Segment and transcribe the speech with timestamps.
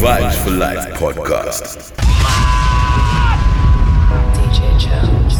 [0.00, 1.92] Vibes for Life podcast.
[4.34, 5.36] DJ Jones.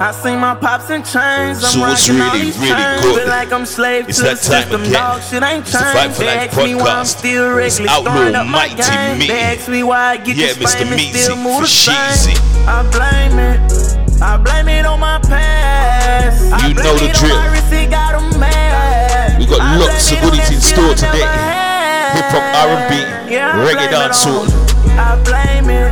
[0.00, 1.62] I seen my pops and chains.
[1.64, 3.02] I'm So what's rocking all really, these really chains.
[3.02, 3.16] good?
[3.22, 4.80] Feel like I'm slave It's to the that time system.
[4.82, 4.92] again.
[4.92, 6.16] Dog shit ain't It's the Vibe changed.
[6.16, 7.06] for They Life ask me why I'm podcast.
[7.18, 9.18] still It's regularly Outlaw throwing up my Mighty game.
[9.18, 9.26] Me.
[9.26, 10.78] They ask me why I get Yeah, this Mr.
[10.78, 12.36] fame and still move for the Sheezy.
[12.36, 12.68] same.
[12.68, 14.22] I blame it.
[14.22, 16.52] I blame it on my past.
[16.52, 17.36] I You blame know the it on drill.
[17.36, 18.57] my wrist, it got 'em mad.
[19.48, 21.24] We got lots of goodies in store today.
[21.24, 23.00] Hip hop, R&B,
[23.64, 24.44] reggae dancehall.
[24.92, 25.88] I blame it.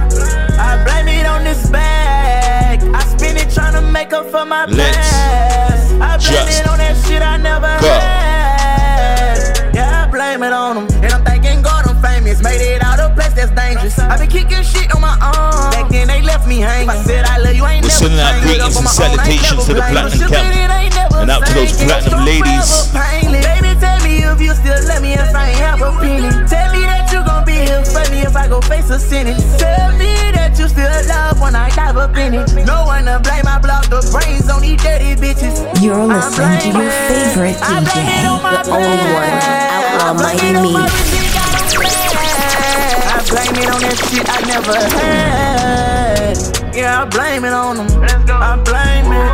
[0.60, 2.82] I blame it on this bag.
[2.92, 5.92] I spend it trying to make up for my Let's past.
[5.94, 7.88] I blame just it on that shit I never go.
[7.88, 9.72] had.
[9.74, 11.02] Yeah, I blame it on them.
[11.02, 12.42] And I'm thanking God I'm famous.
[12.42, 13.98] Made it out of place that's dangerous.
[13.98, 15.72] I been kicking shit on my own.
[15.72, 16.90] Back then they left me hanging.
[16.90, 18.92] If I said I love you, I ain't We're never sending out greetings and my
[18.92, 20.85] own, I ain't salutations to the platinum camp.
[21.18, 21.88] It ain't never And out to those changed.
[21.88, 22.92] platinum ladies.
[22.92, 26.30] Baby, tell me if you still love me if I ain't have a penny.
[26.48, 29.42] Tell me that you gon' be here for me if I go face a sentence.
[29.58, 32.66] Tell me that you still love when I dive up in it.
[32.66, 35.56] No one to blame, I block the brains on these dirty bitches.
[35.82, 39.32] You're listening to your favorite I blame it on my DJ, the only one.
[39.76, 40.72] Outlaw I blame Mighty it on Me.
[40.72, 42.96] my wrist, it got 'em mad.
[43.06, 46.36] I blame it on that shit I never had.
[46.76, 47.88] Yeah, I blame it on them.
[48.28, 49.30] I blame it.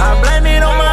[0.00, 0.89] I blame it on my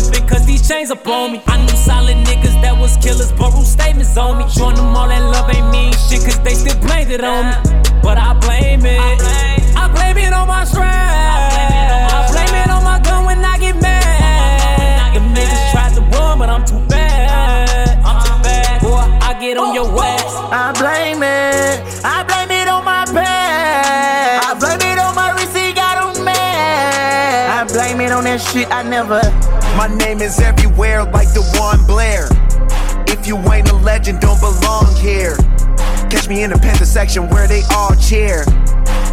[0.00, 1.42] slipping, cause these chains up on me.
[1.46, 4.48] I knew solid niggas that was killers, but rule statements on me.
[4.50, 7.56] Showing them all that love ain't mean shit, cause they still blamed it on me.
[8.02, 9.00] But I blame it.
[9.76, 10.92] I blame it on my strength.
[10.92, 15.14] I blame it on my gun when I get mad.
[15.14, 17.98] Them niggas tried to run, but I'm too bad.
[18.04, 18.82] Uh, I'm too bad.
[18.82, 20.32] Boy, I get on your ass.
[20.52, 22.04] I blame it.
[22.04, 24.46] I blame it on my past.
[24.46, 27.50] I blame it on my wrist, it got 'em mad.
[27.58, 29.20] I blame it on that shit I never.
[29.76, 32.28] My name is everywhere like the one Blair.
[33.12, 35.36] If you ain't a legend, don't belong here.
[36.08, 38.44] Catch me in the Panther section where they all cheer.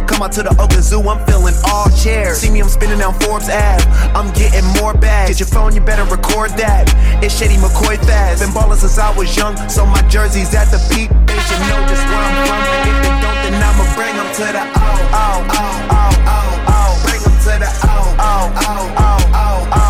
[0.08, 2.38] Come out to the Oakland Zoo, I'm filling all chairs.
[2.38, 3.84] See me, I'm spinning down Forbes Ave.
[4.16, 5.36] I'm getting more bags.
[5.36, 6.88] Get your phone, you better record that.
[7.20, 8.40] It's Shady McCoy fast.
[8.40, 11.12] Been ballin' since I was young, so my jersey's at the peak.
[11.28, 12.60] They should know just where I'm from.
[12.88, 16.72] If they don't, then I'ma bring them to the oh, oh, oh, oh, oh, oh.
[16.72, 16.90] oh.
[17.04, 19.83] Bring them to the oh, oh, oh, oh, oh, oh.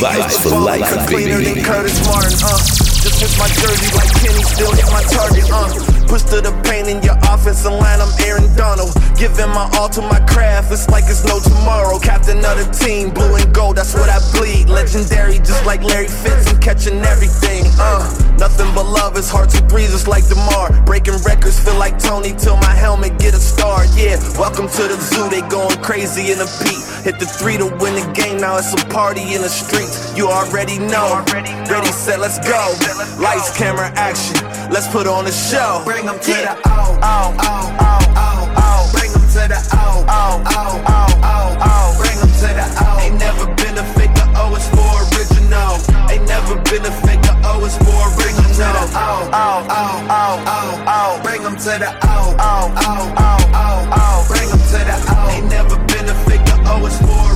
[0.00, 3.09] Vibes for life, baby, cleaner than Curtis Martin, uh.
[3.20, 5.68] Just my jersey like Kenny, still hit my target, uh.
[6.08, 8.96] Push to the paint in your offensive line, I'm Aaron Donald.
[9.20, 12.00] Giving my all to my craft, it's like it's no tomorrow.
[12.00, 14.72] Captain of the team, blue and gold, that's what I bleed.
[14.72, 18.08] Legendary, just like Larry Fitz, I'm catching everything, uh.
[18.40, 20.72] Nothing but love, it's hard to breathe, just like DeMar.
[20.88, 24.16] Breaking records, feel like Tony till my helmet get a star, yeah.
[24.40, 26.80] Welcome to the zoo, they going crazy in the beat.
[27.04, 30.16] Hit the three to win the game, now it's a party in the streets.
[30.16, 31.20] You already know.
[31.28, 33.09] Ready, set, let's go.
[33.18, 34.36] Lights, camera, action.
[34.70, 35.82] Let's put on a show.
[35.84, 38.90] Bring them to the oh, oh, oh, oh, oh, oh.
[38.92, 41.86] Bring them to the oh, oh, oh, oh, oh, oh.
[42.00, 42.98] Bring them to the oh.
[43.02, 45.76] Ain't never been a figure, oh, it's for original.
[46.10, 48.86] Ain't never been a figure, oh, it's for original.
[48.94, 51.22] Oh, oh, oh, oh, oh, oh.
[51.22, 54.16] Bring them to the oh, oh, oh, oh, oh, oh.
[54.28, 55.28] Bring them to the oh.
[55.34, 57.29] Ain't never been a figure, oh, it's for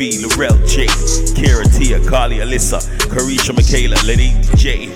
[0.00, 0.86] Fee, Laurel, Jay,
[1.36, 2.80] Kira, Tia, Carly, Alyssa,
[3.12, 4.86] Carisha, Michaela, Lady J,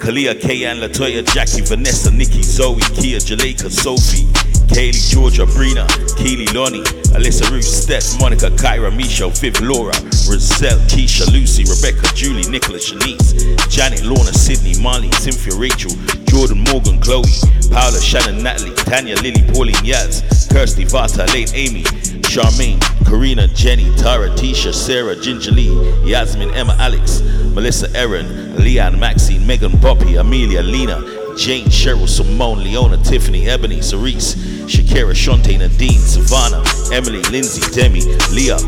[0.00, 4.24] Kalia, Kayan, Latoya, Jackie, Vanessa, Nikki, Zoe, Kia, Jaleka, Sophie,
[4.72, 5.84] Kaylee, Georgia, Brina,
[6.16, 6.80] Keely, Lonnie,
[7.12, 9.92] Alyssa, Ruth, Steph, Monica, Kyra, Misha, Viv, Laura,
[10.24, 13.36] Roselle, Keisha, Lucy, Rebecca, Julie, Nicholas, Shanice,
[13.68, 15.92] Janet, Lorna, Sydney, Marley, Cynthia, Rachel,
[16.24, 17.28] Jordan, Morgan, Chloe,
[17.70, 21.82] Paula, Shannon, Natalie, Tanya, Lily, Pauline, Yaz, Kirsty, Vata, Lane, Amy,
[22.22, 25.74] Charmaine, Karina, Jenny, Tara, Tisha, Sarah, Ginger Lee,
[26.08, 27.22] Yasmin, Emma, Alex,
[27.52, 31.00] Melissa, Erin, Leanne, Maxine, Megan, Poppy, Amelia, Lena,
[31.36, 34.36] Jane, Cheryl, Simone, Leona, Tiffany, Ebony, Cerise,
[34.66, 36.62] Shakira, Shante, Nadine, Savannah,
[36.94, 38.58] Emily, Lindsay, Demi, Leah,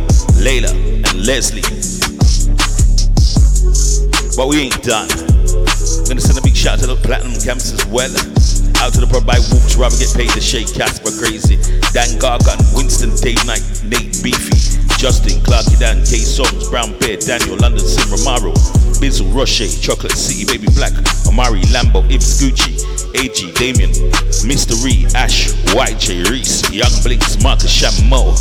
[0.43, 1.63] Layla, and Leslie.
[4.37, 5.07] But we ain't done.
[6.09, 8.11] Gonna send a big shout out to the platinum camps as well.
[8.87, 11.59] Out to the pub by Whoops, rather get paid to shake Casper crazy.
[11.91, 14.55] Dan Gargan, Winston Dave Knight, Nate Beefy,
[14.95, 18.55] Justin, Clarky Dan, K Songs, Brown Bear, Daniel, London Sim Romaro,
[19.03, 20.95] Bizzle, Roche, Chocolate City, Baby Black,
[21.27, 22.79] Amari, Lambo, Ibs Gucci,
[23.19, 23.91] AG, Damien,
[24.47, 24.79] Mr.
[24.87, 28.39] Ree, Ash, YJ, Reese, Young Blinks, Marcus Shamo,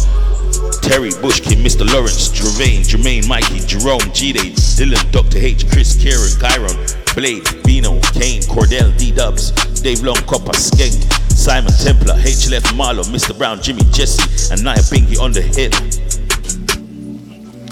[0.86, 1.90] Terry Bushkin, Mr.
[1.90, 5.42] Lawrence, Jermaine, Jermaine, Mikey, Jerome, G-Day, Dylan, Dr.
[5.42, 9.52] H, Chris, Kieran, Kyron, Blade, Vino, Kane, Cordell, D-Dubs,
[9.82, 11.02] Dave Long, Copper, Skank,
[11.32, 13.36] Simon Templar, HLF Marlo, Mr.
[13.38, 15.74] Brown, Jimmy, Jesse, and Nia Binky on the hit.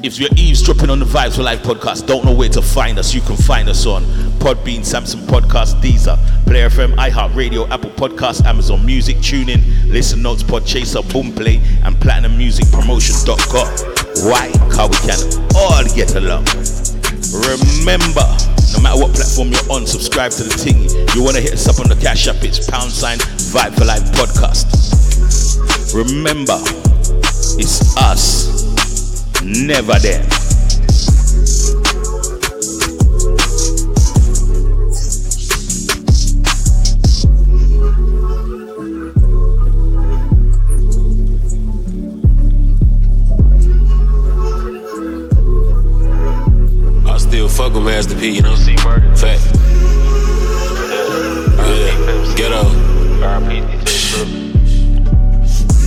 [0.01, 3.13] If you're eavesdropping on the Vibes for Life podcast, don't know where to find us,
[3.13, 4.03] you can find us on
[4.39, 11.01] Podbean, Samsung Podcast, Deezer, Player FM, iHeartRadio, Apple Podcasts, Amazon Music, TuneIn, Listen Notes, Podchaser,
[11.03, 13.67] Boomplay, and PlatinumMusicPromotion.com.
[14.29, 14.51] Why?
[14.69, 15.19] Because we can
[15.55, 16.45] all get along.
[17.33, 18.29] Remember,
[18.73, 20.93] no matter what platform you're on, subscribe to the thingy.
[21.15, 23.85] You want to hit us up on the Cash App, it's pound sign Vibe for
[23.85, 24.69] Life podcast.
[25.95, 26.59] Remember,
[27.57, 30.52] it's us, never them.
[47.33, 48.55] Still fuck with Master P, you know.
[48.55, 49.41] Fact.
[51.57, 52.35] Oh, yeah.
[52.37, 52.61] Ghetto.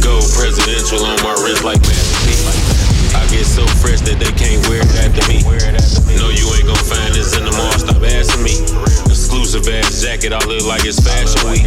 [0.02, 2.34] Gold presidential on my wrist like Master P.
[3.14, 5.38] I get so fresh that they can't wear it after me.
[6.18, 7.78] No, you ain't gon' find this in the mall.
[7.78, 8.95] Stop asking me.
[9.46, 11.62] Exclusive ass jacket, I look like it's fashion week.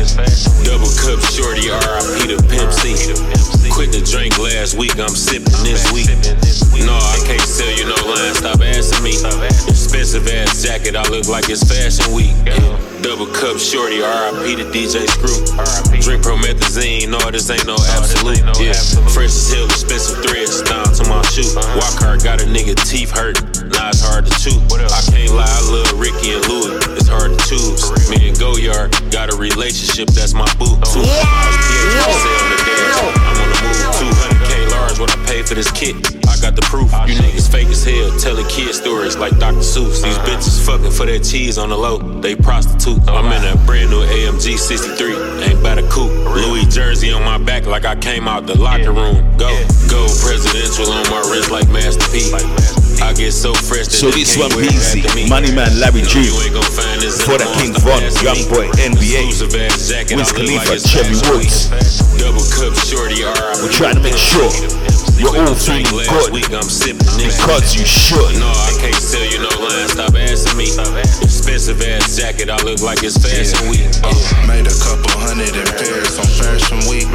[0.68, 2.92] Double cup shorty, RIP to Pimp C.
[3.72, 6.12] Quit the drink last week, I'm sipping this week.
[6.84, 9.16] No, I can't sell you no line, stop asking me.
[9.72, 12.36] Expensive ass jacket, I look like it's fashion week.
[13.00, 15.40] Double cup shorty, RIP to DJ Screw.
[16.04, 18.44] Drink promethazine, no, this ain't no absolute.
[18.60, 18.76] Yeah,
[19.16, 21.48] fresh as hell, expensive threads down to my shoe.
[21.80, 23.40] Walk hard, got a nigga teeth hurt.
[23.72, 24.60] Now it's hard to chew.
[24.68, 26.76] I can't lie, I love Ricky and Louis.
[27.00, 28.10] It's hard to choose.
[28.10, 30.74] Me and Goyard got a relationship, that's my boo.
[30.89, 32.98] Two cars, PhD on the dash.
[33.00, 35.00] I'm on the move, 200k large.
[35.00, 35.95] What I pay for this kit,
[36.27, 36.92] I got the proof.
[37.07, 39.60] You niggas fake as hell, telling kid stories like Dr.
[39.60, 40.04] Seuss.
[40.04, 41.98] These bitches fucking for that cheese on the low.
[41.98, 43.00] They prostitute.
[43.07, 45.16] I'm in a brand new AMG 63.
[45.44, 45.59] Ain't
[46.69, 49.25] jersey on my back like I came out the locker room.
[49.38, 49.50] Go,
[49.89, 52.30] go presidential on my wrist like Master P.
[53.01, 55.01] I get so fresh that So this one easy.
[55.27, 56.30] Money Man, Larry G.
[56.30, 58.42] you ain't gon' find this in For the King Von, Young.
[58.51, 59.27] Boy, NBA.
[59.27, 61.69] Exclusive ass jacket, Wiz Khalifa, Chevy Woods.
[62.21, 63.25] Double cup shorty.
[63.63, 64.50] We're trying to make sure
[65.19, 68.39] you're all feeling good Week, I'm sipping because you should.
[68.39, 69.88] no, I can't sell you no line.
[69.92, 70.71] Stop asking me.
[71.21, 72.50] Expensive ass jacket.
[72.50, 73.89] I look like it's fashion week.
[74.04, 74.13] Uh,
[74.48, 77.10] Made a couple hundred in Paris on Fashion Week.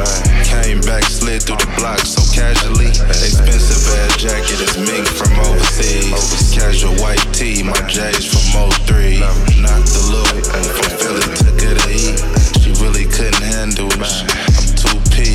[0.45, 2.93] Came back, slid through the block so casually.
[3.09, 6.53] Expensive ass jacket is mink from overseas.
[6.53, 9.19] Casual white tee, my J's from 03.
[9.63, 12.17] Knocked the loop from Philly, took her to eat.
[12.61, 14.54] She really couldn't handle it.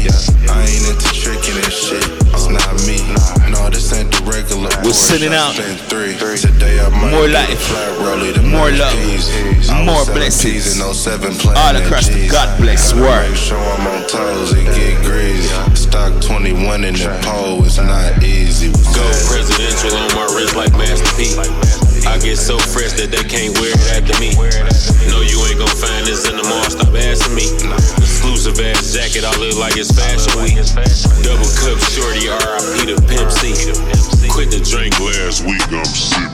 [0.06, 0.48] I'm 2P.
[0.48, 2.04] I ain't into tricking and shit.
[2.32, 3.00] It's not me.
[3.52, 4.70] No, this ain't the regular.
[4.84, 5.54] We're sending out
[5.90, 6.14] three.
[6.16, 7.90] Today I might more life, flat
[8.46, 9.28] more love, these.
[9.84, 10.76] More blessings.
[10.76, 10.92] In oh
[11.56, 13.28] All across the God bless world.
[13.28, 15.48] Make sure I'm on toes, it get greasy.
[15.74, 18.72] Stock 21 in the pole, it's not easy.
[18.94, 21.89] Go presidential on my wrist like Master P.
[22.06, 24.32] I get so fresh that they can't wear it after me.
[25.10, 26.64] No, you ain't gon' find this in the mall.
[26.70, 27.46] Stop asking me.
[28.00, 29.24] Exclusive ass jacket.
[29.24, 30.56] I look like it's fashion week.
[31.22, 32.28] Double cup shorty.
[32.30, 33.52] RIP to Pimp C.
[34.30, 35.60] Quit the drink last week.
[35.70, 36.30] I'm sipping.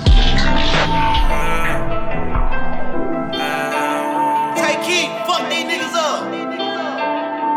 [4.61, 6.31] Take heat, fuck these niggas up.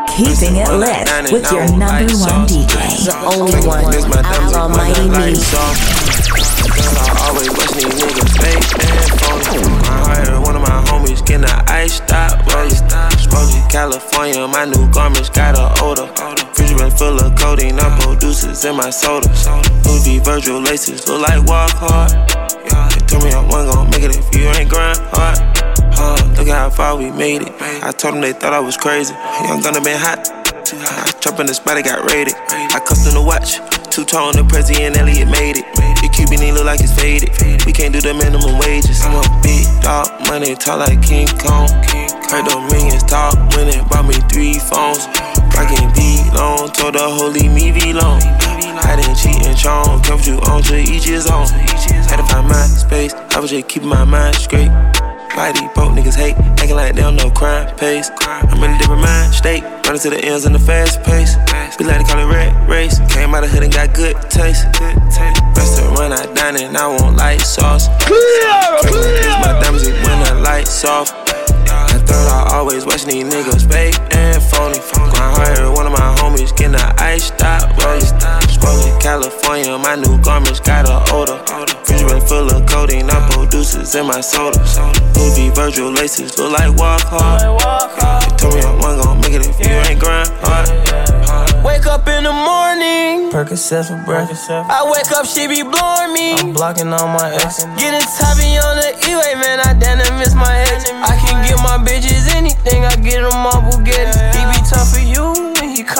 [0.09, 2.73] Keeping it lit with your number one DJ.
[3.05, 3.93] The only one.
[4.55, 6.08] Almighty me.
[7.29, 9.61] I always watch these niggas fake and phony.
[9.85, 12.73] I hired one of my homies getting an ice stop rolling.
[13.21, 16.09] Smoky California, my new garments got a odor.
[16.57, 19.29] Fridge full of codeine, I producers in my soda.
[19.85, 22.09] Louis Virgil laces look like walk hard.
[22.09, 25.37] They told me I wasn't gonna make it if you ain't grind hard.
[26.01, 27.53] Uh, look how far we made it.
[27.61, 29.13] I told them they thought I was crazy.
[29.45, 30.25] Young gunna been hot.
[30.73, 32.33] I jump in the spot, it got raided.
[32.49, 33.78] I custom the watch.
[33.89, 35.65] Two tone, the president Elliot made it.
[35.97, 37.33] The Cuban look like it's faded.
[37.65, 39.01] We can't do the minimum wages.
[39.01, 41.65] I'm a big dog, money tall like King Kong.
[42.29, 45.09] Heard the millions talk it bought me three phones.
[45.57, 48.21] Rockin' D long, told the holy oh, me V long.
[48.21, 50.01] I didn't Cheech and Chong.
[50.03, 51.47] Kept you on to each his own.
[52.05, 53.13] Had to find my space.
[53.33, 54.69] I was just keeping my mind straight.
[55.39, 56.35] Why these broke niggas hate?
[56.59, 58.11] Acting like they don't know crime pays.
[58.27, 59.63] I'm in a different mind state.
[59.87, 61.37] Running to the ends in the fast pace.
[61.79, 62.99] We like to call it red race.
[63.07, 64.67] Came out of hood and got good taste.
[65.55, 67.87] Restaurant I dine in, I want light sauce.
[68.03, 68.51] Clear,
[68.83, 69.31] clear.
[69.39, 71.07] My diamonds when the lights off.
[71.07, 74.79] I thought I always watching these niggas fake and phony.
[74.91, 75.87] Grind harder, one
[76.39, 78.01] homies getting the ice stop rolling.
[78.49, 81.39] Smoking California, my new garments got a odor.
[81.89, 84.59] Refrigerator full of codeine, I producers in my soda.
[85.17, 87.41] Movie Virgil laces look like walk hard.
[87.41, 90.69] You told me I wasn't gonna make it if you ain't grind hard.
[91.63, 93.31] Wake up in the morning.
[93.31, 94.49] Percocet for breakfast.
[94.49, 96.33] I wake up, she be blowing me.
[96.39, 97.65] I'm blocking all my ex.
[97.77, 99.59] Getting toppy on the E-way, man.
[99.59, 100.89] I damn miss my ex.
[100.89, 102.85] I can get my bitches anything.
[102.85, 104.17] I get them all Bugatti.
[104.33, 105.08] He be tough for you.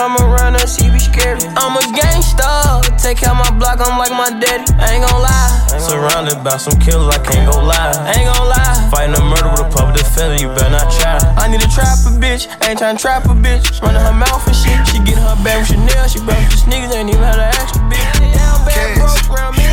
[0.00, 1.44] When he come around us, he be scared.
[1.60, 2.48] I'm a gangster.
[2.96, 4.64] Take out my block, I'm like my daddy.
[4.80, 5.76] I ain't gon' lie.
[5.76, 7.92] Surrounded by some killers, I can't go lie.
[8.08, 8.88] I ain't gon' lie.
[8.88, 11.20] Fighting a murder with a public defender, you better not try.
[11.36, 12.48] I need a trapper bitch.
[12.64, 13.76] I ain't tryna trap a bitch.
[13.84, 14.80] Running her mouth and shit.
[14.88, 16.08] She get her bag with Chanel.
[16.08, 18.16] She broke the sneakers, ain't even had an extra bitch.
[18.32, 19.68] Down bad broke around me.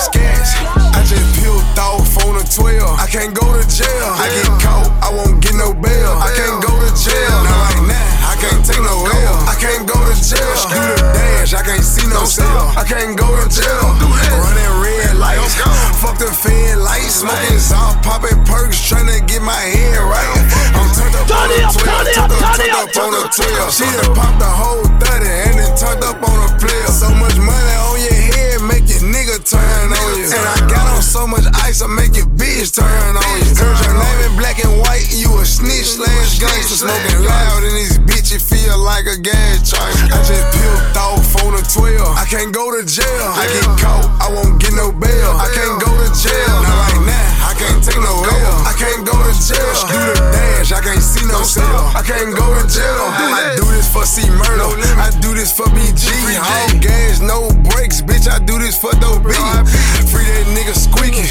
[0.00, 0.56] Sketch.
[0.96, 2.80] I just peeled off on a 12.
[2.80, 4.08] I can't go to jail.
[4.16, 6.16] I get caught, I won't get no bail.
[6.16, 7.36] I can't go to jail.
[7.44, 8.75] Not right now, I can't take
[10.16, 10.56] to jail.
[10.68, 12.72] Do the dash, I can't see no cell.
[12.76, 13.86] I can't go to jail.
[14.32, 15.54] Running red lights.
[16.00, 17.22] Fuck the fed lights.
[17.22, 20.36] Smoking soft, popping perks, trying to get my head right.
[20.76, 21.80] I'm turned up on a 12.
[21.80, 23.72] Turned up, turned up on a 12.
[23.72, 26.90] She done popped the whole 30 and then turned up on a player.
[26.92, 28.75] So much money on your head, make your
[29.16, 30.28] nigga turn on you.
[30.28, 33.56] And I got on so much ice, I make your bitch turn on you.
[33.56, 37.72] Heard your name in black and white, you a snitch, slash gangster, smoking loud in
[37.72, 40.12] these bitches, feel like a gas tank.
[40.12, 41.96] I just peeled off on a 12.
[42.12, 43.28] I can't go to jail.
[43.32, 45.32] I get caught, I won't get no bail.
[45.40, 46.56] I can't go to jail.
[46.60, 48.56] Not right now, can't take no L.
[48.68, 49.72] I can't go to jail.
[49.88, 51.90] Do the dash, I can't see no cell.
[51.96, 53.08] I can't go to jail.
[53.32, 54.68] I do this for C murder.
[55.00, 56.12] I do this for BG.
[56.36, 58.28] All gas, no brakes, bitch.
[58.28, 59.32] I do this for dope B.
[60.12, 61.24] Free that nigga squeaky.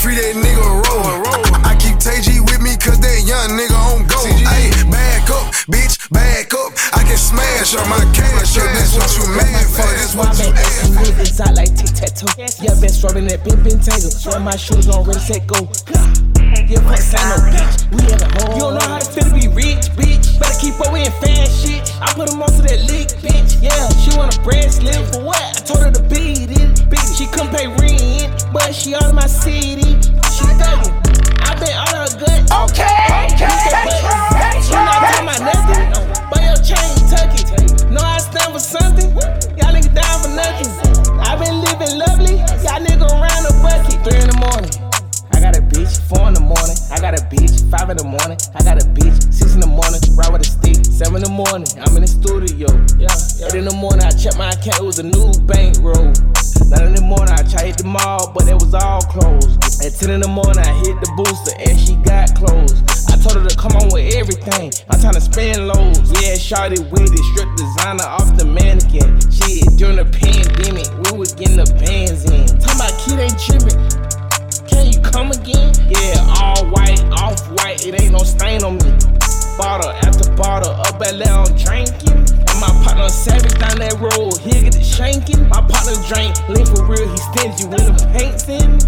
[0.00, 1.24] Free that nigga roll.
[1.24, 4.20] Roll I keep TG with me cause that young nigga on go.
[4.52, 6.72] Ayy, back up, bitch, back up.
[6.92, 8.68] I can smash on my cash up.
[8.76, 9.88] This what you mad for.
[9.96, 11.04] This what you asked for.
[11.04, 12.28] Niggas out like tic tac toe.
[12.36, 14.12] Yeah, been struggling that been been tangle.
[14.12, 15.69] Yeah, my shoes on ready, set, go.
[15.70, 17.86] Yeah, fuck sign no bitch.
[17.94, 18.54] We at home.
[18.54, 20.38] You don't know how to feel to be rich, bitch.
[20.38, 21.82] Better keep up with fast shit.
[22.02, 23.62] I put them on to that lick, bitch.
[23.62, 25.38] Yeah, she want a bracelet for what?
[25.38, 27.18] I told her to beat it, bitch.
[27.18, 29.94] She couldn't pay rent, but she out of my city.
[30.34, 30.90] She thuggin'.
[31.46, 32.50] I been all her gut.
[32.66, 33.50] Okay, okay.
[34.66, 35.86] You not talking about nothing.
[36.30, 37.90] But your chain tuck it.
[37.90, 39.10] Know I stand for something.
[39.54, 40.70] Y'all niggas down for nothing.
[41.18, 42.42] I been living lovely.
[42.66, 44.02] Y'all nigga around the bucket.
[44.02, 44.79] Three in the morning.
[45.40, 46.76] I got a bitch, four in the morning.
[46.92, 48.36] I got a bitch, five in the morning.
[48.52, 49.96] I got a bitch, six in the morning.
[50.12, 51.64] Ride with a stick, seven in the morning.
[51.80, 52.68] I'm in the studio.
[53.00, 53.08] Yeah,
[53.48, 54.04] eight in the morning.
[54.04, 56.12] I checked my account, it was a new bankroll.
[56.68, 59.48] Nine in the morning, I tried hit the mall, but it was all closed.
[59.80, 62.76] At ten in the morning, I hit the booster and she got closed.
[63.08, 64.76] I told her to come on with everything.
[64.92, 66.04] I'm trying to spend loads.
[66.20, 69.24] Yeah, shorty with it, strip designer off the mannequin.
[69.32, 72.44] Shit, during the pandemic, we was getting the bands in.
[72.60, 74.19] Talking about kid ain't tripping.
[74.84, 75.72] You come again?
[75.88, 78.92] Yeah, all white, off white, it ain't no stain on me.
[79.58, 82.24] Bottle after bottle, up at I'm drinking.
[82.48, 85.48] And my partner savage down that road, he get the shanking.
[85.48, 88.78] My partner drink, lean for real, he stingy when the paint's in.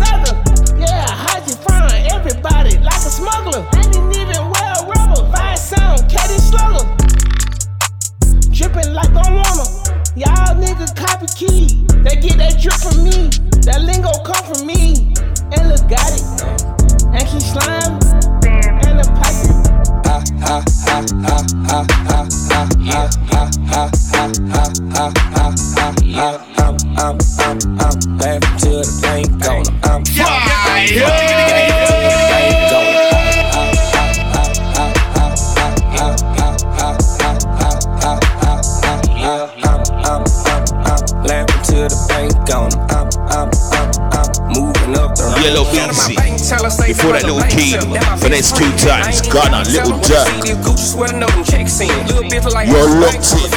[0.00, 0.32] Nigga,
[0.80, 3.66] yeah, how'd you find everybody like a smuggler?
[3.72, 7.03] I didn't even wear a rubber, fire sound, caddy slugger.
[8.54, 9.66] Dripping like I wanna.
[10.14, 11.84] Y'all niggas copy key.
[12.04, 13.28] They get that drip from me.
[13.66, 15.12] That lingo come from me.
[15.50, 16.22] And look got it.
[17.10, 17.98] And keep slime.
[18.86, 19.34] And the pipe.
[20.06, 21.44] I'm, I'm, I'm,
[21.74, 22.04] I'm
[28.18, 29.66] laughing till the pain gone.
[29.82, 30.04] I'm
[41.88, 42.13] till the
[45.14, 46.16] Yella Beezy.
[46.86, 47.78] Before that little key,
[48.18, 50.26] for next two times, Ghana, Little Duck.
[52.66, 53.50] You're locked in.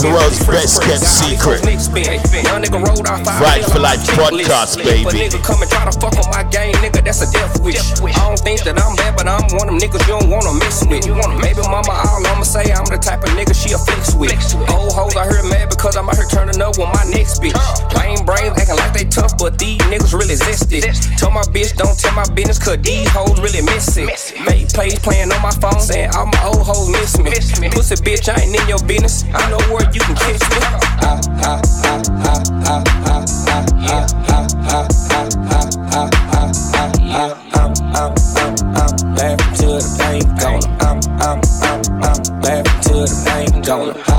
[0.00, 1.60] The world's best kept secret.
[3.40, 5.28] Right for Life podcast, baby.
[5.44, 7.04] Come and try to fuck with my game, nigga.
[7.04, 7.78] That's a death wish.
[8.00, 10.54] I don't think that I'm bad, but I'm one of them niggas you don't wanna
[10.58, 11.06] mix with.
[11.40, 14.32] Maybe mama, all I'ma say, I'm the type of nigga she a flex with.
[14.70, 17.56] Old hoes I here mad because I'm out here turning up with my next bitch.
[17.96, 21.10] Lame brains acting like they tough, but these niggas really zesty this.
[21.18, 24.08] Told my bitch, don't tell my business, cause these hoes really miss it.
[24.46, 27.68] Make plays playing on my phone, saying all my old hoes miss me.
[27.70, 29.24] Pussy bitch, I ain't in your business.
[29.34, 30.62] I know where you can kiss me.
[30.62, 34.06] I, I, I, I, I, I, I, yeah.
[34.28, 37.34] I, I, I, I, I, I, I, yeah.
[37.54, 40.66] I'm, I'm, I'm, I'm laughing to the bank, gonna.
[40.80, 44.09] I'm, I'm, I'm, I'm laughing to the bank, gonna.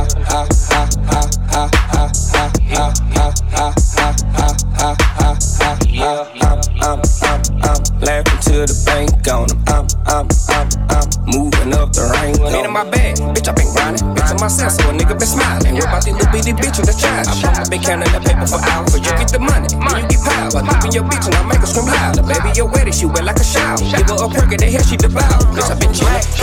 [19.32, 20.52] The money, then you get power.
[20.52, 22.24] I look in your bitch and I make her scream louder.
[22.24, 23.78] Baby, you're she wet like a shower.
[23.80, 25.40] Give her a perk and the hair she devour.
[25.56, 26.41] Bitch, I been chillin',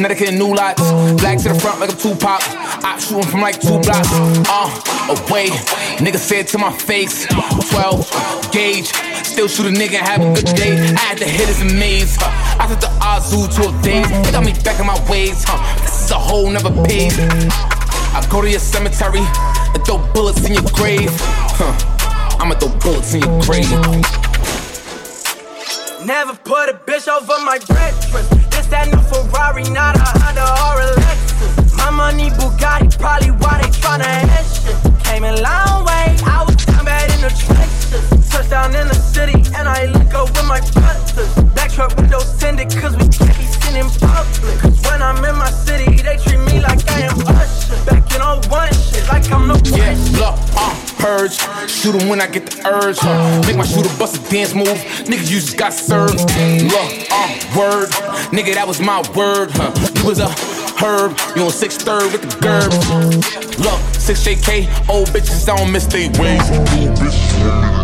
[0.00, 0.80] Snediker and new lots.
[1.20, 2.40] Black to the front like a Tupac.
[2.82, 4.08] I shooting from like two blocks.
[4.48, 4.72] Uh,
[5.12, 5.48] away.
[6.00, 7.26] Nigga said to my face.
[7.26, 8.86] 12 gauge.
[9.26, 10.72] Still shoot a nigga and have a good day.
[10.72, 12.16] I had to hit his maze.
[12.18, 14.08] I took the Azu to a daze.
[14.24, 15.44] They got me back in my ways.
[15.46, 15.60] Huh.
[15.82, 17.12] This is a whole nother page.
[17.20, 21.10] I go to your cemetery and throw bullets in your grave.
[21.60, 22.40] Huh.
[22.40, 23.68] I'ma throw bullets in your grave.
[26.06, 28.39] Never put a bitch over my breakfast.
[28.70, 31.76] That new Ferrari, not a Honda or a Lexus.
[31.76, 34.78] My money Bugatti, probably why they tryna end shit.
[35.02, 38.30] Came a long way, I was down bad in the trenches.
[38.30, 41.34] Touchdown in the city, and I let go with my brothers.
[41.52, 44.62] Back truck windows tinted, cause we can't be seen in public.
[44.62, 47.74] Cause when I'm in my city, they treat me like I am Usher.
[47.90, 51.42] Back in 01, shit, like I'm no Yeah, look, uh, purge.
[51.80, 52.98] Shoot 'em when I get the urge.
[52.98, 53.40] Huh.
[53.46, 54.68] Make my shooter bust a dance move.
[55.08, 56.20] Niggas, you just got served.
[56.20, 57.88] Look, uh, word.
[58.36, 59.50] Nigga, that was my word.
[59.52, 59.72] Huh.
[59.94, 60.28] You was a
[60.84, 61.18] herb.
[61.34, 62.70] You on 6 third with the gerb.
[63.64, 64.68] Look, 6 JK.
[64.90, 67.79] Old bitches don't miss they ways.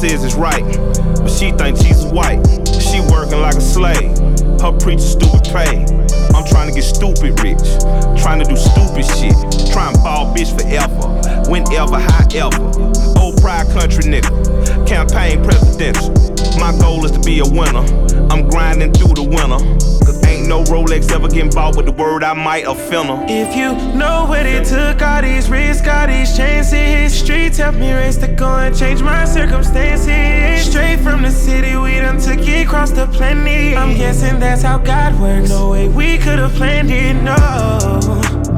[0.00, 0.64] Says it's right,
[1.20, 2.40] but she thinks Jesus white.
[2.80, 4.16] She working like a slave.
[4.56, 5.84] Her preacher stupid pay.
[6.32, 7.60] I'm trying to get stupid rich,
[8.16, 9.36] trying to do stupid shit,
[9.72, 11.04] trying to ball bitch forever,
[11.50, 12.64] whenever, however.
[13.20, 14.32] Old pride country nigga,
[14.88, 16.16] campaign presidential.
[16.58, 17.84] My goal is to be a winner.
[18.32, 19.60] I'm grinding through the winter,
[20.50, 23.24] no Rolex ever getting bought with the word I might offend her.
[23.28, 27.16] If you know what it took, all these risks, all these chances.
[27.16, 30.68] Streets helped me raise the go and change my circumstances.
[30.68, 33.78] Straight from the city, we done took it across the planet.
[33.78, 35.50] I'm guessing that's how God works.
[35.50, 37.36] No way we could have planned it, no.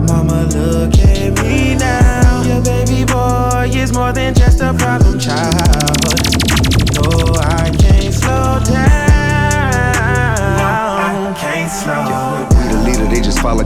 [0.08, 2.42] Mama, look at me now.
[2.42, 6.31] Your baby boy is more than just a problem child.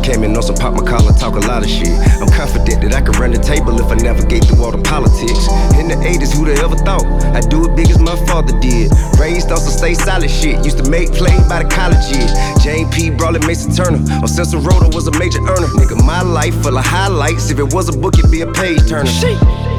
[0.07, 1.91] Came in on some pop my collar, talk a lot of shit.
[2.23, 5.51] I'm confident that I could run the table if I navigate through all the politics.
[5.83, 7.03] In the 80s, who'd have ever thought
[7.35, 8.95] I'd do it big as my father did?
[9.19, 10.65] Raised on some stay solid shit.
[10.65, 12.31] Used to make play by the college years.
[12.63, 13.11] James P.
[13.11, 13.99] Brawley, Mason Turner.
[14.23, 15.67] On Cecil Rhoda was a major earner.
[15.75, 17.51] Nigga, my life full of highlights.
[17.51, 19.11] If it was a book, it'd be a page turner.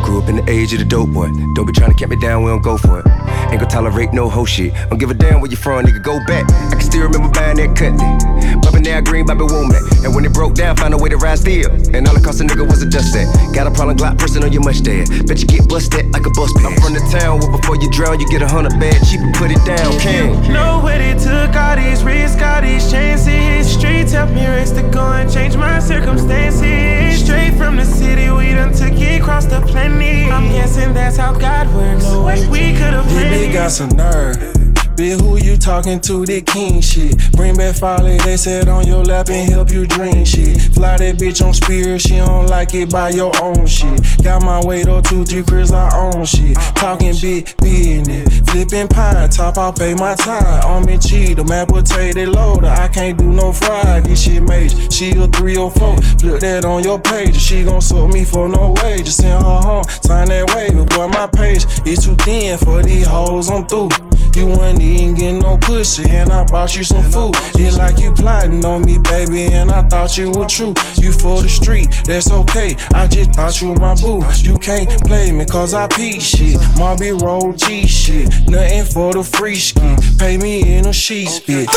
[0.08, 1.28] Grew up in the age of the dope boy.
[1.52, 3.08] Don't be trying to keep me down, we don't go for it.
[3.52, 4.72] Ain't gonna tolerate no hoe shit.
[4.88, 6.48] Don't give a damn where you from, nigga, go back.
[6.72, 8.64] I can still remember buying that cutlet.
[8.64, 9.84] Bumping that green, Bobby Womack.
[10.06, 11.68] And when it broke down, found a way to ride still.
[11.92, 13.28] And all it cost a nigga was a dust set.
[13.54, 15.10] Got a problem, Glock person on your mustache.
[15.28, 16.64] Bet you get busted like a bus pass.
[16.64, 19.36] I'm from the town where before you drown, you get a hundred bad cheap and
[19.36, 19.92] put it down.
[20.00, 20.40] King.
[20.54, 23.68] Know what it took, all these risks, all these chances.
[23.76, 27.20] Streets helped me raise the goal and change my circumstances.
[27.24, 29.97] Straight from the city, we done took it across the planet.
[30.06, 32.04] I'm guessing that's how God works.
[32.04, 33.54] No way we could've planned This it.
[33.54, 34.67] got some nerve.
[34.98, 36.26] Bitch, who you talking to?
[36.26, 37.32] That king shit.
[37.34, 40.60] Bring back folly, they said on your lap and help you dream shit.
[40.74, 44.02] Fly that bitch on spirit, she don't like it by your own shit.
[44.24, 46.58] Got my weight up two, three cribs, I own shit.
[46.74, 50.64] Talking big business, flipping pie, top, I'll pay my time.
[50.66, 52.66] On me cheetah, man, potato loader.
[52.66, 54.90] I can't do no fry, this shit major.
[54.90, 57.38] She a 304, flip that on your page.
[57.38, 59.18] She gon' suck me for no wages.
[59.18, 60.86] Send her home, sign that waiver.
[60.86, 63.90] Boy, my page is too thin for these hoes, I'm through.
[64.38, 67.36] You wasn't even getting no pussy, and I bought you some food.
[67.56, 70.74] It's like you plotting on me, baby, and I thought you were true.
[70.96, 72.76] You for the street, that's okay.
[72.94, 74.24] I just thought you were my boo.
[74.38, 76.60] You can't play me, cause I pee shit.
[76.78, 78.30] Marby roll G shit.
[78.48, 79.96] Nothing for the free ski.
[80.18, 81.68] Pay me in a sheets, bitch.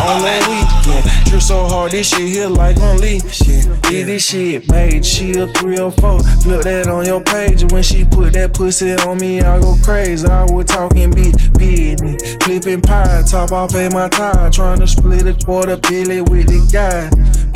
[0.00, 1.04] On that weekend.
[1.26, 3.66] Trip so hard, this shit here like on leaf shit.
[3.82, 6.20] Did this shit made, she a 304.
[6.42, 7.70] Flip that on your page.
[7.72, 10.26] When she put that pussy on me, I go crazy.
[10.26, 12.36] I was talking big business.
[12.42, 14.50] Flipping pie, top off pay my time.
[14.50, 17.10] Trying to split a quarter billy with the guy.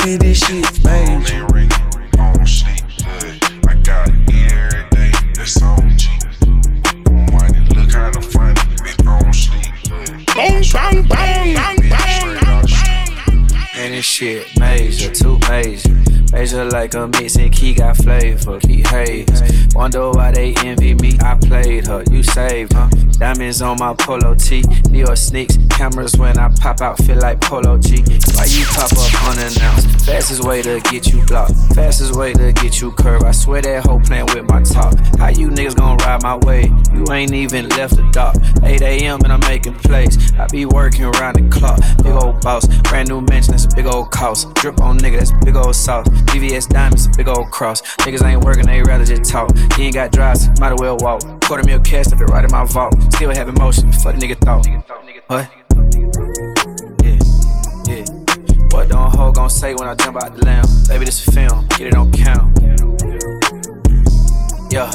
[0.05, 1.25] Did this shit made.
[3.67, 4.15] I got it
[4.53, 6.09] every day, that's on G.
[7.33, 9.73] Money look kinda funny, bitch, I don't sleep.
[10.35, 11.84] Bang, bang, bang, bang,
[13.85, 15.95] And this shit major, too major.
[16.33, 19.75] Major like a mixing key got flavor, key haze.
[19.75, 21.19] Wonder why they envy me.
[21.21, 22.89] I played her, you saved her.
[23.19, 24.65] Diamonds on my polo tee.
[24.89, 28.03] New York sneaks, cameras when I pop out, feel like polo G.
[28.35, 30.07] Why you pop up unannounced?
[30.07, 31.55] Fastest way to get you blocked.
[31.75, 33.25] Fastest way to get you curved.
[33.25, 34.97] I swear that whole plan with my talk.
[35.19, 36.73] How you niggas gon' ride my way?
[36.93, 38.37] You ain't even left the dock.
[38.63, 39.21] 8 a.m.
[39.25, 40.33] and I'm making plays.
[40.39, 41.79] I be working around the clock.
[42.03, 44.53] Big old boss, brand new mansion, that's big old cost.
[44.55, 46.09] Drip on nigga, that's big old sauce.
[46.09, 47.83] VVS diamonds, big old cross.
[47.99, 49.51] Niggas ain't working, they rather just talk.
[49.79, 51.23] You ain't got drives, might as well walk.
[51.45, 52.95] Quarter mil cash, if it right in my vault.
[53.15, 54.67] Still have emotion, fuck nigga thought.
[55.27, 55.51] What?
[57.03, 57.19] Yeah,
[57.87, 58.05] yeah.
[58.71, 60.67] What don't hoe gon' say when I jump out the lamb?
[60.89, 62.59] Baby, this a film, get it on count.
[64.71, 64.91] Yeah.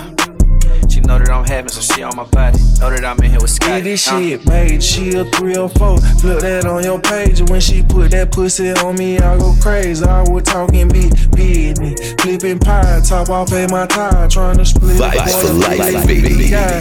[1.09, 2.59] She know that I'm having some shit on my body.
[2.79, 3.81] Know that I'm in here with Scotty.
[3.81, 4.19] Did this uh.
[4.19, 5.97] shit made, she a 304.
[6.21, 7.41] Flip that on your page.
[7.49, 10.05] When she put that pussy on me, I go crazy.
[10.05, 12.13] I was talking big business.
[12.21, 14.29] Flipping pie, top off pay my time.
[14.29, 16.45] Trying to split Vibes a for quarter life, billy with baby.
[16.45, 16.77] the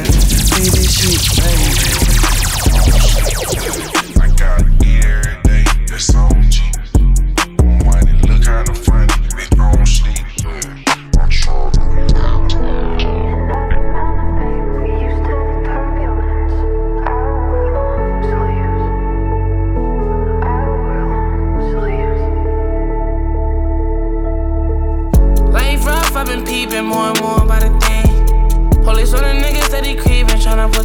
[0.76, 1.24] this shit
[3.80, 3.87] made.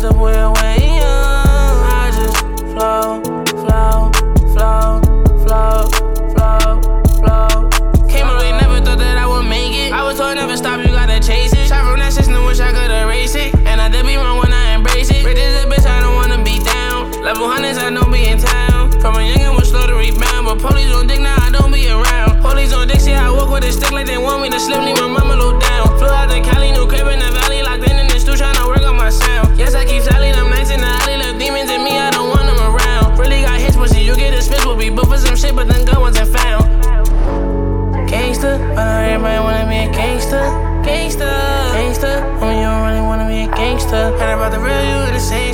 [0.04, 0.43] Tryna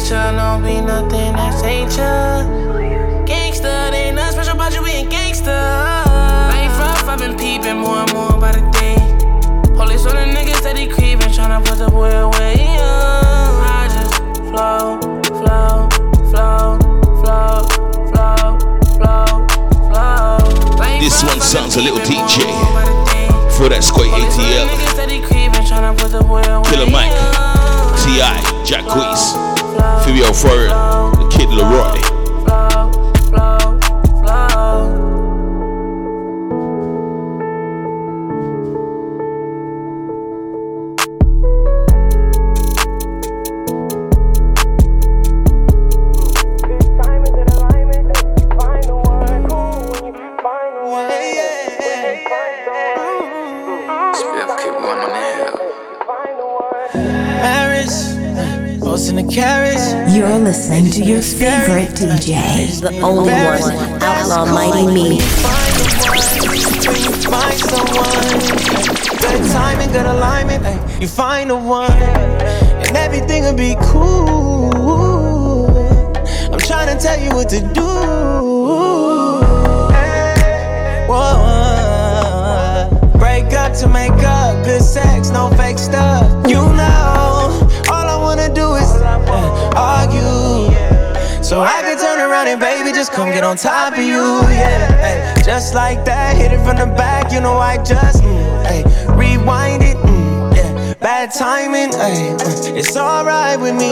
[0.10, 0.58] this ain't ya.
[0.58, 2.44] No, be nothing, that's ain't ya.
[3.26, 6.06] Gangsta, ain't nothing special about you being gangsta.
[6.50, 8.98] Life rough, I've been peeping more and more by the day.
[9.76, 12.56] Police on the niggas steady creeping, tryna put the boy away.
[12.58, 14.16] I just
[14.50, 15.00] flow,
[15.40, 15.90] flow,
[16.32, 16.80] flow,
[17.22, 17.68] flow,
[18.10, 18.58] flow,
[18.98, 19.48] flow,
[19.90, 21.00] flow.
[21.00, 22.46] This one sounds a little DJ.
[22.48, 23.28] more by the day.
[23.58, 24.68] For that square Police on the ATL.
[24.70, 26.70] niggas steady creeping, tryna put the boy away.
[26.72, 27.12] Killer Mike,
[28.02, 29.59] T.I., Jacquees,
[30.10, 30.70] Fabio Ford,
[31.20, 32.19] the Kid LAROI.
[61.20, 62.80] Listening favorite DJ.
[62.80, 65.20] The only one, Outlaw Mighty Me.
[67.30, 68.40] Find someone,
[69.20, 70.66] good timing, good alignment.
[70.66, 75.68] Ay, you find the one, and everything will be cool.
[76.54, 77.82] I'm trying to tell you what to do.
[81.10, 81.40] Whoa.
[83.20, 86.48] Break up to make up, good sex, no fake stuff.
[86.48, 87.19] You know,
[91.50, 94.22] So I can turn around and baby, just come get on top of you,
[94.54, 95.34] yeah.
[95.36, 98.84] Ay, just like that, hit it from the back, you know I just, mm, ay,
[99.18, 100.94] rewind it, mm, yeah.
[101.02, 103.90] Bad timing, ay, mm, it's alright with me,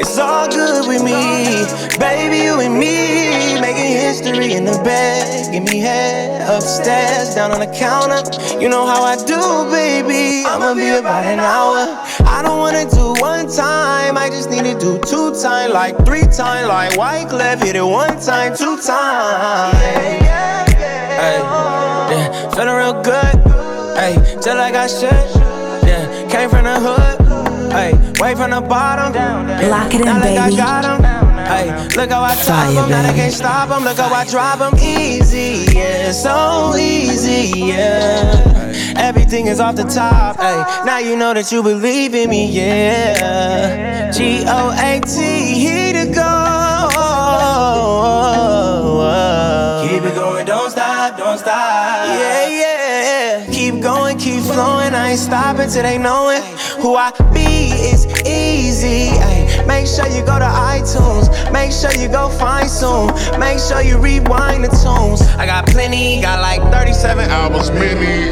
[0.00, 1.68] it's all good with me.
[2.00, 5.52] Baby, you and me, making history in the bed.
[5.52, 8.24] Give me head upstairs, down on the counter.
[8.58, 10.46] You know how I do, baby.
[10.48, 11.92] I'ma be about an hour.
[12.32, 16.26] I don't wanna do one time, I just need to do two time, like three
[16.40, 19.76] time, like Wyclef, hit it one time, two times.
[19.78, 22.10] Hey, yeah, yeah.
[22.10, 23.34] Yeah, feeling real good,
[23.98, 25.26] hey, just like I should.
[25.86, 29.12] Yeah, came from the hood, hey, way from the bottom.
[29.68, 30.56] Lock it in, I baby.
[30.56, 31.02] got 'em.
[31.50, 31.66] Hey,
[31.96, 33.20] look how I top Fire, 'em, now they baby.
[33.20, 33.82] can't stop them.
[33.84, 38.49] Look how I drop them easy, yeah, so easy, yeah.
[38.96, 40.62] Everything is off the top, hey.
[40.84, 44.10] Now you know that you believe in me, yeah.
[44.10, 45.20] G O A T,
[45.58, 46.88] here to go.
[49.88, 52.06] Keep it going, don't stop, don't stop.
[52.08, 53.46] Yeah, yeah.
[53.50, 54.94] Keep going, keep flowing.
[54.94, 56.42] I ain't stopping till they know it.
[56.80, 57.10] Who I
[59.70, 61.26] make sure you go to iTunes.
[61.52, 63.06] Make sure you go find soon.
[63.38, 65.20] Make sure you rewind the tunes.
[65.42, 68.30] I got plenty, got like 37 albums, many.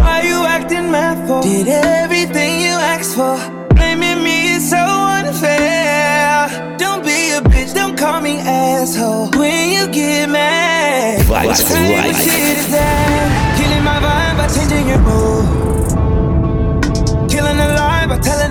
[0.00, 1.42] Why you acting mad for?
[1.42, 3.34] Did everything you asked for.
[3.74, 4.76] Blaming me is so
[5.18, 6.46] unfair.
[6.78, 9.30] Don't be a bitch, don't call me asshole.
[9.40, 12.22] When you get mad, Vibes what for type of life.
[12.24, 13.58] shit is that?
[13.58, 15.71] Killing my vibe by changing your mood.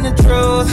[0.01, 0.71] The truth.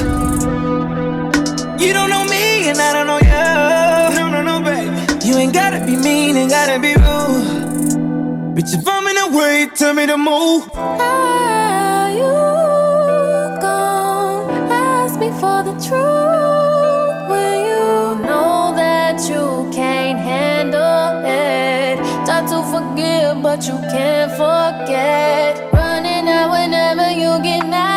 [1.78, 4.18] You don't know me and I don't know you.
[4.18, 5.26] No, no, no, baby.
[5.26, 8.56] You ain't gotta be mean, ain't gotta be rude.
[8.56, 10.70] Bitch, if I'm in the way, tell me to move.
[10.74, 12.32] Are you
[13.60, 21.98] gon' ask me for the truth when you know that you can't handle it?
[22.24, 25.70] Try to forgive, but you can't forget.
[25.74, 27.87] Running out whenever you get mad.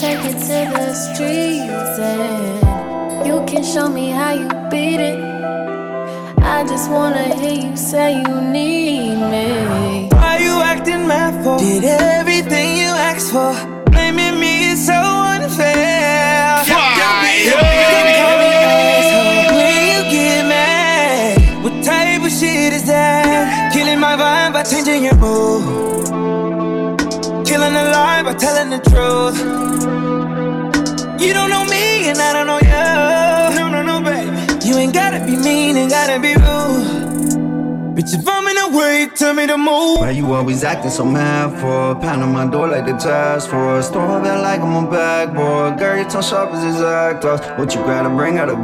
[0.00, 5.18] Take it to the streets and you can show me how you beat it.
[6.40, 10.08] I just wanna hear you say you need me.
[10.12, 11.58] Why you acting mad for?
[11.58, 13.52] Did everything you asked for.
[13.90, 14.94] Blaming me is so
[15.34, 16.62] unfair.
[16.70, 17.50] Don't be a bitch,
[17.90, 19.56] don't call me asshole.
[19.58, 23.72] When you get mad, what type of shit is that?
[23.72, 25.87] Killing my vibe by changing your mood.
[27.68, 29.36] Killing a lie by telling the truth.
[31.20, 33.60] You don't know me and I don't know you.
[33.60, 34.66] No, no, no, baby.
[34.66, 37.94] You ain't gotta be mean, ain't gotta be rude.
[37.94, 39.98] Bitch, if I'm in the way, tell me to move.
[39.98, 41.94] Why you always acting so mad for?
[42.00, 43.90] Pound on my door like the task force.
[43.90, 47.40] Throw back like I'm a boy Girl, your tongue sharp as his actors.
[47.58, 48.56] What you gotta bring out a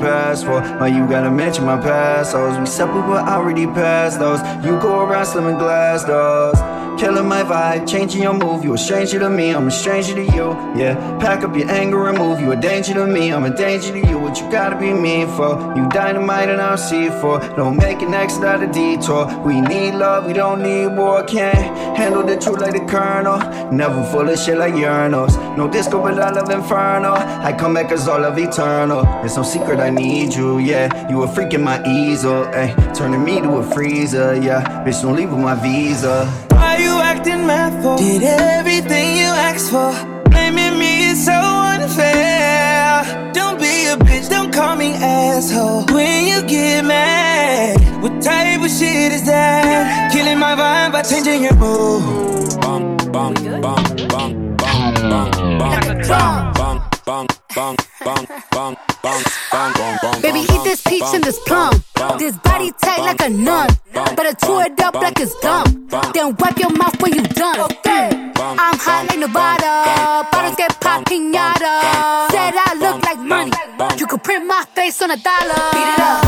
[0.47, 0.63] for?
[0.79, 2.35] Why you gotta mention my past?
[2.59, 4.41] We separate, but I already passed those.
[4.65, 6.74] You go around slimming glass doors.
[6.99, 8.65] Killing my vibe, changing your move.
[8.65, 10.53] You a stranger to me, I'm a stranger to you.
[10.77, 12.41] Yeah, pack up your anger and move.
[12.41, 14.19] You a danger to me, I'm a danger to you.
[14.19, 15.75] What you gotta be mean for?
[15.77, 17.57] You dynamite and I'm C4.
[17.57, 19.27] Don't make an exit out of detour.
[19.41, 21.25] We need love, we don't need war.
[21.25, 21.57] Can't
[21.97, 23.39] handle the truth like the colonel.
[23.73, 25.35] Never full of shit like urinals.
[25.57, 27.15] No disco, but I love inferno.
[27.15, 29.05] I come back as all of eternal.
[29.25, 31.11] It's no secret I need you, yeah.
[31.11, 32.95] You a freak in my easel, ayy.
[32.95, 34.85] Turning me to a freezer, yeah.
[34.85, 36.31] Bitch, don't leave with my visa.
[36.75, 36.94] You
[37.25, 37.97] acting mad for?
[37.97, 39.93] Did everything you asked for.
[40.31, 43.33] Blaming me is so unfair.
[43.33, 45.85] Don't be a bitch, don't call me asshole.
[45.95, 50.13] When you get mad, what type of shit is that?
[50.13, 52.61] Killing my vibe by changing your mood.
[52.61, 57.77] Bang, bang, bang, bang, bang, bang, bang, bang, bang, bang.
[58.05, 61.75] bong, bong, Baby, eat this peach and this plum.
[62.19, 63.69] This body tight like a nun.
[63.93, 65.89] Better chew it up like it's gum.
[66.15, 67.61] Then wipe your mouth when you done.
[67.61, 68.09] Okay.
[68.39, 70.25] I'm hot like Nevada.
[70.33, 72.31] Bottles get pop pinata.
[72.33, 73.53] Said I look like money.
[73.99, 75.69] You could print my face on a dollar.
[75.75, 76.25] Beat it up.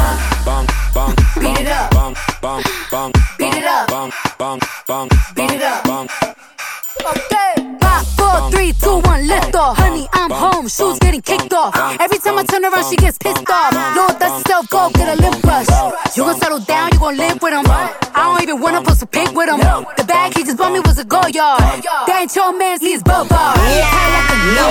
[1.40, 1.90] Beat it up.
[3.38, 3.88] Beat it up.
[5.34, 5.86] Beat it up.
[7.00, 7.55] Okay.
[7.96, 9.78] Five, four, three, two, one, lift off.
[9.78, 10.68] Honey, I'm home.
[10.68, 11.74] Shoes getting kicked off.
[11.98, 13.72] Every time I turn around, she gets pissed off.
[13.96, 15.66] Lord, that's self go get a lip brush.
[16.14, 17.64] You gon' settle down, you gon' live with him.
[17.66, 19.60] I don't even wanna post a pic with him.
[19.96, 21.58] The bag he just bought me was a Goyard.
[22.06, 23.30] That ain't your man's, he's bubba.
[23.32, 23.88] Yeah.
[24.12, 24.68] like a no.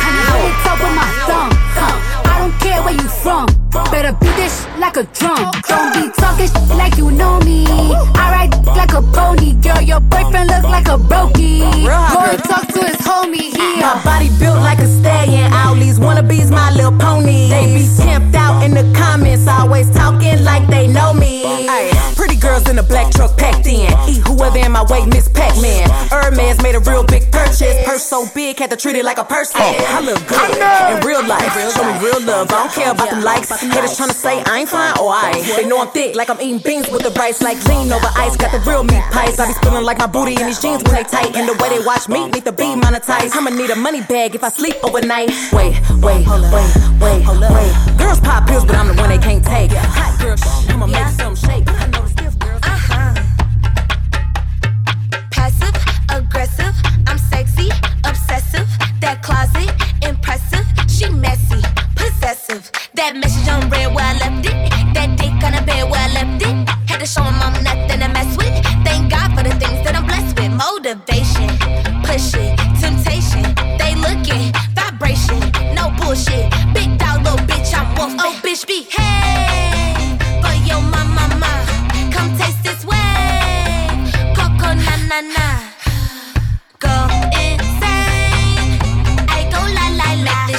[0.00, 2.11] Kinda hold it up with my thumb.
[2.32, 2.34] Huh.
[2.34, 3.46] I don't care where you from.
[3.90, 5.50] Better beat this like a drum.
[5.68, 7.66] Don't be talking sh- like you know me.
[7.68, 9.80] I ride like a pony, girl.
[9.80, 11.60] Your boyfriend look like a brokey.
[11.60, 13.80] Go and talk to his homie here.
[13.80, 15.52] My body built like a stallion.
[15.52, 17.48] All these wannabes, my little pony.
[17.48, 21.42] They be pimped out in the comments, always talking like they know me.
[21.68, 23.88] Ay, pretty girls in a black truck packed in.
[24.08, 25.88] Eat whoever in my way, Miss Pac-Man.
[26.52, 27.74] Hermes made a real big purchase.
[27.84, 29.60] Purse so big, had to treat it like a person.
[29.60, 29.84] Oh.
[29.88, 30.50] I look good
[30.92, 31.52] in real life.
[31.72, 32.50] Show me real love.
[32.50, 33.48] I don't care about them likes.
[33.50, 35.40] Haters tryna say I ain't fine or I.
[35.56, 38.36] They know I'm thick, like I'm eating beans with the rice, like lean over ice.
[38.36, 39.38] Got the real meat pies.
[39.38, 41.34] I be spilling like my booty in these jeans when they tight.
[41.36, 43.34] And the way they watch me need to be monetized.
[43.34, 45.30] I'ma need a money bag if I sleep overnight.
[45.52, 46.68] Wait, wait, wait,
[47.00, 47.72] wait, wait.
[47.98, 49.70] Girls pop pills, but I'm the one they can't take.
[49.72, 50.36] Hot girl,
[50.68, 51.71] I'ma make some shake.
[58.54, 59.00] Obsessive.
[59.00, 59.70] That closet,
[60.06, 60.66] impressive.
[60.88, 61.60] She messy,
[61.94, 62.70] possessive.
[62.94, 64.94] That message on red where I left it.
[64.94, 66.68] That dick on the bed where I left it.
[66.88, 68.52] Had to show him I'm nothing to mess with.
[68.84, 70.52] Thank God for the things that I'm blessed with.
[70.52, 71.48] Motivation,
[72.04, 73.42] push it, temptation.
[73.78, 75.40] They looking, vibration,
[75.74, 76.50] no bullshit.
[76.74, 78.12] Big dog, little bitch, I'm wolf.
[78.18, 78.92] Oh, bitch, behave.
[78.92, 80.18] hey.
[80.42, 81.52] For your mama, mama,
[82.12, 84.34] come taste this way.
[84.36, 85.48] Coco, na na na.
[86.78, 87.41] Go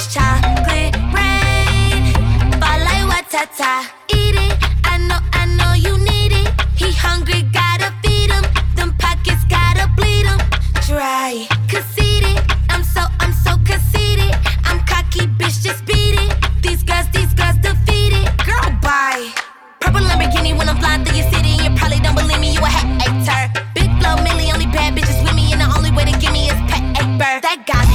[0.04, 2.14] this chocolate rain.
[2.60, 3.86] Fall like watata.
[4.10, 4.58] Eat it.
[4.84, 6.48] I know, I know you need it.
[6.76, 8.44] He hungry, gotta feed him.
[8.76, 10.40] Them pockets gotta bleed him.
[10.88, 12.40] Dry, conceited.
[12.70, 14.36] I'm so, I'm so conceited.
[14.66, 16.32] I'm cocky, bitch, just beat it.
[16.62, 18.26] These girls, these girls defeated.
[18.46, 19.32] Girl, bye.
[19.80, 21.54] Purple Lamborghini when I'm flying through your city.
[21.64, 23.42] You probably don't believe me, you a hater.
[23.76, 25.54] Big flow, milli, only bad bitches with me.
[25.54, 27.40] And the only way to give me is paper.
[27.46, 27.93] That gossip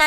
[0.00, 0.06] Go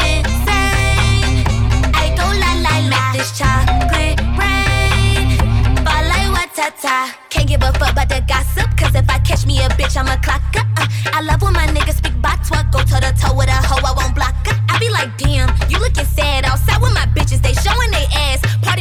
[0.00, 1.44] insane.
[1.92, 3.12] I go la la la.
[3.12, 5.36] This chocolate rain.
[5.84, 7.12] Like.
[7.28, 7.72] Can't give a
[8.08, 8.74] the gossip.
[8.78, 10.16] Cause if I catch me a bitch, I'm a.
[10.16, 12.64] Uh, I love when my niggas speak batwa.
[12.72, 14.34] Go to toe with a hoe, I won't block.
[14.70, 17.42] I be like, damn, you looking sad outside with my bitches.
[17.42, 18.40] They showing they ass.
[18.64, 18.74] My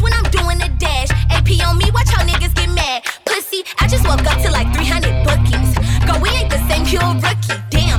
[0.00, 1.10] when I'm doing dash.
[1.30, 3.02] AP on me, watch how niggas get mad.
[3.24, 5.74] Pussy, I just woke up to like 300 bookings.
[6.06, 7.58] Go, we ain't the same, you a rookie.
[7.70, 7.98] Damn,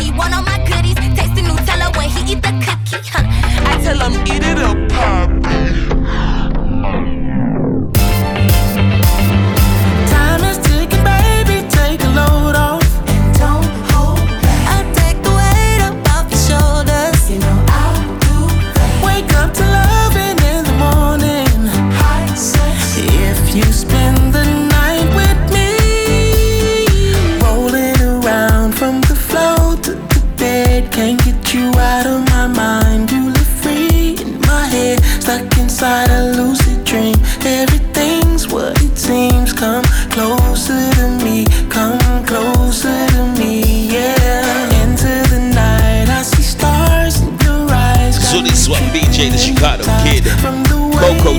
[0.00, 0.94] he want all my goodies.
[1.16, 3.08] Taste the Nutella when he eat the cookie.
[3.12, 3.70] Huh.
[3.70, 5.35] I tell him, eat it up, Time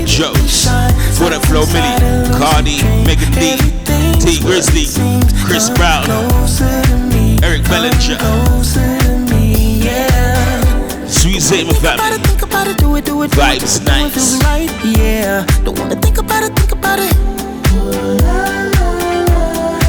[0.08, 0.32] Coco
[1.12, 1.92] For Up Flo Milli,
[2.38, 3.56] Cardi, Megan D,
[4.18, 4.86] Tee Grizzley,
[5.44, 6.04] Chris Brown,
[7.42, 8.18] Eric Bellinger,
[11.08, 12.18] Sweet Zayma family,
[13.28, 14.42] Vibes nice.
[14.44, 15.44] Right, yeah.
[15.62, 17.12] Don't wanna think about it, think about it.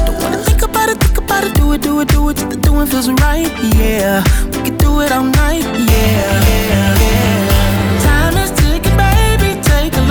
[0.06, 1.54] Don't wanna think about it, think about it.
[1.54, 4.22] Do it, do it, do it till the doing feels right, yeah.
[4.52, 7.59] We can do it all night, yeah, yeah,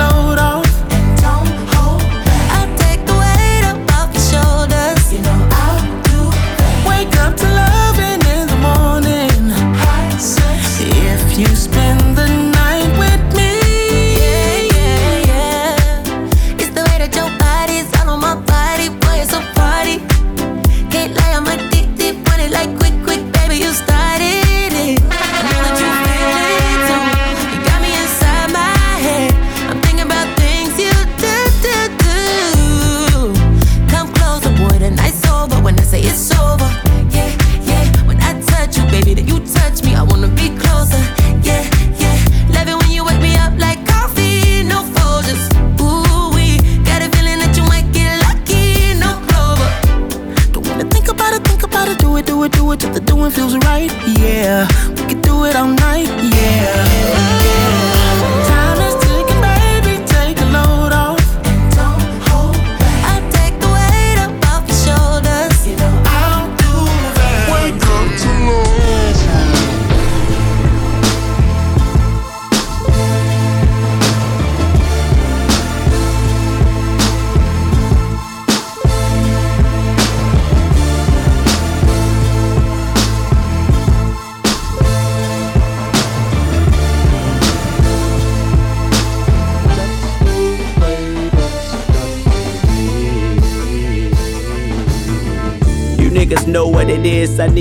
[0.00, 0.59] Take a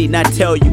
[0.10, 0.72] I not tell you.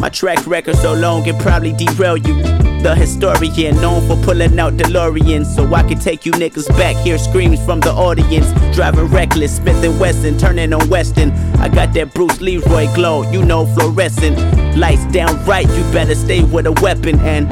[0.00, 2.42] My track record so long it probably derail you.
[2.82, 6.96] The historian known for pulling out DeLorean, so I can take you niggas back.
[7.04, 11.32] Hear screams from the audience, driving reckless, Smith and Wesson, turning on Weston.
[11.60, 14.38] I got that Bruce Leroy glow, you know fluorescent.
[14.78, 17.46] Lights down right, you better stay with a weapon and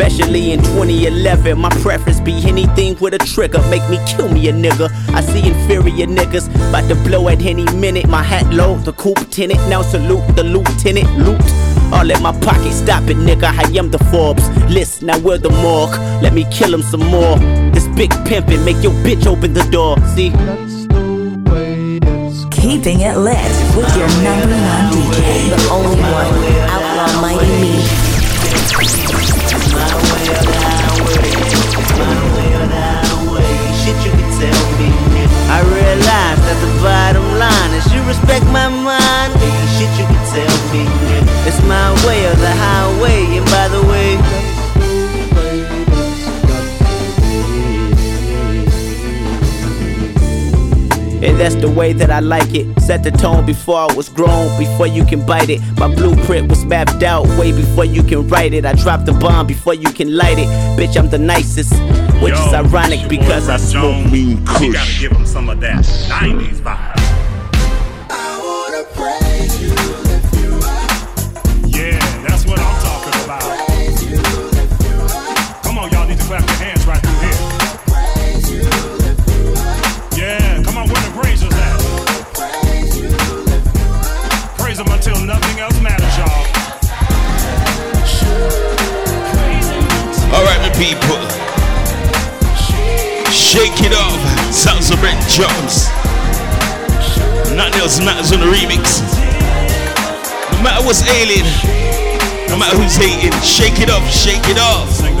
[0.00, 3.60] Especially in 2011, my preference be anything with a trigger.
[3.68, 4.88] Make me kill me a nigga.
[5.14, 8.08] I see inferior niggas about to blow at any minute.
[8.08, 9.60] My hat low, the coupe tenant.
[9.68, 11.06] Now salute the lieutenant.
[11.18, 11.38] Loot.
[11.92, 13.52] All in my pocket, stop it, nigga.
[13.52, 15.02] I am the Forbes list.
[15.02, 15.92] Now we're the morgue.
[16.22, 17.38] Let me kill him some more.
[17.70, 19.98] This big pimpin', make your bitch open the door.
[20.16, 20.30] See?
[22.50, 23.36] Keeping it lit
[23.76, 26.32] with your number one DJ, the only one,
[26.70, 28.09] Outlaw Mighty Me.
[35.50, 39.34] I realize that the bottom line is you respect my mind.
[39.74, 40.86] Shit you can tell me.
[41.42, 43.36] It's my way or the highway.
[43.36, 44.14] And by the way,
[51.40, 52.78] that's the way that I like it.
[52.82, 55.60] Set the tone before I was grown, before you can bite it.
[55.78, 58.66] My blueprint was mapped out way before you can write it.
[58.66, 60.48] I dropped the bomb before you can light it.
[60.78, 61.72] Bitch, I'm the nicest.
[62.22, 64.60] Which Yo, is ironic because I smoke mean kush.
[64.60, 66.79] You gotta give him some of that 90s vibe.
[98.32, 99.02] On the remix.
[100.52, 101.42] No matter what's ailing,
[102.48, 105.19] no matter who's hating, shake it off, shake it off.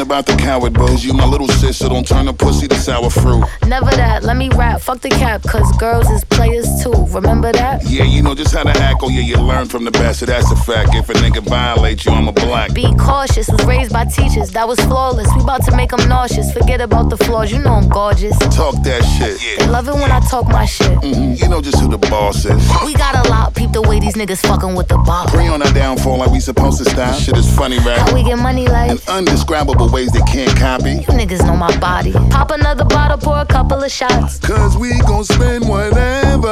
[0.00, 1.04] Talking about the coward bros.
[1.04, 3.44] You my little sis, so don't turn a pussy to sour fruit.
[3.66, 4.22] Never that.
[4.22, 4.80] Let me rap.
[4.80, 6.92] Fuck the cap, cause girls is players too.
[7.10, 7.84] Remember that?
[7.88, 9.00] Yeah, you know just how to act.
[9.02, 10.20] Oh yeah, you learn from the best.
[10.20, 10.94] So that's a fact.
[10.94, 12.74] If a nigga violate you, I'm a black.
[12.74, 13.48] Be cautious.
[13.48, 14.50] Was raised by teachers.
[14.52, 15.28] That was flawless.
[15.36, 16.52] We about to make them nauseous.
[16.52, 17.52] Forget about the flaws.
[17.52, 18.36] You know I'm gorgeous.
[18.54, 19.58] Talk that shit.
[19.58, 20.96] They love it when I talk my shit.
[20.98, 22.62] hmm You know just who the boss is.
[22.84, 23.54] We got a lot.
[23.70, 25.26] Peep the way these niggas fucking with the ball.
[25.26, 27.14] Pray on our downfall like we supposed to stop.
[27.14, 27.98] Shit is funny, right?
[27.98, 28.90] How we get money like?
[28.90, 30.92] In undescribable ways they can't copy.
[30.92, 32.12] You niggas know my body.
[32.30, 34.38] Pop another bottle, pour a couple of shots.
[34.40, 36.50] Cause we gon' spend whatever.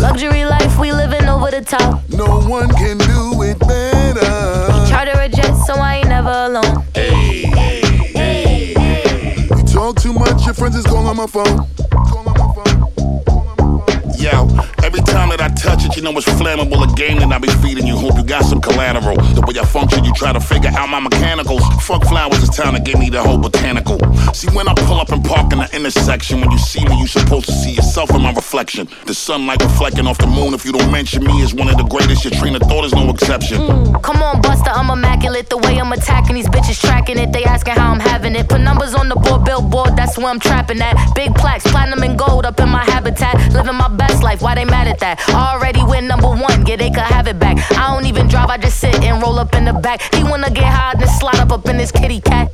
[0.00, 2.02] Luxury life, we living over the top.
[2.10, 4.88] No one can do it better.
[4.88, 6.84] Charter a jet, so I ain't never alone.
[6.94, 7.80] Hey, hey,
[8.14, 9.48] hey, hey.
[9.56, 11.66] You talk too much, your friends is calling my phone.
[11.90, 13.24] Call on my phone.
[13.24, 13.98] Call on my phone.
[14.18, 14.48] Yo,
[14.82, 16.80] every time that I touch it, you know it's flammable.
[16.82, 17.96] A game that I be feeding you.
[17.96, 19.16] Hope you got some collateral.
[19.34, 21.62] The way I function, you try to figure out my mechanicals.
[21.82, 23.98] Fuck flowers, it's time to give me the whole botanical.
[24.32, 27.06] See, when I pull up and park in the intersection, when you see me, you
[27.06, 28.88] supposed to see yourself in my reflection.
[29.06, 30.54] The sunlight reflecting off the moon.
[30.54, 32.94] If you don't mention me as one of the greatest, your train of thought is
[32.94, 33.58] no exception.
[33.58, 34.02] Mm.
[34.02, 35.48] Come on, Busta, I'm immaculate.
[35.50, 37.32] The way I'm attacking these bitches, tracking it.
[37.32, 38.48] They asking how I'm having it.
[38.48, 41.14] Put numbers on the board, billboard, that's where I'm trapping at.
[41.14, 43.34] Big plaques, platinum and gold up in my habitat.
[43.52, 45.18] Living my best life, why they mad at that?
[45.58, 47.58] Already win number one, yeah, they could have it back.
[47.72, 50.14] I don't even drive, I just sit and roll up in the back.
[50.14, 52.52] He wanna get high, then slide up up in his kitty cat.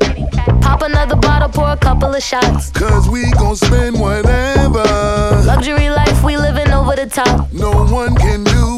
[0.62, 2.70] Pop another bottle, pour a couple of shots.
[2.70, 4.84] Cause we gon' spend whatever.
[5.44, 7.52] Luxury life, we living over the top.
[7.52, 8.73] No one can do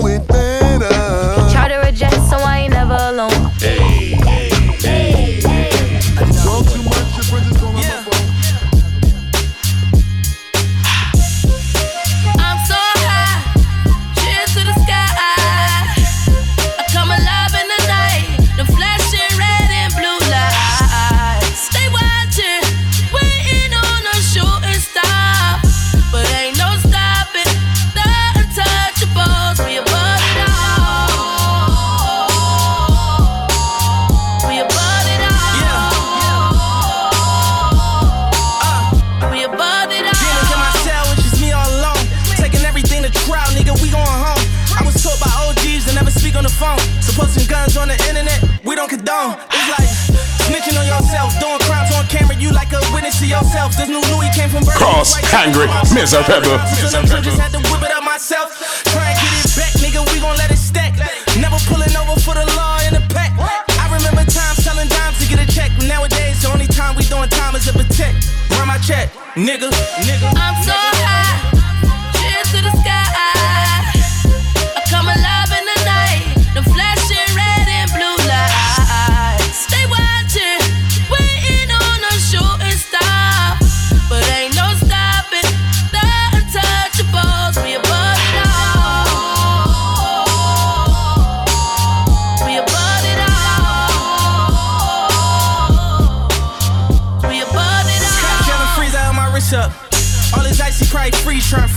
[53.37, 53.76] witness to yourself.
[53.76, 54.80] This new Louis came from Berkeley.
[54.80, 56.22] Cross, hungry, Mr.
[56.24, 56.57] Pepper.
[56.80, 56.95] Just
[57.41, 58.57] had to whip it up myself.
[58.84, 60.97] Try and get it back, nigga, we gon' let it stack.
[61.37, 63.32] Never pulling over for the law in the pack.
[63.37, 65.70] I remember times selling dimes to get a check.
[65.84, 68.28] Nowadays, the only time we doing time is to protect.
[68.57, 69.70] Run my check, nigga,
[70.05, 70.28] nigga.
[70.37, 71.56] I'm so high,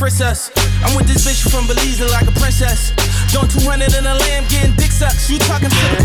[0.02, 2.96] I'm with this bitch from Belize, like a princess.
[3.34, 5.30] Doing 200 in a lamb, getting dick sucks.
[5.30, 6.00] You talking to the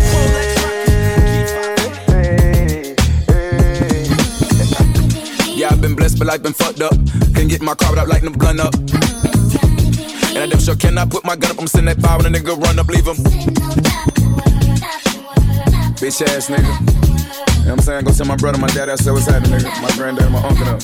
[5.55, 6.91] Yeah, I've been blessed, but life been fucked up.
[7.35, 8.75] Can't get my car without lighting the gun up.
[8.75, 11.59] And I damn sure cannot put my gun up.
[11.61, 13.15] I'm sending that fire when a nigga run up, leave him.
[15.95, 16.59] Bitch ass nigga.
[16.59, 18.03] You know what I'm saying?
[18.03, 19.81] Go tell my brother, my dad, I said what's happening, nigga.
[19.81, 20.81] My granddad, my uncle up.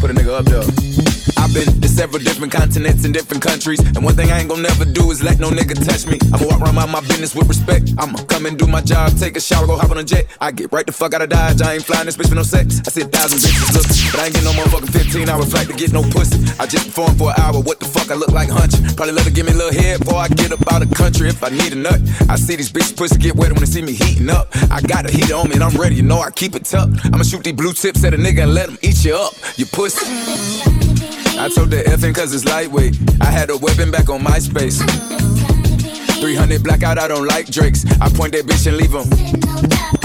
[0.00, 0.99] Put a nigga up there.
[1.40, 3.80] I've been to several different continents and different countries.
[3.80, 6.18] And one thing I ain't gonna never do is let no nigga touch me.
[6.32, 7.92] I'ma walk around my business with respect.
[7.96, 10.26] I'ma come and do my job, take a shower, go hop on a jet.
[10.38, 11.62] I get right the fuck out of Dodge.
[11.62, 12.80] I ain't flying this bitch for no sex.
[12.86, 15.66] I see a thousand bitches look, but I ain't getting no motherfucking 15 hour flight
[15.68, 16.36] to get no pussy.
[16.60, 17.58] I just perform for an hour.
[17.60, 18.76] What the fuck I look like hunch?
[18.94, 21.30] Probably let her give me a little head before I get up out of country
[21.30, 22.00] if I need a nut.
[22.28, 24.48] I see these bitches pussy get wet when they see me heating up.
[24.70, 25.96] I got a heater on me and I'm ready.
[25.96, 26.90] You know I keep it tough.
[27.06, 29.32] I'ma shoot these blue tips at a nigga and let him eat you up.
[29.56, 30.79] You pussy.
[31.40, 32.98] I told the effing cause it's lightweight.
[33.22, 34.78] I had a weapon back on MySpace.
[36.20, 37.86] 300 blackout, I don't like Drakes.
[37.98, 39.99] I point that bitch and leave him.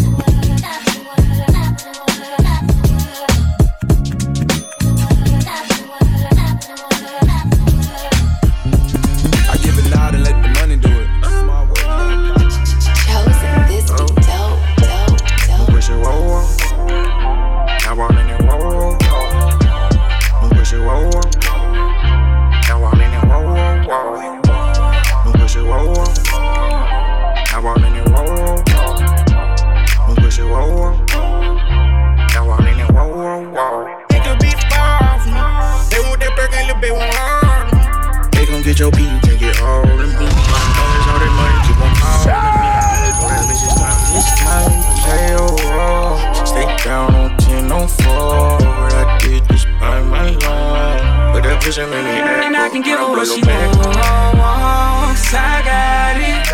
[51.78, 52.42] in the air.
[52.42, 55.34] And I can give her what she wants.
[55.34, 56.48] I got it.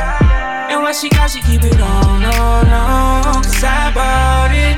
[0.71, 3.43] And what she got, she keep it on, on, on.
[3.43, 4.77] Cause I bought it.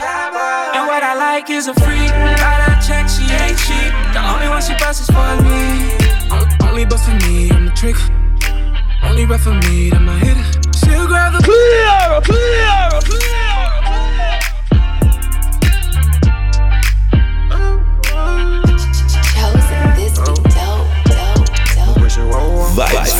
[0.75, 2.09] And what I like is a freak.
[2.09, 3.91] Got a check, she ain't cheap.
[4.11, 5.95] The only one she busts is for me.
[6.67, 7.95] Only bust for me, I'm the trick.
[9.03, 10.43] Only rap for me, I'm a hitter.
[10.79, 11.39] She'll grab the.
[11.39, 13.12] Clear, clear, clear.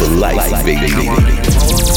[0.04, 1.94] For life, baby.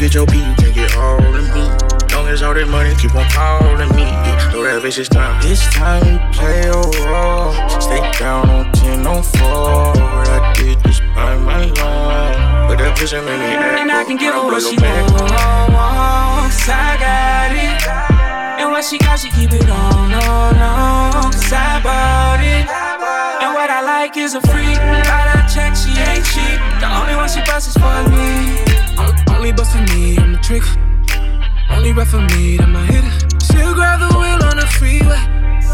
[0.00, 0.59] Get your beat,
[2.40, 4.08] Long all that money keep on calling me.
[4.08, 5.36] Yeah, know that bitch it's time.
[5.44, 7.52] It's time to play a role.
[7.76, 9.44] Stay down on 10 on 4.
[9.44, 12.32] I did this by my own.
[12.64, 13.84] But that pussy made me act.
[13.84, 15.04] And I can give her I'ma what blow she your back.
[15.68, 16.64] wants.
[16.64, 17.76] I got it.
[18.64, 21.32] And what she got, she keep it on, on, on.
[21.36, 22.64] Cause I bought it.
[23.44, 24.80] And what I like is a freak.
[24.80, 26.56] Got a check, she ain't cheap.
[26.80, 28.64] The only one she busts is for me.
[29.28, 30.64] Only bust for me, I'm the trick.
[31.80, 33.08] Only rep for me, that my hitter.
[33.40, 35.16] She'll grab the wheel on the freeway.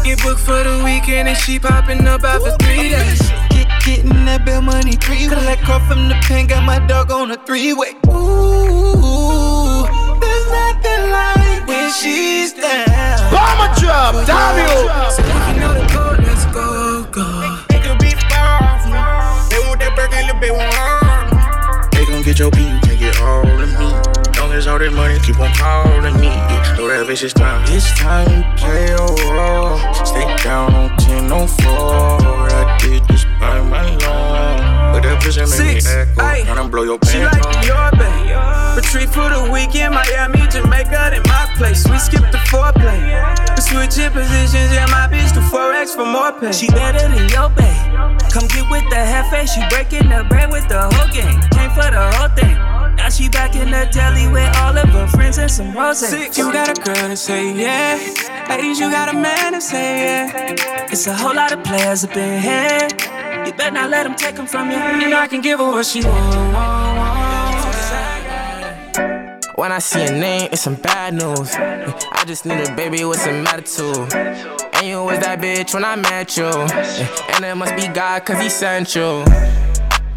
[0.07, 3.19] Get booked for the weekend and she popping up after three days.
[3.51, 7.31] Get, getting that bill money three Collect call from the pen, got my dog on
[7.31, 7.91] a three way.
[8.07, 9.83] Ooh,
[10.23, 12.87] there's nothing like when she's down.
[13.27, 14.87] Bomber drop, damn you.
[15.11, 17.27] So if you know the code, let's go, go.
[17.67, 18.95] It could be far from
[19.51, 20.86] They want that burger, little bit warm.
[22.37, 23.89] Your beat, you can get all of me.
[24.39, 26.27] Long as all that money keep on calling me.
[26.27, 27.63] Yeah, know that bitch it's time.
[27.69, 29.79] It's time to play a role.
[30.05, 31.67] Stay down on 10 on 4.
[31.67, 34.66] I did this by my own.
[34.97, 36.25] But that bitch made me Six, echo.
[36.25, 36.49] ayy.
[36.49, 38.73] And I'm blow your She pants like your bae.
[38.73, 41.85] Retreat for the weekend, Miami, Jamaica, in my place.
[41.85, 42.97] We skip the foreplay.
[43.53, 46.51] We switching positions, yeah, my bitch do forex for more pay.
[46.51, 47.77] She better than your bae.
[48.33, 51.45] Come get with the hefe, she breaking the bread with the whole gang.
[51.53, 52.57] Came for the whole thing.
[52.97, 56.01] Now she back in the deli with all of her friends and some rose.
[56.11, 58.01] You got a girl to say yeah.
[58.49, 60.89] Ladies, you got a man to say yeah.
[60.89, 62.87] It's a whole lot of players up in here.
[63.45, 64.77] You better not let them take them from you.
[64.89, 66.35] And I can give her what she wants.
[69.55, 71.55] When I see a name, it's some bad news.
[71.55, 74.13] I just need a baby with some attitude.
[74.13, 76.45] And you was that bitch when I met you.
[76.45, 79.23] And it must be God, cause he sent you.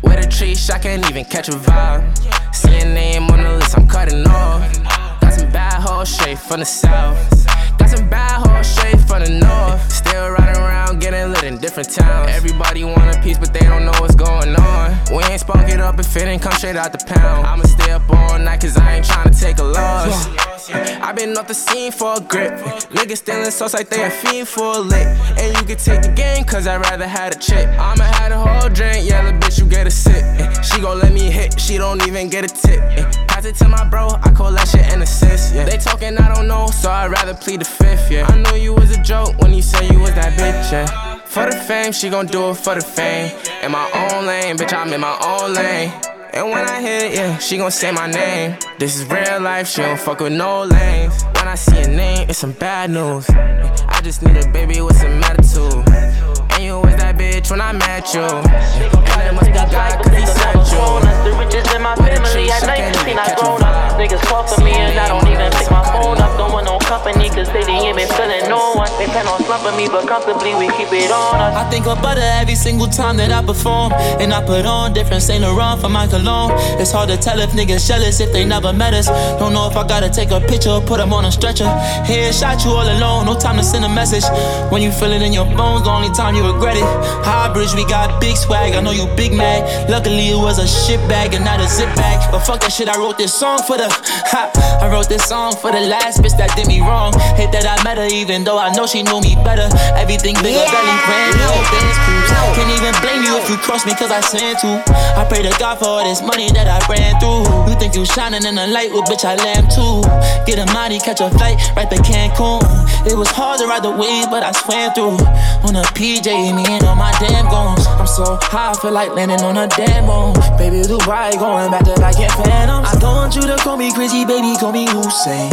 [0.03, 2.55] With a tree, I can't even catch a vibe.
[2.55, 4.83] See a name on the list, I'm cutting off.
[5.21, 7.47] Got some bad hoes straight from the south.
[7.79, 9.81] Got some bad hoes straight from the north.
[9.93, 12.31] Still riding around, getting lit in different towns.
[12.31, 14.99] Everybody want a piece, but they don't know what's going on.
[15.15, 17.47] We ain't spunk it up if it ain't come straight out the pound.
[17.47, 20.29] I'ma stay up all night, cause I ain't trying to take a loss.
[20.71, 22.53] i been off the scene for a grip.
[22.91, 25.07] Niggas stealing sauce like they a fiend for a lick.
[25.39, 27.67] And you can take the game, cause I'd rather had a chick.
[27.79, 30.23] I'ma have the whole drink, yeah, little bitch, you get a sip.
[30.63, 32.81] She gon' let me hit, she don't even get a tip.
[33.29, 35.55] Pass it to my bro, I call that shit an assist.
[35.55, 35.65] Yeah.
[35.65, 38.11] They talking, I don't know, so I'd rather plead the fifth.
[38.11, 38.27] Yeah.
[38.29, 40.73] I knew you was a joke when you said you was that bitch.
[40.73, 41.19] Yeah.
[41.25, 43.37] For the fame, she gon' do it for the fame.
[43.63, 45.93] In my own lane, bitch, I'm in my own lane.
[46.33, 48.57] And when I hit it, yeah, she gon' say my name.
[48.79, 51.25] This is real life, she don't fuck with no lanes.
[51.25, 53.29] When I see a name, it's some bad news.
[53.31, 56.50] I just need a baby with some attitude.
[56.61, 58.21] And you was that bitch when I met you.
[58.21, 60.85] And it must be God, cause he sent you.
[61.25, 62.53] The riches in my family.
[62.53, 63.97] At 19, I grown up.
[63.97, 66.37] Niggas call for me and I don't even pick my phone up.
[66.37, 68.93] Don't want no company, cause they ain't been feeling no one.
[69.01, 71.57] They plan on slumping me, but comfortably we keep it on us.
[71.57, 73.93] I think about it every single time that I perform.
[74.21, 76.53] And I put on different Saint Laurent for my cologne.
[76.77, 79.09] It's hard to tell if niggas jealous if they never met us.
[79.41, 81.69] Don't know if I gotta take a picture or put them on a stretcher.
[82.05, 84.25] Head shot you all alone, no time to send a message.
[84.71, 86.85] When you feel it in your bones, the only time you regret it.
[87.25, 88.75] Highbridge, we got big swag.
[88.75, 89.89] I know you big mad.
[89.89, 92.19] Luckily, it was a shit bag and not a zip bag.
[92.31, 93.89] But fuck that shit, I wrote this song for the.
[94.31, 94.47] Ha,
[94.81, 97.13] I wrote this song for the last bitch that did me wrong.
[97.35, 99.67] Hate that I met her, even though I know she knew me better.
[99.99, 101.51] Everything bigger, belly brand new.
[101.67, 102.21] Cruise.
[102.55, 104.71] Can't even blame you if you cross me, cause I sin to.
[105.19, 107.47] I pray to God for all this money that I ran through.
[107.71, 110.03] You think you shining in the light, well, bitch, I lamb too.
[110.47, 112.63] Get a money, catch a flight right to Cancun.
[113.07, 115.19] It was hard to ride the wave, but I swam through.
[115.67, 117.87] On a PJ, me and all my damn goons.
[118.01, 120.33] I'm so high, I feel like landing on a damn moon.
[120.57, 122.89] Baby, Dubai, going back to back in Phantoms.
[122.89, 125.51] I don't want you to call me crazy, baby, call me Hussein.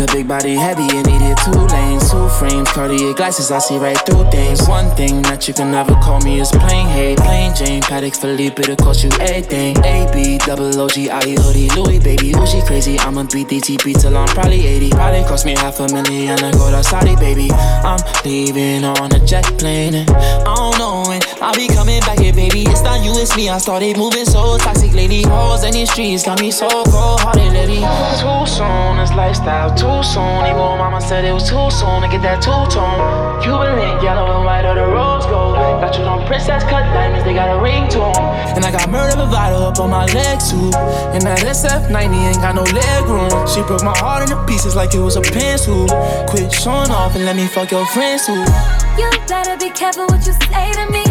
[0.00, 3.98] The big body heavy and needed two lanes, two frames, cardiac glasses, I see right
[4.06, 4.66] through things.
[4.66, 7.18] One thing that you can never call me is plain hate.
[7.18, 9.76] Plain Jane, Patek Philippe, it'll cost you everything.
[9.84, 12.98] AB, double OG, IE hoodie, Louis, baby, who she crazy?
[12.98, 14.90] I'ma beat DTP till I'm probably 80.
[14.90, 17.50] Probably cost me half a million to go to Saudi, baby.
[17.52, 19.94] I'm leaving on a jet plane.
[19.94, 20.08] And
[20.46, 22.62] I don't know when I'll be coming back here, baby.
[22.68, 23.48] It's not you, it's me.
[23.48, 25.22] I started moving so toxic lately.
[25.22, 27.82] Hoes in these streets got me so cold hearted lately.
[28.20, 30.46] Too soon, this lifestyle too soon.
[30.46, 33.42] Even mama said it was too soon to get that two tone.
[33.42, 35.56] Cuban link, yellow and white, or the rose gold.
[35.82, 38.14] Got you on princess cut diamonds, they got a ring to them.
[38.54, 40.70] And I got murder bravado up on my legs too.
[41.14, 43.32] And that SF90 ain't got no leg room.
[43.48, 45.86] She broke my heart into pieces like it was a pencil.
[46.28, 48.44] Quit showing off and let me fuck your friends too.
[49.00, 51.04] You better be careful what you say to me.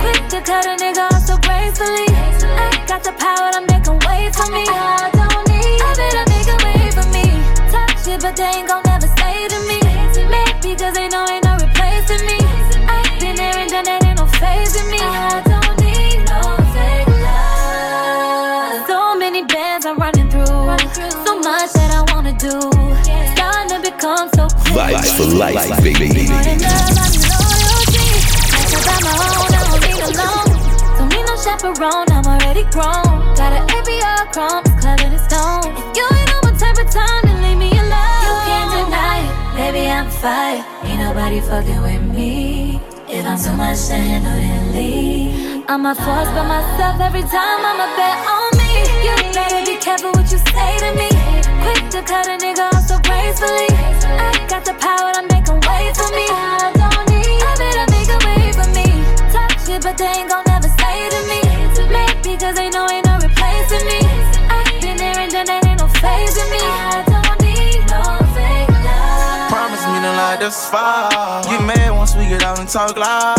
[0.00, 2.08] Quick to cut a nigga off so gracefully.
[2.08, 4.64] I got the power to make him wait for me.
[4.64, 5.80] I don't need.
[5.84, 5.92] I
[6.48, 7.26] him wait for me.
[7.68, 9.78] Talk shit, but they ain't gon' never say to me.
[10.32, 12.40] Maybe cause they know ain't no replacing me.
[12.88, 15.00] I've been there and done that, ain't no phasing me.
[15.04, 16.40] I don't need no
[16.72, 18.86] fake love.
[18.88, 20.64] So many bands I'm running through.
[21.26, 22.56] So much that I wanna do.
[23.36, 27.45] Starting to become so Vibes for life, baby.
[31.78, 33.36] Need I'm already grown.
[33.36, 35.68] Got an ABR chrome, it's clever to stone.
[35.76, 38.24] If you ain't on my type of time, then leave me alone.
[38.24, 40.64] You can't deny it, baby, I'm fire.
[40.84, 42.80] Ain't nobody fucking with me.
[43.08, 45.64] If I'm too much to handle, then leave.
[45.68, 48.72] I'm a force by myself every time I'm a bet on me.
[49.04, 51.12] You better be careful what you say to me.
[51.60, 53.68] Quick to cut a nigga off so gracefully.
[54.16, 56.24] I got the power to make him wait for me.
[56.24, 57.40] I don't need.
[57.44, 58.86] I better make him wait for me.
[59.28, 60.45] Talk shit, but they ain't gon'
[62.36, 63.98] Cause they know ain't no replacing me.
[64.46, 66.62] I've been there and done that, ain't no phasing me.
[66.62, 68.04] I don't need no
[68.36, 69.50] fake love.
[69.50, 71.42] Promise me to lie this far.
[71.48, 73.34] Get mad once we get out and talk loud.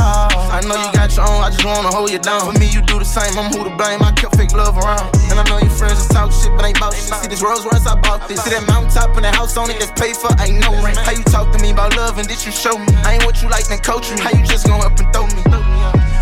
[0.51, 2.51] I know you got your own, I just wanna hold you down.
[2.51, 4.01] For me, you do the same, I'm who to blame.
[4.01, 5.07] I kept fake love around.
[5.31, 7.13] And I know your friends just talk shit, but ain't bout shit.
[7.21, 8.43] See this Rolls Royce, I bought this.
[8.43, 10.97] See that mountain top and that house on it that's paid for, ain't no rent.
[10.97, 12.91] How you talk to me about love and did you show me?
[13.07, 14.19] I ain't what you like, then coach me.
[14.19, 15.45] How you just gon' up and throw me?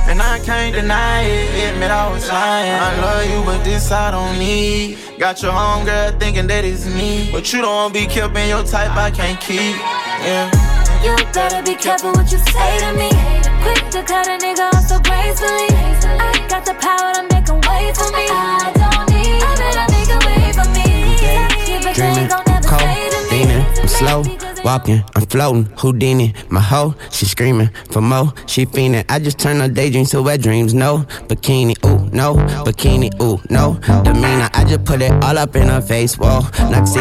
[0.08, 2.72] And I can't deny it, admit I was lying.
[2.72, 4.98] I love you, but this I don't need.
[5.18, 7.30] Got your home girl thinking that it's me.
[7.32, 9.76] But you don't be kept in your type, I can't keep.
[10.22, 10.52] Yeah.
[11.04, 13.10] You better be careful what you say to me.
[13.62, 15.70] Quick to cut a nigga off so gracefully.
[16.18, 18.26] I got the power to make him wait for me.
[18.30, 19.42] I don't need.
[19.42, 21.18] I better make him wait for me.
[21.22, 23.42] Yeah, but they ain't gon' never say to me.
[23.42, 24.22] Leaning, I'm slow,
[24.66, 25.66] walking, I'm floating.
[25.78, 28.34] Houdini, my hoe, she screaming for more.
[28.48, 29.06] She fiending.
[29.08, 30.74] I just turn her daydreams to wet dreams.
[30.74, 32.34] No bikini, ooh, no
[32.66, 34.50] bikini, ooh, no demeanor.
[34.68, 36.18] Just put it all up in her face.
[36.18, 36.42] Whoa,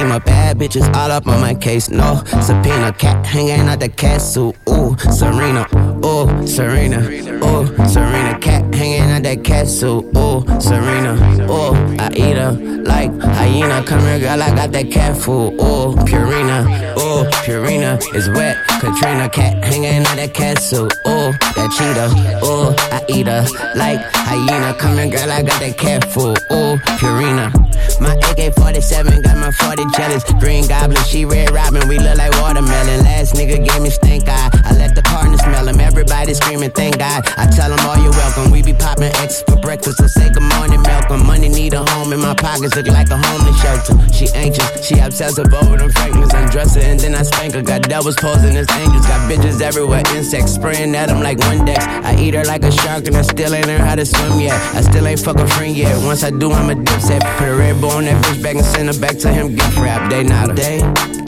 [0.06, 1.88] my bad bitches all up on my case.
[1.88, 4.54] No subpoena, cat hanging out the suit.
[4.68, 5.66] Ooh, Serena,
[6.04, 7.00] ooh, Serena,
[7.44, 10.04] ooh, Serena, cat hanging out that suit.
[10.16, 11.14] Ooh, Serena,
[11.50, 12.52] ooh, I eat her
[12.84, 13.82] like hyena.
[13.84, 15.54] Come here, girl, I got that cat food.
[15.54, 16.66] Ooh, Purina,
[16.98, 18.58] ooh, Purina is wet.
[18.80, 20.92] Katrina, cat hanging out that suit.
[21.06, 22.10] Ooh, that cheetah,
[22.44, 24.74] ooh, I eat her like hyena.
[24.78, 26.38] Come here, girl, I got that cat food.
[26.52, 27.53] Ooh, Purina.
[28.00, 30.24] My AK-47 got my 40 jealous.
[30.40, 33.04] Green Goblin, she Red Robin, we look like watermelon.
[33.04, 34.50] Last nigga gave me stink eye.
[34.64, 35.80] I let the partner smell him.
[35.80, 37.22] Everybody screaming, thank God.
[37.36, 38.50] I tell them all you're welcome.
[38.50, 41.26] We be popping X for breakfast, so say good morning, Malcolm.
[41.26, 43.94] Money need a home in my pockets, look like a homeless shelter.
[44.12, 46.34] She anxious, she obsessive over them fragments.
[46.34, 47.62] Undress her and then I spank her.
[47.62, 50.02] Got devils posing as angels, got bitches everywhere.
[50.14, 51.78] Insects spraying at them like Windex.
[52.04, 54.58] I eat her like a shark and I still ain't learned how to swim yet.
[54.74, 55.96] I still ain't fuck a friend yet.
[56.04, 57.22] Once I do, I'm a dipset.
[57.44, 59.54] Put a red bull on that bitch back and send her back to him.
[59.54, 60.78] Gift wrap, they not a day.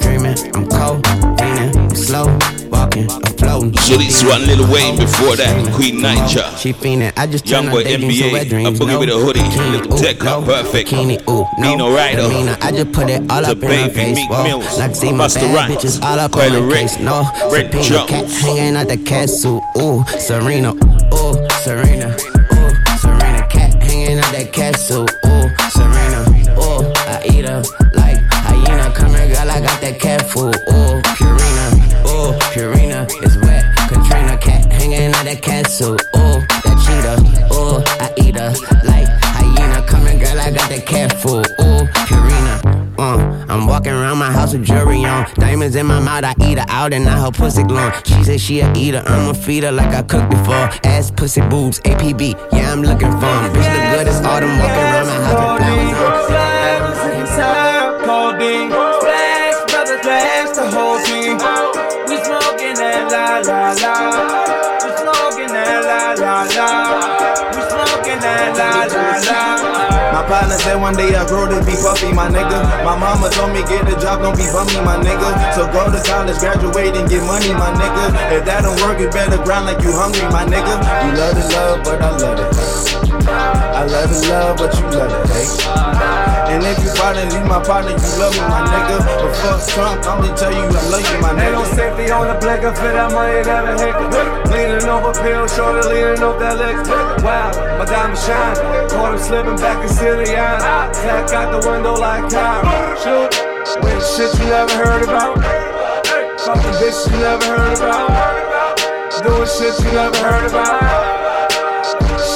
[0.01, 1.05] Dreaming, I'm cold,
[1.37, 2.25] leaning, I'm slow,
[2.73, 3.77] walking, I'm floating.
[3.77, 6.57] So this one Lil Wayne before that, Queen Naija.
[6.57, 8.79] She fiending, I just Young turn boy to NBA, wet a dreams.
[8.79, 10.89] boogie no with a hoodie, bikini, little ooh, tech no perfect.
[10.89, 12.57] Bikini, ooh, no Nino Ryder, demeanor.
[12.63, 14.17] I just put it all The up in her Baby, face.
[14.17, 16.99] Meek Mills, like see my bad Rhymes, bitches all up Kylie on my Ray, case.
[16.99, 19.61] No Red subpoena, cat hanging out the cat suit.
[19.77, 22.09] Ooh, Serena, ooh, Serena,
[22.57, 25.11] ooh, Serena, cat hanging out that cat suit.
[25.13, 25.46] Ooh, Serena, ooh, I
[27.33, 27.63] eat her
[27.95, 28.93] like hyena.
[28.95, 30.55] Come here, girl, I got that cat food.
[30.69, 31.67] Ooh, Purina,
[32.07, 33.65] ooh, Purina is wet.
[33.89, 36.01] Katrina, cat hanging out that suit.
[36.17, 38.53] Ooh, that cheetah, ooh, I eat her
[38.85, 39.87] like hyena.
[39.87, 41.47] Come here, girl, I got that cat food.
[41.61, 42.97] Ooh, Purina.
[42.99, 43.19] Uh,
[43.49, 45.27] I'm walking around my house with jewelry on.
[45.35, 47.93] Diamonds in my mouth, I eat her out and now her pussy glowing.
[48.05, 50.71] She said she a eater, I'ma feed her like I cooked before.
[50.85, 53.53] Ass, pussy, boobs, APB, yeah, I'm looking for 'em.
[53.53, 55.96] Bitch look good as autumn, walking around my house with flowers
[70.37, 72.61] partner said one day I grow to be puffy, my nigga.
[72.85, 75.29] My mama told me get a job, don't be bummy, my nigga.
[75.57, 78.37] So go to college, graduate, and get money, my nigga.
[78.37, 80.77] If that don't work, you better grind like you hungry, my nigga.
[81.09, 83.06] You love to love, but I love it.
[83.29, 85.51] I love to love, but you love it, hate.
[86.47, 89.03] And if you partner, leave my partner, you love me, my nigga.
[89.03, 91.43] But fuck Trump, I'm gonna tell you I love you, my nigga.
[91.43, 93.95] Ain't no safety on the black, I feel that money never hit.
[94.51, 96.77] Leaning over pill, shoulder leaning off that leg.
[97.27, 98.57] Wow, my diamond shine.
[98.89, 100.91] Caught him slipping back in city eye.
[100.95, 102.63] Tack out the window like car.
[103.03, 103.35] Shoot,
[103.83, 105.37] with shit you never heard about.
[106.47, 108.37] Fucking bitch you never heard about.
[109.25, 111.16] Doing shit you never heard about.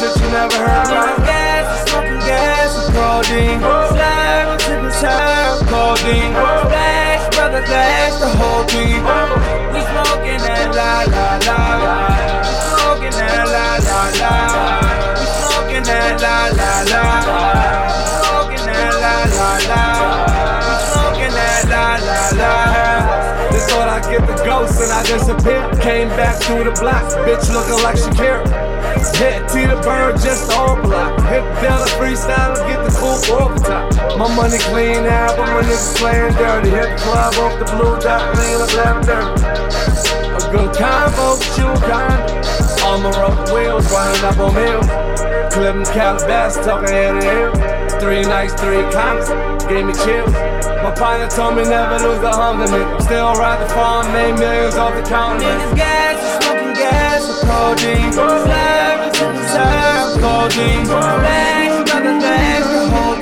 [0.01, 3.61] Shit you never heard about gas and codeine.
[3.61, 3.85] Oh.
[3.93, 6.33] Slide into the time, codeine.
[6.41, 6.65] Oh.
[6.73, 9.05] Flash, brother, flash the whole team.
[9.05, 9.29] Oh.
[9.77, 11.61] We smoking that la la la.
[12.41, 14.33] We smoking that la la la.
[15.21, 17.05] We smoking that la la la.
[17.93, 19.85] We smoking that la la la.
[20.65, 23.53] We smoking that la la la.
[23.53, 25.61] This thought I get the ghost and I disappear.
[25.85, 28.70] Came back through the block, bitch looking like Shakira.
[29.21, 31.19] Head to the bird, just on block.
[31.29, 34.19] Hip down the freestyle and get the coupe off the top.
[34.19, 36.71] My money clean out, but my niggas playing dirty.
[36.71, 39.23] Hit the club off the blue dot, clean up lavender.
[40.35, 42.21] A good combo, you kind.
[42.81, 44.89] Armor up wheels, running up on hills.
[45.53, 48.01] Clipping Calabas, talking head to hip.
[48.01, 49.29] Three nights, three comps,
[49.69, 50.33] gave me chills.
[50.81, 53.03] My partner told me never lose the hunger, nigga.
[53.03, 55.45] Still ride the farm, made millions off the counter.
[55.45, 56.40] Niggas gas,
[57.21, 58.13] smoking gas, codeine.
[58.13, 60.85] Slide into the time, codeine.
[60.87, 63.17] Flash, brother, flash, the whole.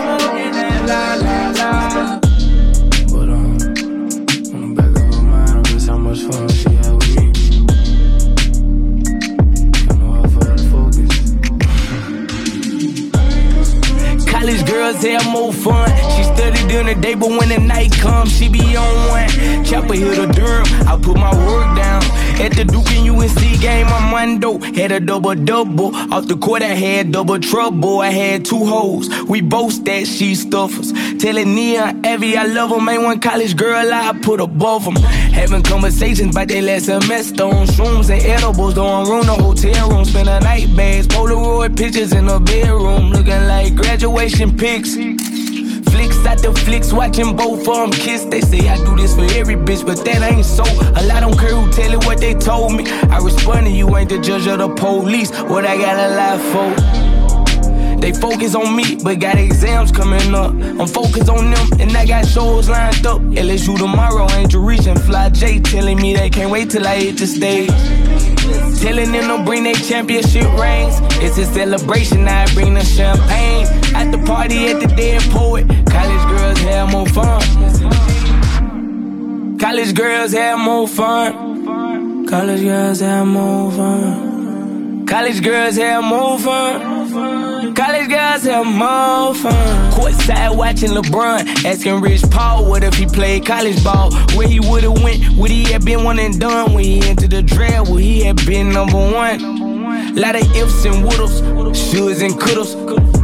[0.00, 1.72] Smoking that la la la.
[3.12, 3.54] But um,
[4.54, 7.24] on the back of her mind, I miss how much fun she had with me.
[9.88, 11.12] I know how far to focus.
[14.30, 15.88] College girls have more fun.
[16.16, 19.28] She studied during the day, but when the night comes, she be on one.
[19.64, 22.02] Chopper hit a Durham, I put my work down.
[22.40, 24.58] At the Duke and UNC game, I'm Mondo.
[24.58, 25.94] Had a double double.
[25.94, 28.00] Off the court, I had double trouble.
[28.00, 29.10] I had two hoes.
[29.24, 30.90] We both that she stuffers.
[31.18, 32.88] Telling Nia, Evie, I love them.
[32.88, 34.96] Ain't one college girl I put above them.
[34.96, 38.72] Having conversations about their last semester on shrooms and edibles.
[38.72, 40.06] Don't room the hotel room.
[40.06, 41.06] Spend a night bags.
[41.08, 43.10] Polaroid pictures in the bedroom.
[43.10, 44.96] Looking like graduation pics.
[46.30, 48.22] Out the flicks, watching both of them kiss.
[48.22, 50.62] They say I do this for every bitch, but that ain't so.
[50.62, 52.88] A lot don't care who tell it what they told me.
[52.88, 55.32] I responded, you ain't the judge of the police.
[55.42, 58.00] What I got a lie for?
[58.00, 60.52] They focus on me, but got exams coming up.
[60.52, 63.20] I'm focused on them, and I got shows lined up.
[63.20, 67.26] LSU tomorrow, Angel Reese and Flau'jae telling me they can't wait till I hit the
[67.26, 67.70] stage.
[68.80, 70.98] Telling them to bring their championship rings.
[71.20, 73.66] It's a celebration, I bring the champagne.
[73.94, 77.40] At the party at the dead poet, college girls have more fun.
[79.58, 82.26] College girls have more fun.
[82.26, 85.06] College girls have more fun.
[85.06, 86.99] College girls have more fun.
[87.12, 89.90] College girls have more fun.
[89.92, 94.12] Courtside watching LeBron, asking Rich Paul what if he played college ball.
[94.36, 96.72] Where he would've went, would he have been one and done?
[96.72, 100.14] When he entered the draft, would he have been number one?
[100.14, 101.40] Lot of ifs and would'ves,
[101.74, 102.74] shoulds and could'ves,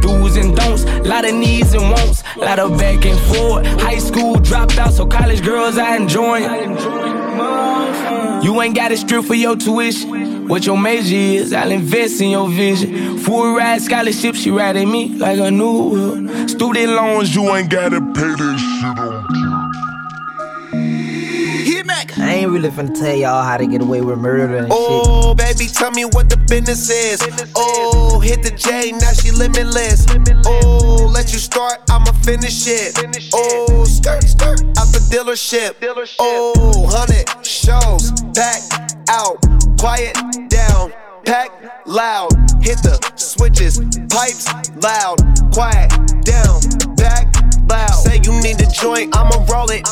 [0.01, 0.83] do's and don'ts.
[1.07, 3.65] Lot of needs and wants, lot of back and forth.
[3.81, 7.26] High school dropped out, so college girls I enjoy.
[8.43, 10.47] You ain't got to strip for your tuition.
[10.47, 13.17] What your major is, I'll invest in your vision.
[13.19, 16.47] Full ride scholarship, she riding me like a new.
[16.47, 18.66] Student loans, you ain't gotta pay this
[22.19, 24.73] I ain't really finna tell y'all how to get away with murder and shit.
[24.73, 27.21] Oh, baby, tell me what the business is.
[27.55, 30.05] Oh, hit the J, now she limitless.
[30.45, 32.97] Oh, let you start, I'ma finish it.
[33.33, 35.75] Oh, skirt, skirt, out the dealership.
[36.19, 38.61] Oh, hundred shows, back
[39.09, 39.37] out,
[39.77, 40.15] quiet
[40.49, 40.91] down,
[41.23, 41.51] pack
[41.85, 43.77] loud, hit the switches,
[44.09, 44.49] pipes
[44.81, 45.17] loud,
[45.53, 45.91] quiet
[46.23, 46.59] down,
[46.95, 47.27] back
[47.69, 47.96] loud.
[48.03, 49.83] Say you need a joint, I'ma roll it.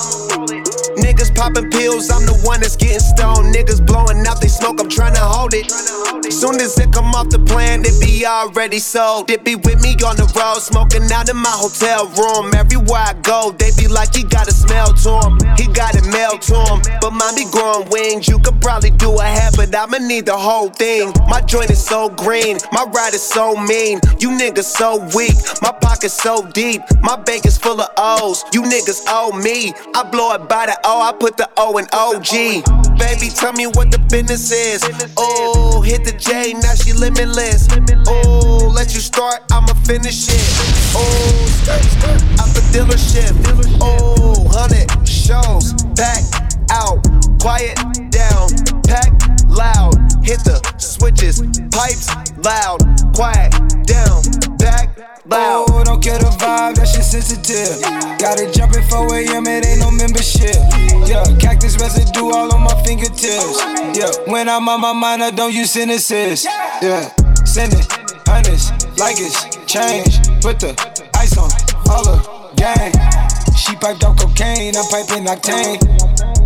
[0.98, 3.54] Niggas popping pills, I'm the one that's getting stoned.
[3.54, 5.70] Niggas blowing out they smoke, I'm trying to hold it.
[6.32, 9.30] Soon as it come off the plan, it be already sold.
[9.30, 12.54] It be with me on the road, smoking out in my hotel room.
[12.54, 15.34] Everywhere I go, they be like, he got a smell to him.
[15.56, 16.82] He got it mailed to him.
[17.00, 18.28] But mine be growing wings.
[18.28, 21.14] You could probably do a half, but I'ma need the whole thing.
[21.30, 24.02] My joint is so green, my ride is so mean.
[24.20, 26.82] You niggas so weak, my pocket's so deep.
[27.02, 28.44] My bank is full of O's.
[28.54, 29.74] You niggas owe me.
[29.94, 32.64] I blow it by the O, I put the O in OG.
[32.98, 34.84] Baby, tell me what the business is.
[35.18, 37.68] Oh, hit the J, now she limitless.
[38.08, 40.42] Oh, let you start, I'ma finish it.
[40.96, 43.34] Oh, skirt, skirt, out the dealership.
[43.82, 46.24] Oh, hundred shows, back
[46.72, 47.04] out,
[47.42, 47.76] quiet
[48.12, 48.48] down,
[48.88, 49.12] pack
[49.48, 51.42] loud, hit the switches,
[51.72, 52.08] pipes
[52.40, 52.80] loud,
[53.14, 53.52] quiet
[53.84, 54.22] down,
[54.58, 55.75] back loud.
[56.46, 57.82] Vibe, that shit sensitive.
[58.22, 60.56] Got it jumping 4 a.m., it ain't no membership.
[61.10, 63.58] Yeah, cactus residue all on my fingertips.
[63.98, 66.46] Yeah, when I'm on my mind, I don't use sentences.
[66.46, 67.10] Yeah,
[67.44, 67.86] send it,
[68.30, 70.22] honest, like it's change.
[70.42, 70.78] Put the
[71.16, 71.50] ice on,
[71.90, 72.18] all the
[72.56, 72.94] gang.
[73.58, 75.82] She piped out cocaine, I'm piping octane.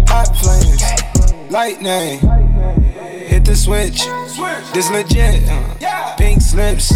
[0.08, 2.39] Hot flames, lightning.
[3.50, 4.06] Hit the switch,
[4.76, 5.42] this legit.
[5.50, 6.90] Uh, pink slips,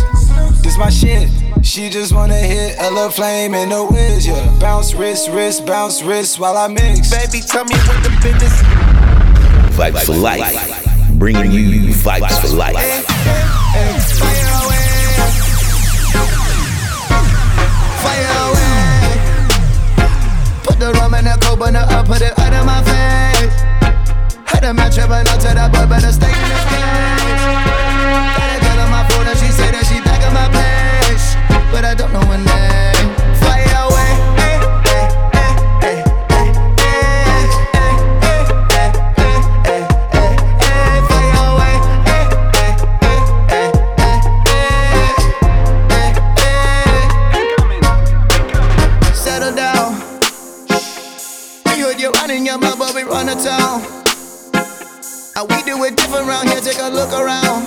[0.62, 1.28] this my shit.
[1.64, 4.60] She just wanna hit a little flame and no whiz, yeah.
[4.60, 7.10] Bounce wrist, wrist, bounce wrist while I mix.
[7.10, 8.54] Baby, tell me what the business.
[9.76, 11.18] Vibes for life.
[11.18, 12.76] Bringing you vibes for life.
[14.20, 14.94] Fire away.
[18.04, 18.54] Fire.
[20.62, 23.63] Put the rum in the coke, but up, put it out of my face.
[24.54, 27.44] Had a match up, but no to the boy, better stay in the place.
[28.38, 31.36] Got a girl on my phone, and she said that she back in my place.
[31.72, 33.10] But I don't know her name.
[33.42, 34.12] Fly away.
[34.40, 34.58] Hey,
[35.82, 36.04] hey, hey,
[49.14, 49.94] Settle down.
[51.64, 53.93] When you with your run in your mouth, but we run the town.
[55.36, 57.66] And we do it different around here, take a look around.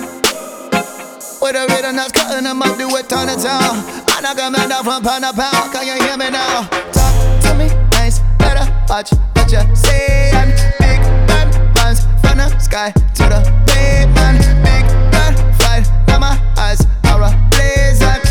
[1.41, 3.83] With a rhythm that's cutting them up, do it ton of town.
[4.07, 6.63] I knock a man down from pound to pound, can you hear me now?
[6.95, 10.31] Talk to me nice, better watch what you say.
[10.33, 14.39] And big bad plans from the sky to the pavement.
[14.63, 18.23] Big bad flight, now my eyes are ablazing.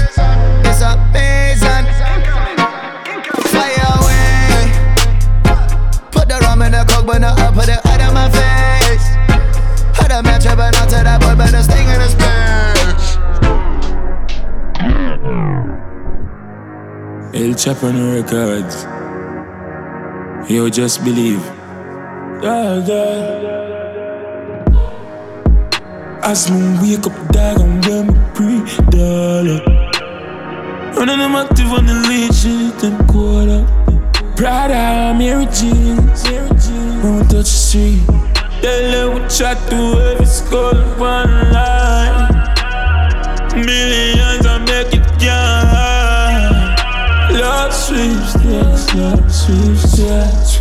[0.64, 1.84] It's amazing.
[3.52, 4.72] Fire away.
[6.10, 8.75] Put the rum in the coke, but not up, put it out of my face.
[10.16, 13.04] It's match up and to that boy, but a sting in his bitch.
[17.36, 17.52] El
[18.14, 18.86] Records.
[20.50, 21.44] You just believe.
[22.40, 23.44] Dog, dog.
[26.24, 29.60] As me wake up, dog, and when me pre-dollar.
[30.96, 33.66] Running them I'm active on the legit and quarter.
[34.34, 36.24] Prada, Mary Jeans.
[36.24, 37.04] Mary Jeans.
[37.04, 38.25] Won't touch the street.
[38.66, 40.40] Tell her what I do if it's
[40.98, 42.34] one line.
[43.54, 46.74] Millions, I make it young.
[47.38, 50.58] Love sweepstakes, love sweepstakes.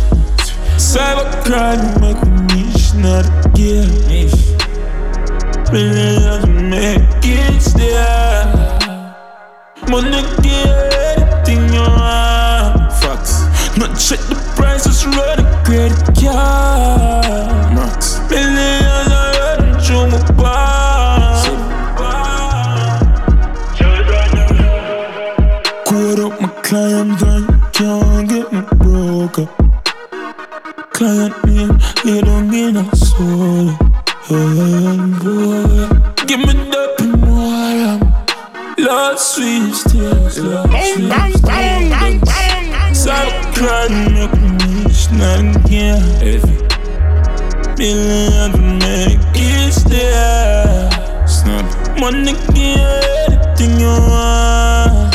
[0.78, 2.70] Cybercrime, make me
[3.02, 3.90] not again.
[5.72, 7.90] Millions, I make it stay.
[9.90, 12.92] Money, get everything you want.
[13.02, 13.65] Facts.
[13.78, 17.20] Nah check the prices ready, говорит я
[17.72, 20.18] Макс Меня зовет, чума
[25.84, 29.50] Caught up my client, done, can't get me broke up.
[30.92, 33.68] Client name, they don't mean no soul.
[34.24, 35.88] Hey, boy,
[36.26, 38.00] give me that more.
[38.78, 42.65] Love sweet tears, love sweet tears.
[43.06, 45.94] Sauerkraut milk me, it's not here.
[46.26, 46.58] Every
[47.76, 49.20] feeling of a man
[49.84, 50.90] there.
[51.24, 52.00] Snap.
[52.00, 55.12] Money get everything you want.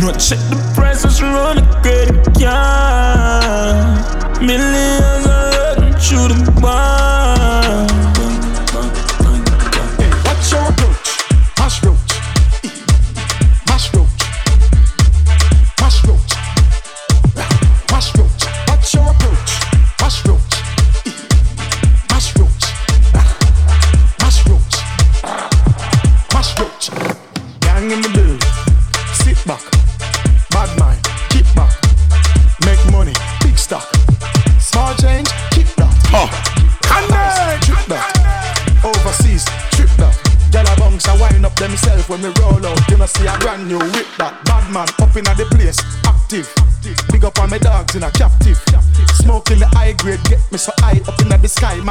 [0.00, 3.86] No check the prices, run a credit card.
[4.42, 8.03] Millions are running through the bar.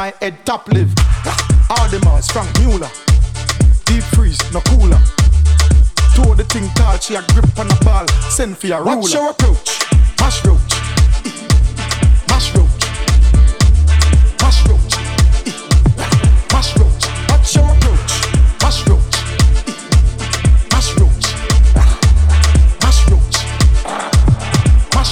[0.03, 0.93] my head top live.
[1.79, 2.91] Audemars, Franck Muller.
[3.85, 4.99] Deep freeze, no cooler.
[6.13, 8.05] Throw the thing tall, she a grip on a ball.
[8.29, 8.97] Send for your ruler.
[8.97, 9.69] Watch your approach.
[10.19, 10.73] Mash roach.
[12.27, 12.83] Mash roach.
[14.41, 14.93] Mash roach.
[16.51, 17.03] Mash roach.
[17.29, 18.11] Watch your approach.
[18.61, 19.13] Mash roach.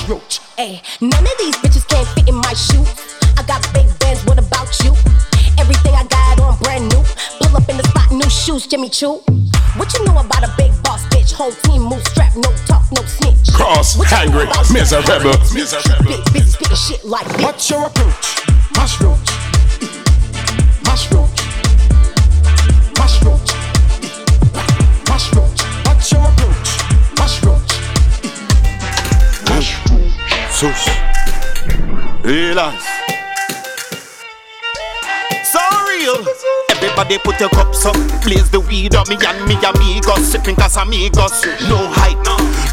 [0.09, 0.39] Roach.
[0.57, 0.81] Hey.
[8.61, 9.21] Spot, shoes, Jimmy Choo.
[9.77, 11.33] What you know about a big boss bitch?
[11.33, 13.53] Whole team move strap, no talk, no snitch.
[13.53, 15.31] Cross, hungry, miserable.
[15.31, 17.41] Big bitch spitting shit like this.
[17.41, 18.45] What's your approach?
[18.75, 19.31] Mash roach.
[20.85, 21.41] Mash roach.
[22.97, 23.51] Mash roach.
[25.07, 25.61] Mash roach.
[25.85, 26.69] What's your approach?
[27.17, 27.71] Mash roach.
[29.49, 29.71] Mash
[30.51, 30.89] Sus.
[32.23, 32.85] Relax.
[35.51, 36.70] So real.
[36.81, 37.93] Everybody put your cups up.
[38.25, 39.07] Blaze the weed up.
[39.07, 40.25] Me and me amigos.
[40.25, 41.45] Sipping Casamigos.
[41.69, 42.17] No hype,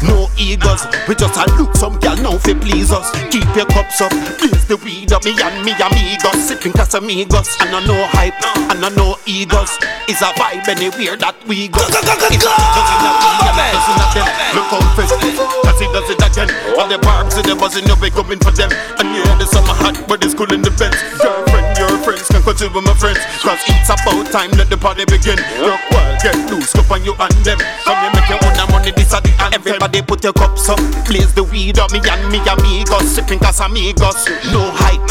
[0.01, 0.81] no egos.
[1.05, 3.05] We just a look some gal now fi please us.
[3.29, 4.09] Keep your cups up.
[4.41, 5.21] Blaze the weed up.
[5.21, 6.41] Me and me amigos.
[6.41, 7.53] Sipping Casamigos.
[7.61, 8.33] And I no hype,
[8.73, 9.77] and I no egos.
[10.09, 11.77] It's a vibe anywhere that we go.
[11.85, 14.27] It's just in a we and a dozen of them.
[14.57, 15.13] Look out fresh.
[15.13, 16.49] Cause it does it again.
[16.81, 18.73] All the barbs and the buzzing, you be coming for them.
[18.97, 20.97] And yeah, the summer hot, but it's cool in the fence.
[21.21, 23.19] Girlfriend, your friends can consider my friends.
[23.43, 25.37] Cause it's about time let the party begin.
[25.59, 27.59] Look well, get loose, up on you and them.
[27.83, 29.59] Come you make your own money, this are the anthem.
[29.59, 31.91] Everybody put your cups up, blaze the weed up.
[31.91, 34.27] Me and me amigos, sipping Casamigos.
[34.51, 35.03] No hype,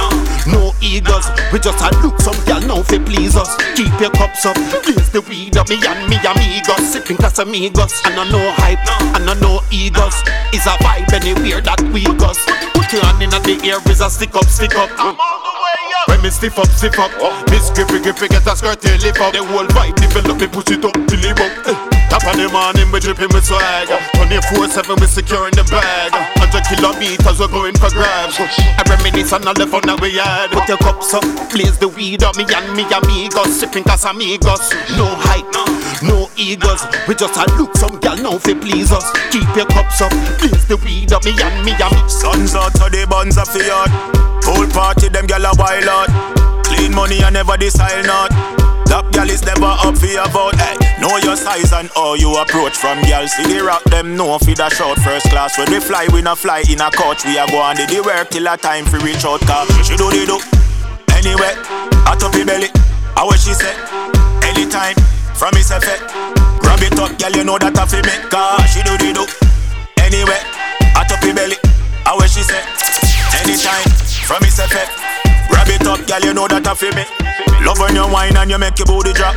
[0.49, 1.28] no egos.
[1.53, 3.51] We just a look some gal now fi please us.
[3.76, 5.68] Keep your cups up, blaze the weed up.
[5.68, 7.93] Me and me amigos, sipping Casamigos.
[8.07, 8.82] And I no hype,
[9.16, 10.16] and no egos.
[10.53, 12.32] It's a vibe anywhere that we go.
[12.74, 15.57] Put your hand in the air, is a stick up, stick up.
[16.18, 17.12] When me stiff up, stiff up
[17.48, 20.84] Miss Grippy, Grippy, get a skirt lift up The whole vibe develop, me push it
[20.84, 21.97] up till it up eh.
[22.09, 26.12] Top of the morning, we dripping with swag 24-7, we securing the bag.
[26.40, 28.40] 100 kilometers, we're going for grabs.
[28.40, 30.48] I reminisce on all the fun that we had.
[30.48, 35.04] Put your cups up, blaze the weed up Me and me amigos, sipping Casamigos No
[35.28, 35.52] hype,
[36.00, 36.88] no egos.
[37.04, 39.04] We just a look some gal now fi please us.
[39.28, 42.09] Keep your cups up, blaze the weed up Me and me amigos.
[42.09, 43.93] Suns out to the buns of yard
[44.48, 46.09] Whole party, them gal a wild out.
[46.64, 48.68] Clean money I never decide not.
[48.89, 50.56] That gal is never up for your vote.
[50.56, 53.28] Hey, know your size and how you approach from gal.
[53.28, 55.56] See the rock them know for the short first class.
[55.59, 57.24] When we fly, we not fly in a coach.
[57.24, 59.44] We are go on the work till a time for reach out.
[59.85, 60.39] She do the do.
[61.12, 61.52] Anyway,
[62.09, 62.73] I top your belly.
[63.12, 63.77] I what she said.
[64.44, 64.97] Anytime,
[65.36, 66.09] from his effect.
[66.65, 68.16] Grab it up, gal, you know that I feel me.
[68.32, 69.24] Cause she do the do.
[70.01, 70.40] Anyway,
[70.97, 71.56] I top your belly.
[72.06, 72.65] I what she said.
[73.44, 73.85] Anytime,
[74.24, 75.07] from his effect.
[75.48, 77.04] Grab it up, girl, you know that I feel me.
[77.64, 79.34] Love when you whine and you make your booty drop.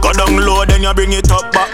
[0.00, 1.68] Go down low, then you bring it up back.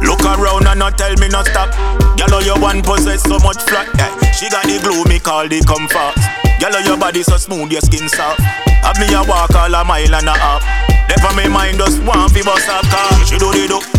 [0.00, 1.70] Look around and not tell me not stop.
[2.16, 3.88] Girl, oh, your one possess so much flat.
[3.96, 4.12] Yeah.
[4.32, 6.14] She got the glue, me call the comfort.
[6.60, 8.40] Girl, oh, your body so smooth, your skin soft.
[8.84, 10.62] Have me a walk all a mile and a half.
[11.08, 13.24] Never me mind just one fi bust up car.
[13.24, 13.93] She do the do.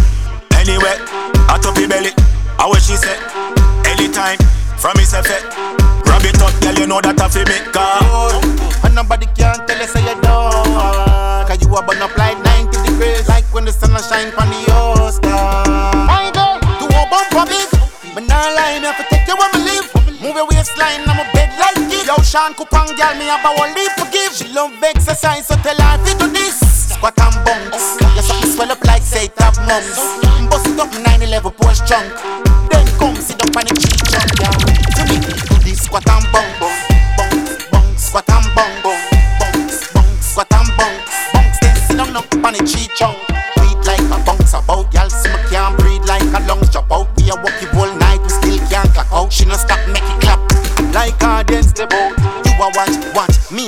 [22.35, 25.95] Sean Coupon, girl, me have a whole leave forgive She love exercise, so tell her
[26.03, 26.59] to do this.
[26.91, 29.95] Squat and bounce Your something swell up like say have mums.
[30.51, 32.11] Bust it up 911 Porsche trunk
[32.69, 35.15] Then come sit up on the cheek trunk, yeah To me,
[35.47, 36.44] do this squat and bounce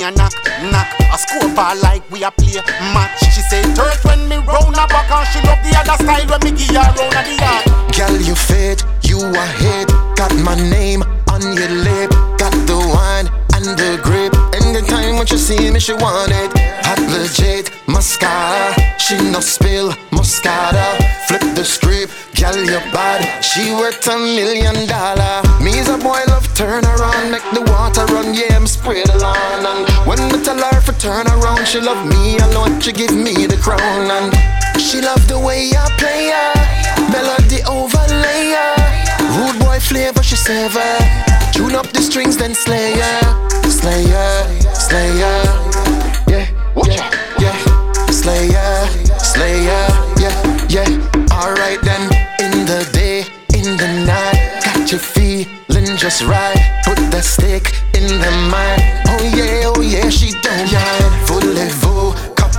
[0.08, 0.34] a knock
[0.72, 2.62] knock a score ball like we a play
[2.96, 6.28] match she say third when me round her back and she love the other style
[6.32, 9.88] when me give her round the yard Girl, you fit, you a hit.
[10.16, 11.02] Got my name
[11.34, 12.12] on your lip.
[12.38, 13.26] Got the wine
[13.56, 14.38] and the grip.
[14.54, 16.52] Anytime when she see me, she want it.
[16.86, 18.76] Hot legit, mascara.
[19.00, 20.86] She no spill, moscata.
[21.28, 22.14] Flip the script,
[22.52, 23.26] girl, your body.
[23.42, 25.42] She worth a million dollar.
[25.62, 28.34] Me's a boy love turn around, make the water run.
[28.34, 29.14] Yeah, I'm spray the.
[29.18, 32.80] And when me tell her for turn around, she love me alone.
[32.80, 34.12] She give me the crown.
[34.12, 34.34] And
[34.80, 36.54] she love the way I play her.
[37.12, 38.76] Melody overlay her.
[39.38, 40.94] Rude boy flavor, she savor.
[41.52, 43.50] Tune up the strings, then slay her.
[43.70, 45.44] Slayer, Slayer,
[46.28, 46.48] yeah,
[46.86, 47.58] yeah, yeah.
[48.12, 48.88] Slayer,
[49.20, 49.88] Slayer,
[50.20, 51.18] yeah, yeah.
[51.38, 51.97] Alright then,
[54.98, 56.82] you feeling just right.
[56.84, 58.82] Put the stick in the mind.
[59.08, 61.28] Oh yeah, oh yeah, she don't mind.
[61.28, 62.14] Voulez-vous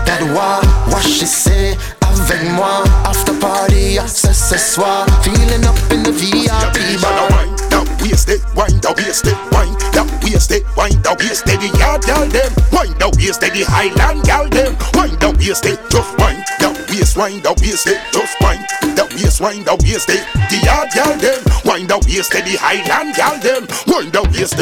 [0.06, 0.60] that wa?
[0.90, 1.77] What she say?
[2.02, 5.06] Avec moi, after party, c'est ce soir.
[5.23, 7.28] Feeling up in the VIP bar.
[7.70, 10.06] That wasted wine, that wasted wine, that
[11.78, 12.52] yard gal them.
[12.73, 14.77] Wind the waist, the Highland gal them.
[14.94, 19.65] Wind the waist, just wind the waist, wind the waist, just wind the waist, wind
[19.65, 21.39] the waist, the yard gal them.
[21.65, 23.62] Wind the waist, the Highland gal them.
[23.87, 24.59] Wind the waist,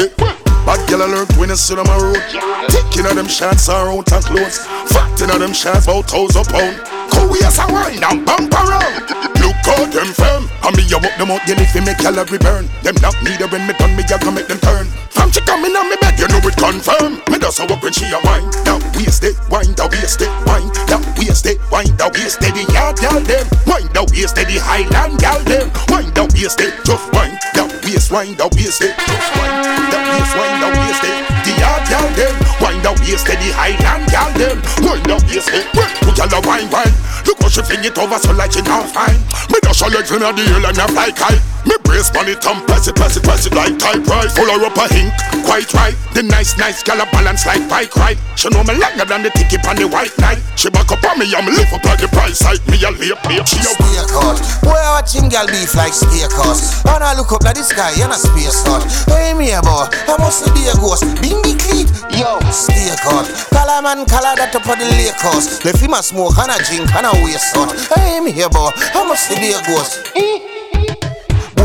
[0.65, 2.21] Bad gal alert when see them a road.
[2.69, 4.59] Taking of them shots are out and clothes.
[4.93, 6.96] Fatting of them shots about thousand pound.
[7.11, 9.07] Cool waist a wind and bump around.
[9.39, 10.49] Look out them firm.
[10.67, 12.67] And me a walk them out daily fi make calorie burn.
[12.83, 14.87] Them me there when me done me a go make them turn.
[15.15, 17.23] From she coming on me bed, you know it confirm.
[17.31, 18.45] Me does a walk when she a wine.
[18.67, 22.53] That waist it, wine that waist it, wine that waist it, wine that waist it.
[22.53, 24.47] The yard gal them, wine that waist it.
[24.47, 26.75] The Highland gal them, wine that waist it.
[26.85, 28.93] Just wine that waist, wine that waist it.
[28.93, 29.55] Just wine
[29.89, 31.15] that waist, wine that waist it.
[31.47, 32.33] The yard gal them,
[32.77, 33.39] wine that waist it.
[33.39, 35.65] The Highland gal them, wine that waist it.
[35.73, 36.93] Put y'all a wine wine.
[37.25, 39.17] Look how she fling it over so like she not fine.
[39.49, 41.41] Me dash her legs in the hill and I fly kite.
[41.65, 44.29] Me brace on it and press it, press it, press it like typewriter.
[44.31, 45.11] Full of up a hink,
[45.43, 45.95] quite right.
[46.13, 48.17] The nice, nice gal a balance like bike ride.
[48.39, 50.39] She know me longer than the ticket on the white knight.
[50.55, 52.63] She back up on me and me lift up like the price site.
[52.71, 53.43] Me a lay play.
[53.43, 54.39] She a spear cut.
[54.63, 56.55] Boy, I watch gal beef like spear cut.
[56.87, 58.87] And I look up like this guy and a space cut.
[59.11, 61.03] Hey me boy, I must be a ghost.
[61.19, 63.27] Bingy cleat, yo, spear cut.
[63.55, 65.63] Color man, color that up on the lake house.
[65.63, 67.55] Left him a smoke and a drink and a waste.
[67.95, 70.11] Hey me a boy, I must be a ghost.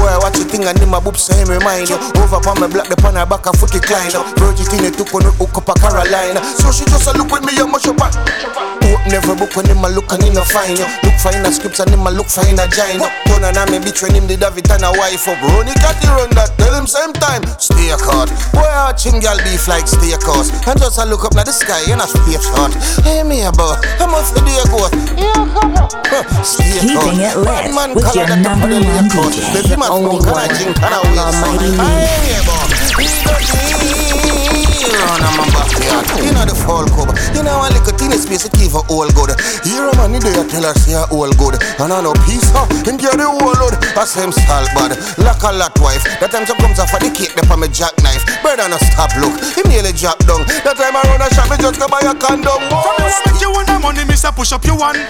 [0.03, 2.67] Boy, watch the thing and in my boobs so him remind you Over upon my
[2.67, 5.55] black, the pan her back and foot decline Virgin in it took on the hook
[5.55, 6.43] up a Carolina.
[6.59, 9.79] So she just a look with me and much up Hope never book when him
[9.79, 12.27] a look and him a find you Look fine a scripts and him a look
[12.27, 15.31] fine a giant Turn and I me bitch when him the David and a wife
[15.31, 15.39] up.
[15.39, 19.07] Run it got the run that, tell him same time Stay caught Boy, I watch
[19.07, 22.03] him girl beef like stay caught And just a look up like the sky and
[22.03, 22.75] a space shot.
[23.07, 24.99] Hey me a boy, I must be a ghost
[26.83, 30.73] Keeping it lit with your number one DJ, only one, Almighty
[34.93, 37.17] Run on my backyard, you know the fall cover.
[37.33, 39.33] You know, a little teeny space to keep her all good.
[39.65, 41.57] Here, man, they tell her say her all good.
[41.81, 42.69] And I know peace, huh?
[42.89, 43.77] And get the whole load.
[43.97, 46.05] I say him salt bad, like a lot wife.
[46.21, 48.25] That time some comes off for the cake, they for me jackknife.
[48.45, 49.37] Brother, no stop, look.
[49.57, 50.45] He nearly drop down.
[50.65, 52.61] That time I run a shop, me just go buy a condom.
[52.69, 55.01] From you want you want the money, me say push up you one.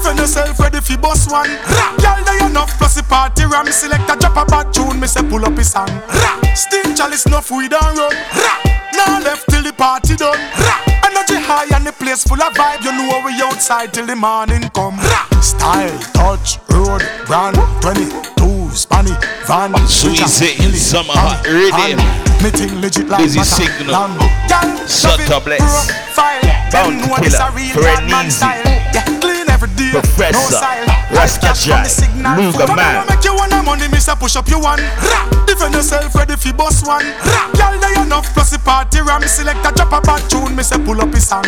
[0.00, 1.50] Defend yourself, ready for boss one.
[1.68, 3.66] Rap, girl, they enough plus the party ram.
[3.66, 5.92] Select a drop a bad tune, me say pull up his song.
[6.56, 8.16] Still chalice enough we don't run.
[8.96, 10.40] Now left till the party done.
[10.56, 12.80] Rap, energy high and the place full of vibe.
[12.80, 14.96] You know we outside till the morning come.
[14.96, 19.12] Rap, Style, touch, road, brand, 22, spanny,
[19.44, 19.76] van.
[19.86, 21.92] Sweet sitting, summer hot, ready.
[22.40, 24.16] Meeting legit like Busy signal.
[24.88, 25.92] Shut up, bless.
[26.72, 27.68] Bound Frenzy.
[27.72, 28.48] Clean every
[28.92, 29.19] day, no
[29.90, 30.86] Professor, style.
[31.10, 31.86] Rasta Jack,
[32.36, 33.06] Luga Man.
[33.08, 34.80] Make you want money, say push up you one.
[34.80, 37.04] Rap Defend yourself, ready for boss one.
[37.26, 39.22] Rap, girl, they enough plus the party ram.
[39.22, 41.44] Select a drop a bad tune, say pull up his song.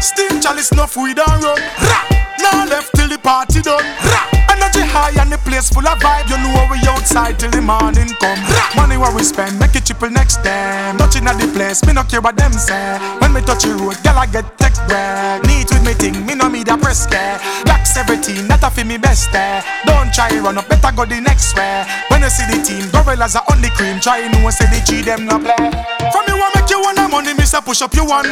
[0.00, 1.60] Steam chalice enough we don't run.
[1.80, 2.10] Rap.
[2.38, 4.39] Now left till the party done.
[4.60, 6.28] Energy high and the place full of vibe.
[6.28, 8.36] You know we outside till the morning come.
[8.76, 10.98] Money what we spend, make it triple next time.
[10.98, 13.00] Touching at the place, me no care what them say.
[13.24, 15.40] When me touch the road, girl I get tech bread.
[15.48, 17.40] Neat with me thing, me no need a press care.
[17.64, 19.64] Black 17, that a fi me best eh.
[19.88, 21.88] Don't try run up, better go the next way.
[22.12, 23.96] When you see the team, gorillas are on the cream.
[23.96, 25.72] Try know say the G them no play.
[26.12, 28.28] From you want make you want the money, me say push up you one.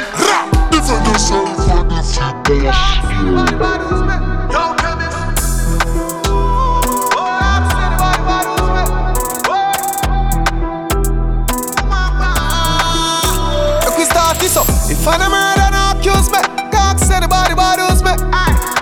[0.68, 1.88] Defend yourself for
[3.78, 4.07] the
[15.08, 16.40] up, I never murder, no accuse me.
[16.68, 18.12] Cock say the body bothers me.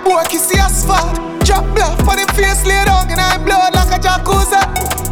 [0.03, 1.15] Boy, kiss the asphalt.
[1.43, 4.59] Drop blood for the face, lay down in I blood like a jacuzzi.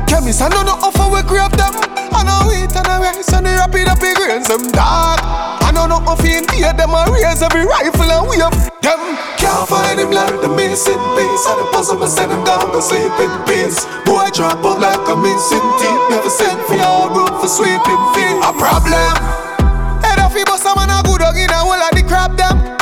[0.07, 1.73] Chemists, I know no offer we grab them.
[2.11, 5.19] I know wheat and I rice and the rapid up the grains them dog.
[5.63, 8.99] I know no offer in here, them I raise every rifle and we up them.
[9.39, 11.43] Can't find him like the missing piece.
[11.47, 13.87] And the puzzle, I send him down to sleep in peace.
[14.03, 16.03] Boy, drop out like a missing teeth.
[16.11, 18.35] Never sent for your room for sweeping feet.
[18.43, 19.44] A problem.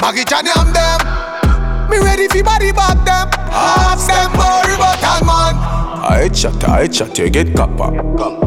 [0.03, 0.25] Crab them.
[0.25, 1.89] Baggage and yam them.
[1.89, 3.29] Me ready fi body back them.
[3.51, 5.55] Ask them worry about that man.
[6.05, 7.91] I chat, I chat, you get copper.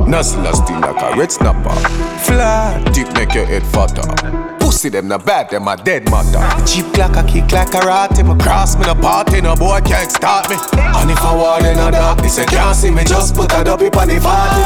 [0.07, 1.75] Nuzzler still like a red snapper.
[2.21, 4.56] Flat tip make your head fatter.
[4.77, 6.45] Pussy them not bad, them a dead matter.
[6.67, 8.15] Cheap like a kick like a rat.
[8.15, 10.57] Him a Cross me the party, no boy can't stop me.
[10.77, 13.03] And if I want in a darkness, you can't see me.
[13.05, 14.61] Just put a dopey on the party.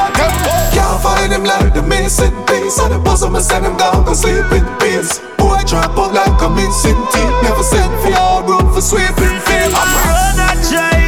[0.75, 2.81] Can't find him like the missing piece.
[2.81, 5.21] On the bosom, I send him down to sleep in peace.
[5.39, 7.37] Boy, drop out like a missing teeth.
[7.47, 9.71] Never sent for your room for sweeping feet.
[9.71, 11.00] Brother Jay call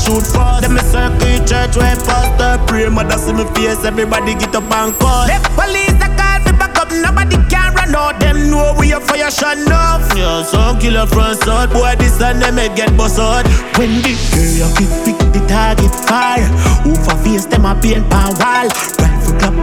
[0.00, 0.62] shoot fast.
[0.62, 2.88] Them me circle church where pastor pray.
[2.88, 5.26] Mother see me face, everybody get up and call.
[5.26, 8.18] Left police that call me back up, nobody can run out.
[8.20, 10.02] Them know we a fire shot enough.
[10.16, 13.46] Yeah, some killer front out, boy this and them head get bust out.
[13.76, 16.48] When the girl kick pick the target fire,
[16.88, 18.99] Oof a face them a paint pan wall.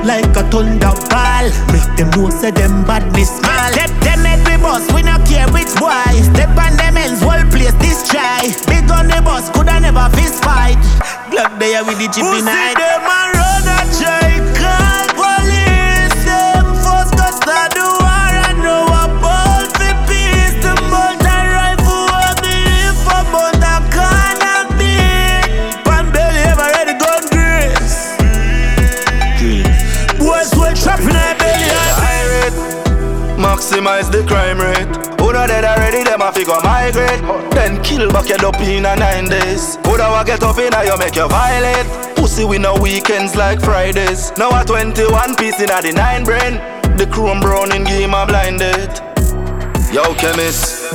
[0.08, 1.46] Like a thunder ball.
[1.76, 3.70] Make them know say them badness small.
[3.76, 5.92] Let them head we bust, we not care which boy.
[6.32, 8.48] Step on them ends, whole place this try.
[8.72, 10.80] Big on the bus, coulda never fist fight.
[11.28, 12.40] Glock there with the chippy night.
[12.40, 14.27] Who see them a run a try,
[33.68, 34.88] maximize the crime rate.
[35.20, 37.22] Who know dead already, them a figure migrate.
[37.52, 39.76] Then kill your up in a nine days.
[39.86, 42.16] Who da get up in a you make you violate.
[42.16, 44.32] Pussy we no weekends like Fridays.
[44.38, 46.56] Now a 21 piece in a the nine brain.
[46.98, 49.17] The chrome brown in game a blinded.
[49.92, 50.92] Yo, chemist.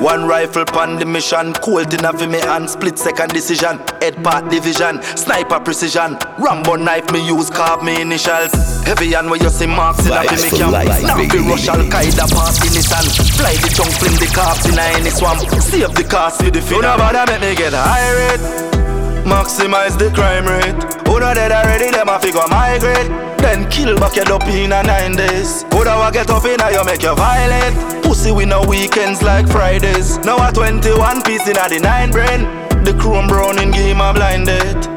[0.00, 1.52] One rifle pan the mission.
[1.54, 2.70] Colt in a me hand.
[2.70, 3.78] Split second decision.
[4.00, 5.02] Head part division.
[5.02, 6.16] Sniper precision.
[6.38, 8.52] Rambo knife me use carve me initials.
[8.84, 10.72] Heavy hand where you see marks in a Vibes me camp.
[10.72, 13.04] Now fi rush Al Qaeda past the Nissan.
[13.36, 15.40] Fly the chunk fling the cops in a any swamp.
[15.60, 16.82] Save the cars for the fin.
[16.82, 18.85] Don't bother make me get rate.
[19.26, 20.78] Maximize the crime rate.
[21.08, 23.10] Who know dead already, them a figure migrate.
[23.38, 25.64] Then kill back your up in a nine days.
[25.74, 28.02] Who da get up in a you make you violate.
[28.04, 30.18] Pussy we no weekends like Fridays.
[30.18, 32.42] Now a 21 piece in a the nine brain.
[32.84, 34.95] The chrome brown in game a blinded.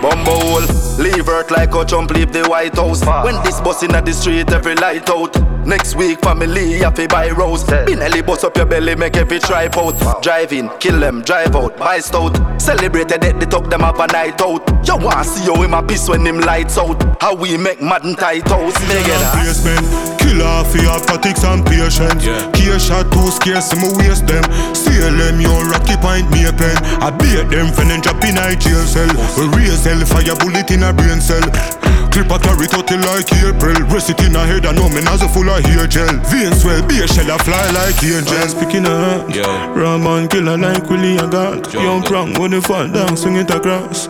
[0.00, 0.66] Bumbo hole,
[0.98, 3.04] leave earth like a jump, leave the White House.
[3.24, 5.34] When this bus in the street, every light out.
[5.66, 7.64] Next week, family, happy buy rose.
[7.64, 10.22] Benelli bust up your belly, make every try out.
[10.22, 12.38] Drive in, kill them, drive out, buy stout.
[12.60, 14.62] Celebrated it, they talk them up a night out.
[14.86, 17.02] You wanna see you in my piece when them lights out.
[17.20, 21.42] How we make mad and tight house, me get a Basement, kill off your tactics
[21.42, 22.24] and patience.
[22.24, 22.50] Yeah.
[22.52, 24.46] Key shot too scarce, me waste them.
[24.70, 26.78] Steal them, you rocky point me a pen.
[27.02, 29.10] I beat them, then drop in a jail cell.
[29.34, 31.95] We raise hell, fire bullet in a brain cell.
[32.16, 33.76] Clip a carry out it like April.
[33.92, 36.16] Rest it in a head, I know me nozzle full of hair gel.
[36.32, 38.54] Vein swell, be a shell, a fly like angels.
[38.54, 39.68] Picking a hand, yeah.
[39.76, 41.70] Raman killer like Willie and God.
[41.74, 44.08] Young prank when they fall down, swing it across.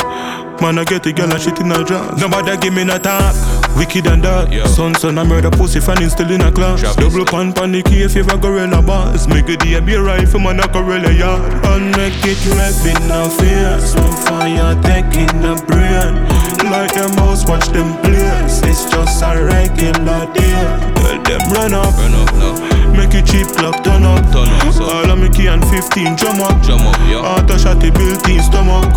[0.62, 2.20] Man, I get the girl and shit in a dress.
[2.20, 3.34] Nobody give me no talk.
[3.76, 4.54] Wicked and dark.
[4.68, 6.94] Son, son, I murder pussy fan still in a class.
[6.94, 9.26] Double pan pan the key if you ever gorilla boss.
[9.26, 11.42] Make a day be a rifle man a gorilla yard.
[11.66, 13.96] And make it rap in a face.
[13.96, 16.35] No fire taking the brain.
[16.70, 18.60] Like them mouse watch them blaze.
[18.62, 20.92] It's just a regular day.
[20.96, 21.94] Tell them run up.
[21.94, 22.75] Run up now.
[22.96, 24.24] Make it cheap lock turn up.
[24.32, 24.72] Turn up.
[24.72, 24.84] So.
[24.84, 26.62] All of me key and 15 jump up.
[26.62, 27.20] Jump up, yeah.
[27.20, 28.88] Auto shot the built in stomach.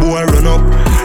[0.00, 0.60] Boy run up.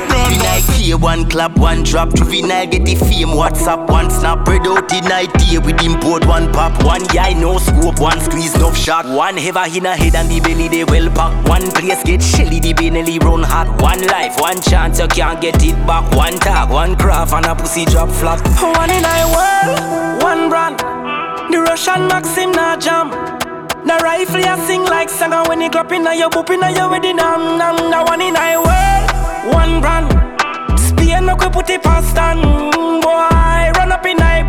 [0.10, 2.14] Run Juvenile key, one clap, one drop.
[2.14, 3.30] Juvenile get the fame.
[3.30, 4.42] WhatsApp, one snap.
[4.46, 6.84] Spread out the night day with import, one pop.
[6.84, 9.06] One eye, no scope, one squeeze, no shot.
[9.06, 11.48] One heaver in a head and the belly they well pack.
[11.48, 13.82] One place get shelly, the Benelli run hot.
[13.82, 16.12] One life, one chance, you can't get it back.
[16.16, 18.42] One tag, one craft, and a pussy drop flat.
[18.78, 21.29] One in a world, one brand.
[21.52, 23.10] The Russian Maxim na jam.
[23.86, 26.70] The rifle ya sing like saga when you clap in a your boop in a
[26.72, 27.76] your wedding nam nam.
[27.90, 30.10] The one in a world, one brand.
[30.80, 32.42] Spain no go put it past stand.
[33.02, 33.39] Boy,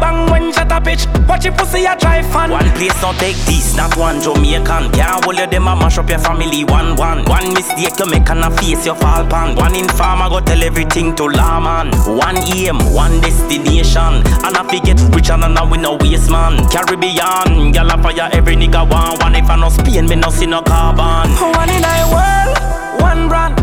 [0.00, 1.04] bang when shut a bitch.
[1.28, 2.50] Watch your pussy a drive fan.
[2.50, 4.90] One place not take this, not one Jamaican.
[4.92, 7.24] Can't hold you them a mash up your family one one.
[7.26, 9.54] One mistake you make and a face your fall pan.
[9.56, 11.92] One informer go tell everything to lawman.
[12.16, 14.24] One aim, one destination.
[14.44, 16.56] And I forget rich and now we no waste man.
[16.70, 19.22] Caribbean, gyal a fire every nigga want.
[19.22, 21.30] One if I no Spain, me no see no carbon.
[21.54, 23.56] One in a world, one brand.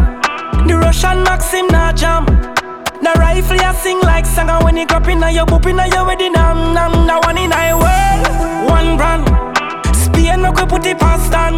[0.67, 2.25] The Russian Maxim na jam.
[3.01, 6.33] The rifle ya sing like saga when you clap in your boop in your wedding
[6.33, 7.05] nam nam.
[7.05, 9.27] The one in a world, one brand.
[9.95, 11.57] Spain no go put it past stand.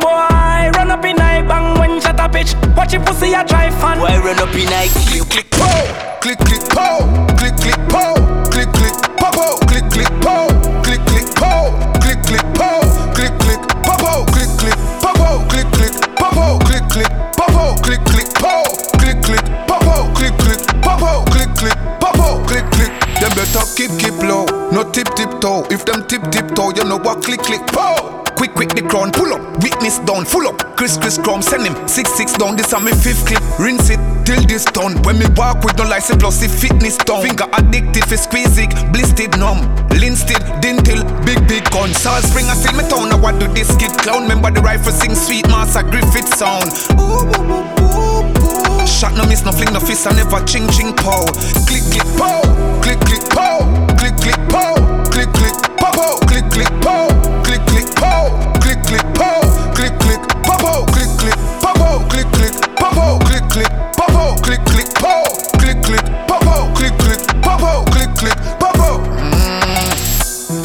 [0.00, 2.54] Boy, run up in a bang when shut a bitch.
[2.76, 3.98] Watch your pussy a drive fan.
[3.98, 4.88] Boy, run up in a
[5.28, 5.49] click
[23.80, 25.64] keep keep low, no tip tip toe.
[25.70, 28.20] If them tip tip toe, you know what click click pow.
[28.36, 30.76] Quick, quick, the crown pull up, witness down, full up.
[30.76, 32.56] Chris, Chris, Chrome, send him six, six down.
[32.56, 35.00] This are me fifth clip, rinse it, till this done.
[35.04, 37.24] When me walk with no license plus the fitness done.
[37.24, 39.64] Finger addicted for squeezing, blistered numb.
[39.96, 41.92] Linstead, dental, big big gun.
[41.94, 43.12] Salt spring I still me town.
[43.12, 44.28] I what do this kid clown?
[44.28, 46.68] Remember the rifle sing sweet master Griffith sound.
[48.88, 51.24] Shot no miss, no fling, no fist, I never ching ching pow.
[51.68, 52.40] Click click pow,
[52.90, 53.58] click click pow,
[53.98, 54.74] click click pow,
[55.10, 57.06] click click pow, click click pow,
[57.44, 59.29] click click pow, click click pow,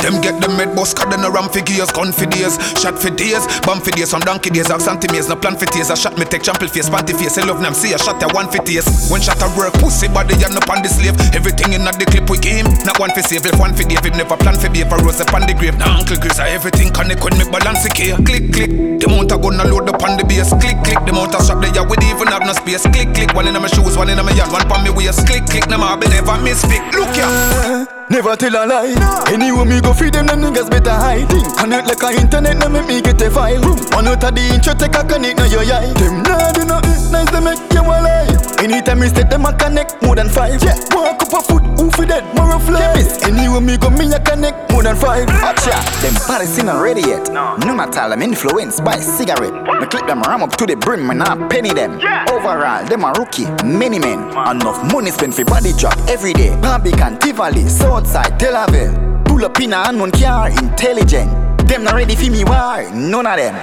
[0.06, 2.94] Them get the med bus, cause they no ram for gears, gun for days, shot
[2.94, 5.90] for days, bomb for days, some donkey days, have centimeters, no plan for tears.
[5.90, 8.30] I shot me take champion face, panty face, I love them, see I shot a
[8.30, 8.86] one for tears.
[9.10, 11.18] When shot a work, pussy body, and up on the slave.
[11.34, 14.38] Everything in the clip we game, not one for save, left one for Dave, never
[14.38, 15.74] plan for be for rose upon the grave.
[15.82, 18.14] Now Uncle Chris, everything connect when me balance it here.
[18.22, 18.70] Click, click,
[19.02, 20.54] the mount a gun, load up on the base.
[20.62, 22.86] Click, click, the mount a strap there, we even have no space.
[22.94, 25.26] Click, click, one in my shoes, one in my yard, one on me waist.
[25.26, 26.86] Click, click, no more, be never miss pick.
[26.94, 28.05] Look ya.
[28.08, 28.94] Never tell a lie.
[29.34, 31.28] Anyway, me go feed them, them niggas better hide.
[31.58, 33.62] Connect like a internet, now make me get a file.
[33.94, 35.92] One out of the intro, take a connect, now your eye.
[35.94, 38.30] Them nah do nothing, nice they make you a lie.
[38.62, 40.62] Anytime me step them a connect more than five.
[40.64, 42.94] Yeah, walk up a foot, who fi dead, more a fly.
[43.26, 45.26] Anyway, me go me a connect more than five.
[45.42, 47.30] Watcha, them parties not ready yet.
[47.34, 49.54] No, not all I'm influenced by cigarette.
[49.82, 52.00] Me clip them ram up to the brim, and I penny them.
[52.00, 52.26] Yeah.
[52.30, 54.20] Overall, them a rookie, many men.
[54.48, 56.56] Enough money spent for body drop every day.
[56.62, 59.24] Barbican, Tivoli, Southside, Tel Aviv.
[59.24, 61.32] Pull up in a unknown car, intelligent.
[61.66, 63.56] Them not ready for me war, none of them.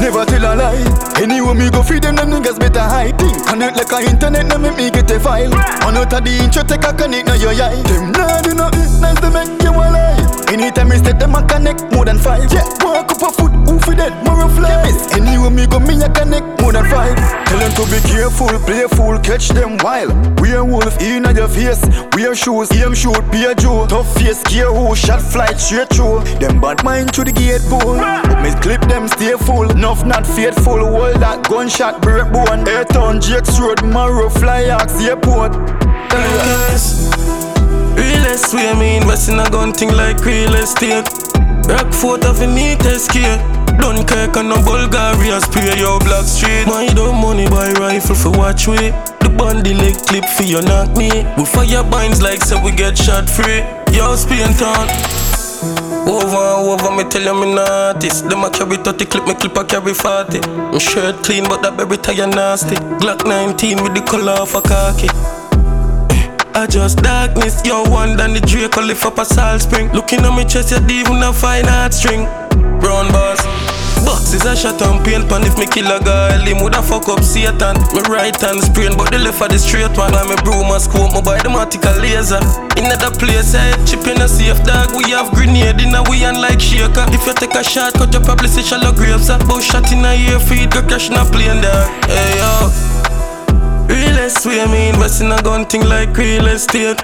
[0.00, 1.20] Never tell a lie.
[1.20, 3.18] Anyway, me go feed them, them niggas better hide.
[3.46, 5.50] Connect like a internet, now make me get a file.
[5.84, 7.82] One out of the intro, take a connect, now your eye.
[7.82, 10.25] Them nah do nothing, nice to make you a lie.
[10.48, 12.50] Anytime me step them a connect more than five.
[12.52, 14.24] Yeah, walk up a foot, who fi that?
[14.24, 14.76] more a fly.
[15.16, 17.16] Anyway, me go me a connect more than five.
[17.46, 20.12] Tell them to be careful, playful, catch them wild.
[20.40, 21.82] We a wolf in your face,
[22.14, 23.86] wear shoes, aim shoot, be a Joe.
[23.86, 26.20] Tough face, scare who, shot flight straight through.
[26.38, 27.62] Them bad mind to the gate.
[27.68, 30.78] But me clip them stay full, enough not faithful.
[30.78, 32.68] Hold that gunshot, break bone.
[32.68, 35.52] Air town, Jake's road, Marrow, fly axe, airport.
[36.12, 37.45] Yes.
[38.26, 41.06] Realest way me invest in a gun thing like real estate.
[41.70, 43.38] Rock foot of a neat escape.
[43.78, 46.66] Dunkirk and no Bulgaria spray your black street.
[46.66, 48.90] My dumb money buy rifle for watch way.
[49.20, 51.08] The bandy leg clip for your knock me.
[51.38, 53.62] We fire binds like say we get shot free.
[53.94, 54.90] Yo, spin town.
[56.02, 58.28] Over over, me tell you me artist.
[58.28, 60.40] Them a carry 30 clip, me clip a carry 40.
[60.74, 62.74] My shirt clean, but that baby tire nasty.
[62.98, 65.45] Glock 19 with the color of a khaki.
[66.56, 69.92] I just darkness, yo one than the Draco lift up a salt spring.
[69.92, 72.24] Looking at me chest, you even a fine art string.
[72.80, 73.44] Brown boss.
[74.08, 77.20] Boxes a shot and paint pan if me kill a girl, him woulda fuck up
[77.20, 77.76] Satan.
[77.92, 80.16] Me right hand sprain, but the left of the straight one.
[80.16, 82.40] And me broom a scope, me buy the matica laser.
[82.80, 84.96] In other place, I chip in a safe dog.
[84.96, 87.04] We have grenade in a we and like shaker.
[87.12, 89.28] If you take a shot, cut your probably see shallow graves.
[89.28, 91.84] A bow shot in a ear feed, go crash in a plane dog.
[92.08, 92.40] Hey
[94.56, 97.00] way me invest in a gun thing like real estate.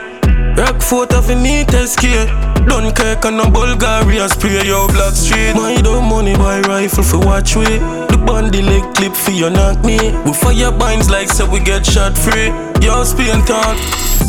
[0.56, 2.28] Rock foot of a neat escape.
[2.66, 5.54] Dunkirk and no Bulgaria spray your black street.
[5.54, 7.78] My dumb money buy rifle for watch way.
[8.10, 9.98] The bandy leg clip for your knock me.
[10.24, 12.71] We fire binds like so we get shot free.
[12.82, 13.78] Yo, spin town.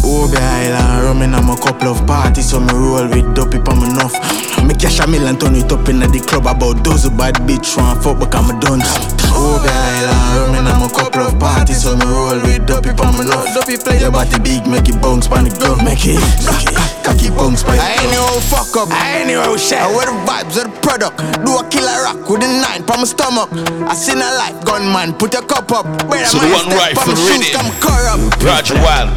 [0.05, 3.89] Obi Island, rumming on a couple of parties, so me roll with dopey pa me
[3.89, 4.13] enough.
[4.61, 7.75] Me cash a million turn it up in the club about those who bad bitch
[7.75, 8.85] want fuck but I'm a dunce.
[9.33, 13.25] Obi Island, rumming on a couple of parties, so me roll with dopey pa me
[13.25, 13.47] enough.
[13.57, 16.77] Dopey play your body big, make it bounce pan the gun, make it, make it,
[17.01, 17.79] cocky bounce pan.
[17.79, 19.79] I ain't no fuck up, I ain't no shit.
[19.79, 21.17] I wear the vibes of the product.
[21.47, 23.49] Do a killer rock with a nine from my stomach.
[23.87, 25.87] I seen a life gunman, put your cup up.
[26.11, 27.55] Better So the one right for the rhythm.
[27.55, 28.42] Come corrupt.
[28.43, 29.15] RajahWild,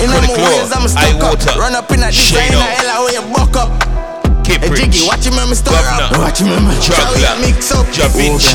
[1.18, 3.70] Water, Run up in a designer, hell away, buck up.
[4.46, 6.18] Kiprich, Jiggy, watch him when store Govana, up.
[6.22, 7.90] Watch him when me juggler, mix up.
[7.90, 8.54] Jah Vinci,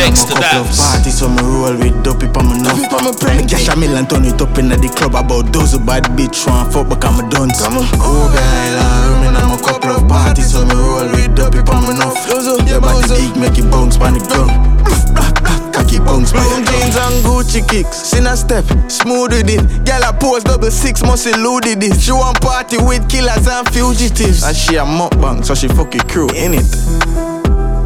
[0.00, 0.80] Dexta Daps.
[0.80, 2.80] Parties so me roll with dopey pa me nuff.
[2.88, 3.50] Pa me prank.
[3.50, 6.48] Cash a mill and turn it up in the club about those who bad bitch
[6.48, 7.60] want fuck but I'm a dunce.
[7.60, 7.88] Come on.
[8.00, 11.92] Oh girl, I'm in a couple of parties so me roll with dopey pa me
[11.92, 12.16] nuff.
[12.24, 14.73] Those who your body eat make it bounce panic gun
[15.14, 15.32] gun.
[15.72, 17.96] Cocky bounce pan Blue jeans and Gucci kicks.
[17.96, 19.62] Sin a step, smooth with it.
[19.84, 22.00] Girl a pose double six, must eluded it.
[22.00, 24.42] She want party with killers and fugitives.
[24.44, 26.70] And she a mukbang, so she fuck it crew in it.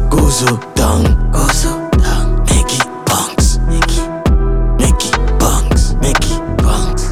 [0.09, 2.39] Gozo down, gozo down.
[2.45, 4.09] Make it bunks, make it,
[4.79, 7.09] make it bunks, make it bunks.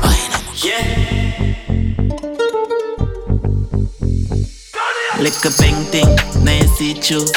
[5.20, 6.16] Lick a bang thing,
[6.46, 7.32] now you see choose.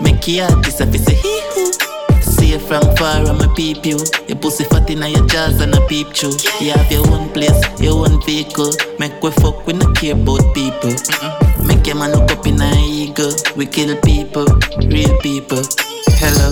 [0.00, 1.49] Make it artist if you say hee hoo.
[1.49, 1.49] See
[2.50, 3.98] way from far, I'm a peep you.
[4.26, 6.36] Your pussy fat in your jaws and a peep through.
[6.60, 8.72] You have your own place, your own vehicle.
[8.98, 10.94] Make we fuck, we no care about people.
[11.66, 13.30] Make your man look up in a ego.
[13.56, 14.46] We kill people,
[14.88, 15.62] real people.
[16.20, 16.50] Hello,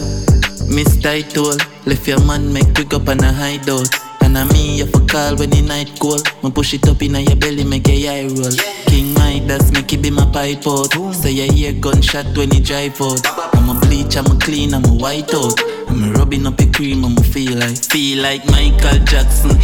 [0.69, 1.57] Miss Title.
[1.87, 4.07] Left your man, make quick up and a hideout.
[4.28, 6.20] And I me, you for call when the night cold.
[6.42, 8.52] Me push it up in your belly, make your eye roll.
[8.84, 10.92] King Midas, make it be my pipe out.
[11.14, 13.26] Say you hear gunshot when you drive out.
[13.56, 15.59] I'm a bleach, I'm a clean, I'm a white out.
[15.88, 19.56] I'ma rubbing up your cream, I'm a feel like Feel like Michael Jackson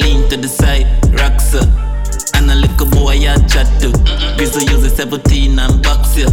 [0.00, 0.86] Lean to the side,
[1.18, 1.95] rocks up
[2.36, 3.90] And a little boy I chat to.
[4.36, 6.28] Grizzle use a 17 and box you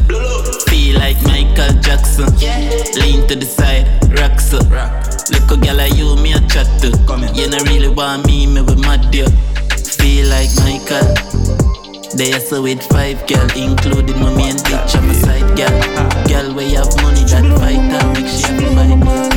[0.67, 2.27] Feel like Michael Jackson.
[2.99, 3.87] Lean to the side,
[4.19, 4.69] rocks up
[5.31, 6.87] Little gal like you, me a chat to.
[7.33, 9.27] You not really want me, me with mad you
[9.97, 11.53] Feel like Michael.
[12.15, 16.27] They are so with five girl, including my main bitch on my side girl.
[16.27, 19.32] Girl, where you have money that fight and make have fight.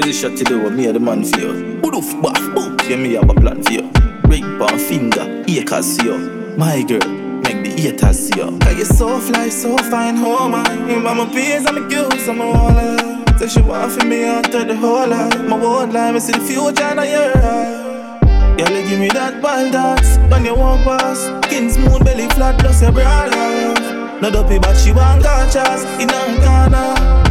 [0.00, 1.52] A shot to do with me and the man for you.
[1.52, 3.90] Who the f baff, boom, yeah, me have a plan for you.
[4.24, 6.54] Ring pan finger, acres for you.
[6.56, 7.06] My girl,
[7.44, 8.58] make the haters see you.
[8.58, 10.64] Cause you so fly, so fine, oh my.
[10.64, 13.38] But my peers and my girls, I'm a waller.
[13.38, 15.40] Say she want for me after the whole life.
[15.46, 18.56] My whole life, I see the future in your eye.
[18.58, 21.26] Girl, you give me that wild dance when you walk past.
[21.46, 24.20] Skin smooth, belly flat, plus your half.
[24.20, 27.29] No dopey, but she want gorgeous in her corner.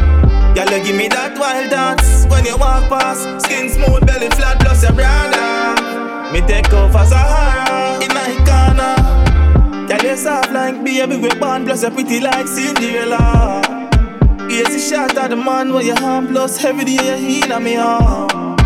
[0.59, 3.23] Girl, give me that wild dance when you walk past.
[3.45, 5.31] Skin smooth, belly flat, plus your broad.
[6.33, 9.87] Me take a horror in my corner.
[9.87, 13.61] Girl, you soft like baby with band, plus you pretty like Cinderella.
[14.51, 17.77] Easy shot at the man where your hand plus heavy day you in on me
[17.77, 18.57] arm.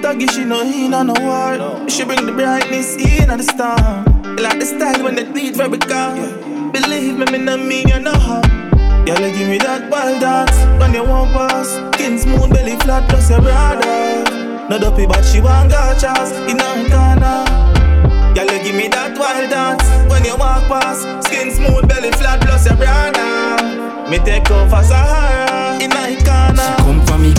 [0.00, 1.90] Doggy, she no in on no war.
[1.90, 4.36] She bring the brightness in on the storm.
[4.36, 6.72] Like the style when they beat very calm.
[6.72, 8.71] Believe me, me no mean you no harm.
[9.04, 11.74] Girl, you give me that wild dance when you walk past.
[11.98, 14.22] Skin smooth, belly flat, plus your brother.
[14.70, 17.42] No dopey, but she want gorgeous in corner.
[18.32, 21.02] Girl, you give me that wild dance when you walk past.
[21.26, 24.08] Skin smooth, belly flat, plus your brother.
[24.08, 26.76] Me take over Sahara in my corner.
[26.86, 27.34] Come from me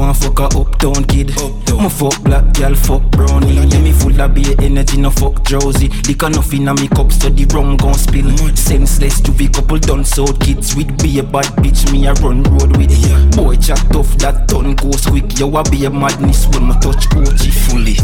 [0.00, 1.30] one fuck a uptown kid.
[1.36, 1.82] Uptown.
[1.82, 3.52] Me fuck black girl, fuck brownie.
[3.52, 5.88] Yeah, me full of beer energy, no fuck drowsy.
[6.08, 8.30] Liquor nothing in me cup, so the rum gon' spill.
[8.56, 11.92] Senseless, juvie couple done sold kids with be a bad bitch.
[11.92, 13.20] Me a run road with yeah.
[13.36, 15.38] Boy chat tough, that ton goes quick.
[15.38, 17.96] Yo, I be a madness when me touch OG fully.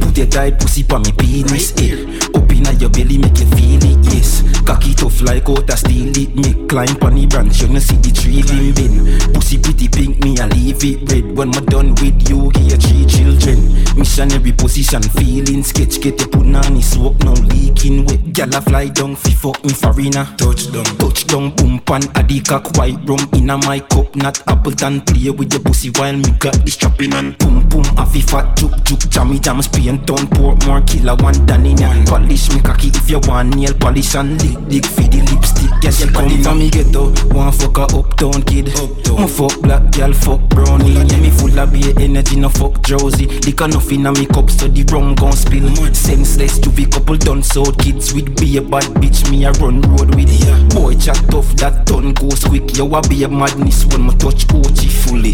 [0.00, 2.02] Put your tight pussy pa me penis, eh.
[2.34, 2.46] Up
[2.80, 4.42] your belly, make you feel it, yes.
[4.64, 6.34] Cocky tough like out a steel it.
[6.36, 9.32] Make climb on the branch, you no see the tree limbing.
[9.32, 11.35] Pussy pretty pink, me I leave it red.
[11.36, 13.58] When me done with you, get your three children.
[13.94, 16.00] Missionary position, feeling sketch.
[16.00, 18.20] Get your punani smoke, no leaking wet.
[18.32, 20.34] Gyal a fly down, fi fuck me farina.
[20.38, 24.16] Touchdown, touchdown, boom pan, addy cock white rum inna my cup.
[24.16, 27.32] Not Appleton, play with your pussy while me got the strapping on.
[27.32, 31.76] Boom boom, afi fat juk juk, jammy jam, and town, Portmore, killer one done in
[31.76, 31.92] ya.
[32.06, 35.70] Polish me cocky if you want nail polish and lick dick for the lipstick.
[35.82, 38.68] Yes, you come from me ghetto, one fuck a uptown kid.
[38.70, 39.20] Uptown.
[39.20, 40.94] Me fuck black girl, fuck brownie.
[40.94, 43.26] Yeah, me full of beer energy, no fuck drowsy.
[43.26, 45.68] Liquor nothing in me cup, so the rum gon' spill.
[45.70, 49.28] More senseless, be couple done sold kids with be a bad bitch.
[49.30, 50.54] Me a run road with ya.
[50.74, 52.76] Boy chat tough, that ton goes quick.
[52.76, 55.32] Yo, I be a madness when my touch OG fully.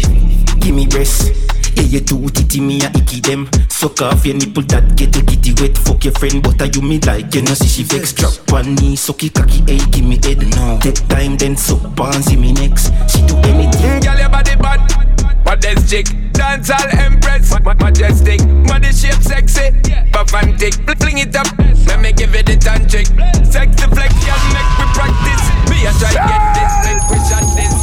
[0.59, 1.31] Give me rest.
[1.75, 5.23] Yeah, you do titty me a icky them Suck off your nipple that get the
[5.25, 8.13] kitty wet Fuck your friend but I you me like You know see she vex
[8.13, 12.21] Drop one knee, sucky cocky, hey give me head no Take time then suck on
[12.21, 15.12] see me next She do anything mm, Girl your body bad,
[15.55, 19.69] baddest chick Dancehall empress, ma- majestic Body shape sexy,
[20.11, 21.47] perfantic Fling it up,
[21.85, 23.07] let me give it the tantric
[23.45, 27.75] Sexy flex, girl make we practice Me a try get this, make we shot this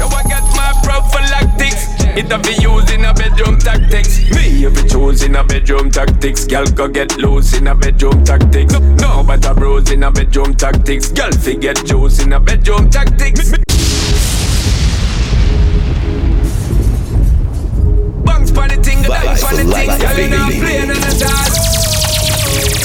[0.00, 4.18] Now I got my prophylactics it a be used in a bedroom tactics.
[4.34, 6.44] Me if it choose in a bedroom tactics.
[6.44, 8.72] Girl go get loose in a bedroom tactics.
[8.72, 11.12] No, no but a bros in a bedroom tactics.
[11.12, 13.52] Girl fi get juice in a bedroom tactics.
[18.52, 19.88] Pon the thing, dance pon the thing.
[19.88, 21.56] Girl you not playing on the dance.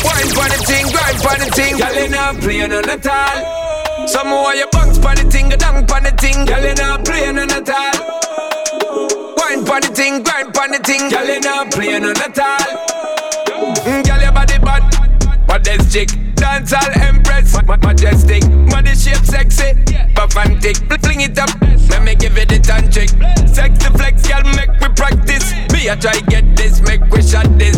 [0.05, 1.77] Wine pon the thing, grind pon the thing.
[1.77, 4.07] Girl you not playing on the tall.
[4.07, 6.45] Some more you bangs pon the thing, dance pon the thing.
[6.45, 8.25] Girl you not playing on the tall.
[9.37, 11.09] Wine pon the thing, grind pon the thing.
[11.09, 12.94] Girl, you not playing on the tall.
[15.55, 16.09] Baddest chick.
[16.35, 18.43] Dancehall empress, ma- majestic.
[18.69, 19.71] Body shape sexy,
[20.15, 20.75] perfantic.
[21.01, 21.49] Fling it up,
[21.89, 23.09] let me give it the tantric.
[23.47, 25.53] Sexy flex, girl, make we practice.
[25.71, 27.77] Me I try get this, make we shot this.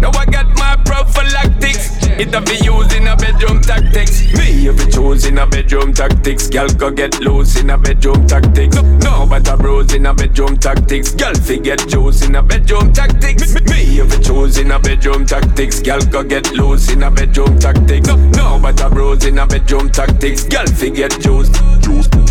[0.00, 2.02] Now I got my prophylactics.
[2.18, 4.20] It a be used in a bedroom tactics.
[4.34, 6.48] Me if it choose in a bedroom tactics.
[6.48, 8.76] Girl go get loose in a bedroom tactics.
[9.04, 11.14] No, but a bros in a bedroom tactics.
[11.14, 13.54] Girl forget juice in a bedroom tactics.
[13.70, 15.80] Me if it choose in a bedroom tactics.
[15.80, 18.08] Girl go get loose in a bedroom tactics.
[18.08, 20.44] No, no but a bros in a bedroom tactics.
[20.44, 21.50] Girl forget juice.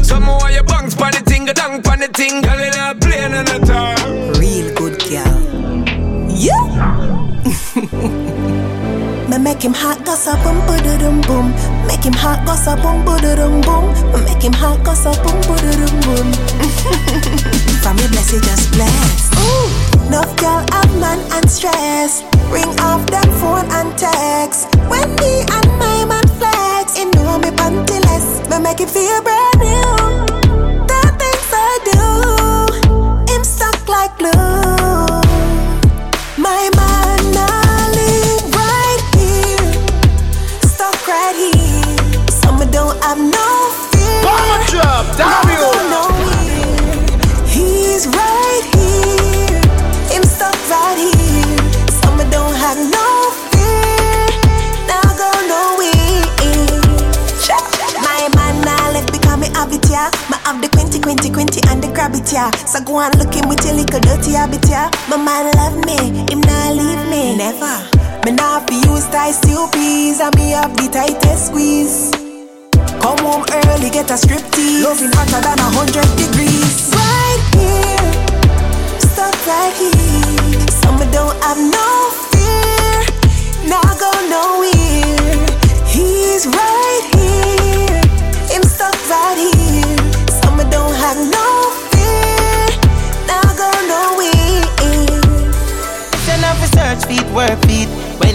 [0.06, 2.41] Some more you bangs pon the thing, a dunk pon the thing.
[2.41, 3.95] Girl in a plane and a tar.
[4.40, 5.41] Real good girl.
[6.30, 6.66] Yeah.
[9.32, 11.52] Me make him hot, goss up, boom, boom, boom.
[11.88, 14.24] Make him hot, goss up, boom, boom, boom, boom.
[14.26, 16.34] Make him hot, goss up, boom, boom, boom, boom.
[17.82, 19.32] From me bless, just bless.
[19.40, 22.21] Ooh, enough girl have man and stress.
[22.51, 24.67] Ring off them phone and text.
[24.91, 28.27] When me and my man flex, you know me pantyless.
[28.49, 30.01] Me make it feel brand new.
[62.72, 64.89] So go and on looking with your little dirty habit yeah.
[65.10, 67.76] My man love me, him not leave me never.
[68.23, 69.03] Me not fi use
[69.35, 72.11] steel peas and me up the tightest squeeze.
[73.03, 74.39] Come home early, get a strip.
[74.56, 76.95] Loving hotter than a hundred degrees.
[76.95, 78.07] Right here,
[79.03, 80.64] stuck right here.
[80.80, 81.88] Summer don't have no
[82.31, 83.68] fear.
[83.68, 85.43] Now go nowhere.
[85.91, 86.81] He's right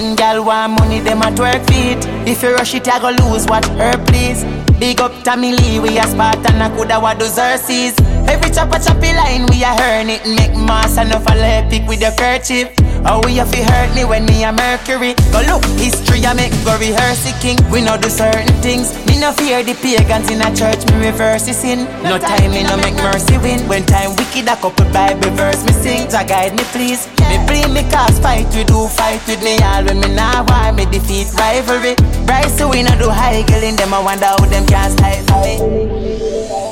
[0.06, 1.98] When gal want money, them a twerk feet.
[2.28, 4.44] If you rush it, I go lose what her please.
[4.78, 7.34] Big up Tommy Lee, we a Spartan, I coulda what those
[7.66, 7.96] seas.
[8.28, 10.26] Every chopper choppy line, we a earn it.
[10.26, 12.72] Make mass enough a epic with your kerchief.
[13.08, 15.14] Oh, we have to hurt me when me a Mercury.
[15.30, 17.58] Go look, history I make go rehearse it, king.
[17.70, 18.90] We know do certain things.
[19.06, 21.86] Me no fear the pagans in a church, me reverse it sin.
[22.02, 23.62] No time, me no make mercy win.
[23.68, 26.08] When time wicked, a couple Bible verse me sing.
[26.08, 27.06] To guide me please.
[27.30, 30.72] Me bring me cause fight we do, fight with me all when me nah war,
[30.72, 31.94] me defeat rivalry.
[32.26, 35.46] Bryce so we no do high girl in them, I wonder how them can't style
[35.46, 36.65] me.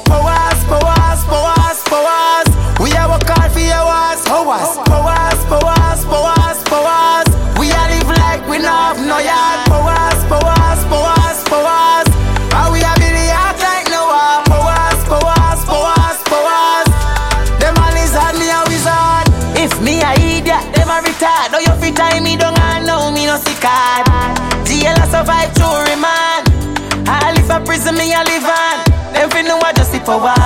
[4.35, 7.29] Powers, powers, powers, powers, powers.
[7.55, 9.63] We are live like we no have no yard.
[9.71, 12.09] Powers, powers, powers, powers.
[12.51, 14.43] And we are the heart like no war.
[14.51, 16.89] Powers, powers, powers, powers.
[17.63, 19.31] Them all is hard, me a wizard.
[19.55, 21.55] If me a idiot, them a retard.
[21.55, 24.03] Oh, you fit time me don't know me no sick hard.
[24.67, 26.51] GL a survive through remand.
[27.07, 28.83] I live a prison, me a live on.
[29.15, 30.44] Them fi know I just for wars.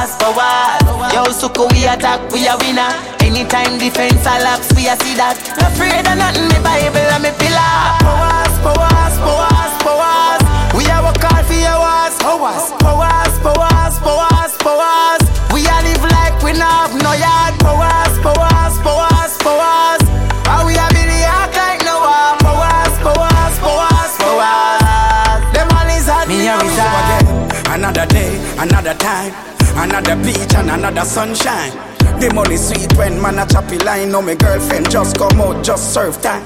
[1.56, 2.92] Yo, we attack, we a winner.
[3.24, 5.34] Anytime defense a lapse, we a see that.
[5.58, 7.98] Afraid of nothing, me Bible and me pillar.
[8.04, 10.42] Powers, powers, powers, powers.
[10.76, 12.14] We a work hard for your wars.
[12.20, 15.22] Powers, powers, powers, powers, powers.
[15.50, 17.54] We a live like we no have no yard.
[17.58, 20.02] Powers, powers, powers, powers.
[20.46, 22.38] And we a be the act like no war.
[22.44, 25.42] Powers, powers, powers, powers.
[25.56, 27.26] Them all is hard, me a wizard.
[27.72, 29.34] Another day, another time,
[29.78, 31.97] another beach and another sunshine.
[32.20, 34.10] The money sweet when man a choppy line.
[34.10, 36.44] No, my girlfriend just come out, just serve time.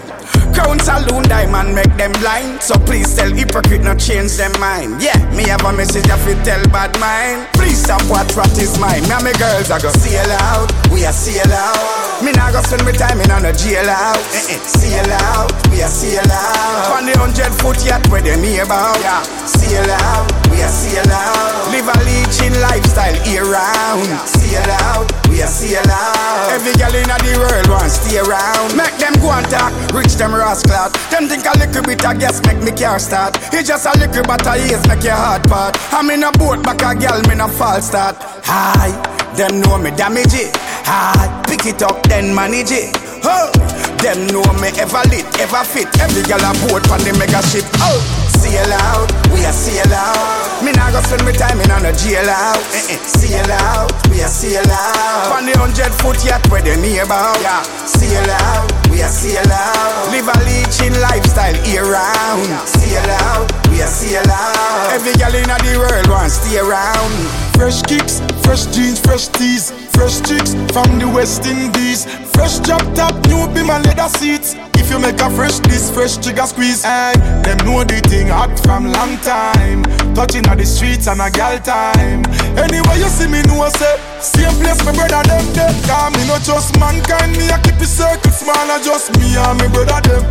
[0.52, 2.60] Crown saloon diamond make them blind.
[2.60, 5.00] So please tell hypocrite not change them mind.
[5.00, 7.48] Yeah, me have a message if you tell bad mind.
[7.54, 9.02] Please stop what what is mine.
[9.08, 12.22] Me and my girls I go sail out, we a sail out.
[12.22, 14.20] Me nah go spend my time in on a jail out.
[14.36, 17.00] Eh, eh, sail out, we a sail out.
[17.00, 19.00] On the hundred foot yacht where they me about.
[19.00, 21.72] Yeah, sail out, we a sail out.
[21.72, 24.04] Live a leeching lifestyle year round.
[24.28, 26.48] Sail out, we a sail out.
[26.56, 28.72] Every girl in the world want stay around.
[28.72, 30.88] Make them go and talk, reach them rascal.
[31.12, 33.36] Them think a little bit of gas make me car start.
[33.52, 35.76] It's just a little bit of years make your heart part.
[35.92, 38.16] I'm in a boat back a girl, me no false start.
[38.48, 38.88] Hi,
[39.36, 40.56] them know me damage it.
[40.88, 42.96] Hi, pick it up then manage it.
[43.22, 43.52] Oh,
[44.00, 45.86] them know me ever lit, ever fit.
[46.00, 47.68] Every girl a boat on the mega ship.
[47.84, 48.00] Oh,
[48.42, 50.62] sail out, we a sail out.
[50.66, 52.58] Me nah go spend my time in on a jail out.
[52.74, 55.38] Eh eh, sail out, we a sail out.
[55.38, 57.38] On the hundred foot yacht where they near about.
[57.38, 60.10] Yeah, sail out, we a sail out.
[60.10, 62.42] Live a leeching lifestyle year round.
[62.66, 64.90] See Sail out, we a sail out.
[64.92, 67.12] Every girl in the world wants stay around.
[67.54, 72.06] Fresh kicks, fresh jeans, fresh tees, fresh chicks from the West Indies.
[72.34, 74.56] Fresh drop top, new beam and leather seats.
[74.82, 77.14] If you make a fresh this fresh trigger squeeze, hey,
[77.46, 79.86] them know the thing hot from long time.
[80.12, 82.26] Touching at the streets and a gal time.
[82.58, 85.70] Anyway you see me know I say, same place my brother them there.
[85.86, 89.54] Cause me no trust mankind, me I keep the circle small, I just me and
[89.54, 90.26] my brother them.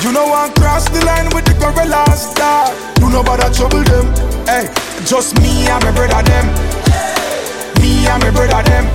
[0.00, 2.72] You know I cross the line with the gorillas, dog.
[3.04, 4.08] You know about trouble them.
[4.48, 4.64] Hey,
[5.04, 6.48] just me and my brother them.
[7.84, 8.88] Me and my brother them.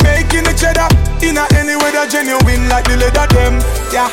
[0.00, 0.88] Making the cheddar
[1.22, 3.60] in a any weather genuine like the leather them.
[3.92, 4.10] Yeah.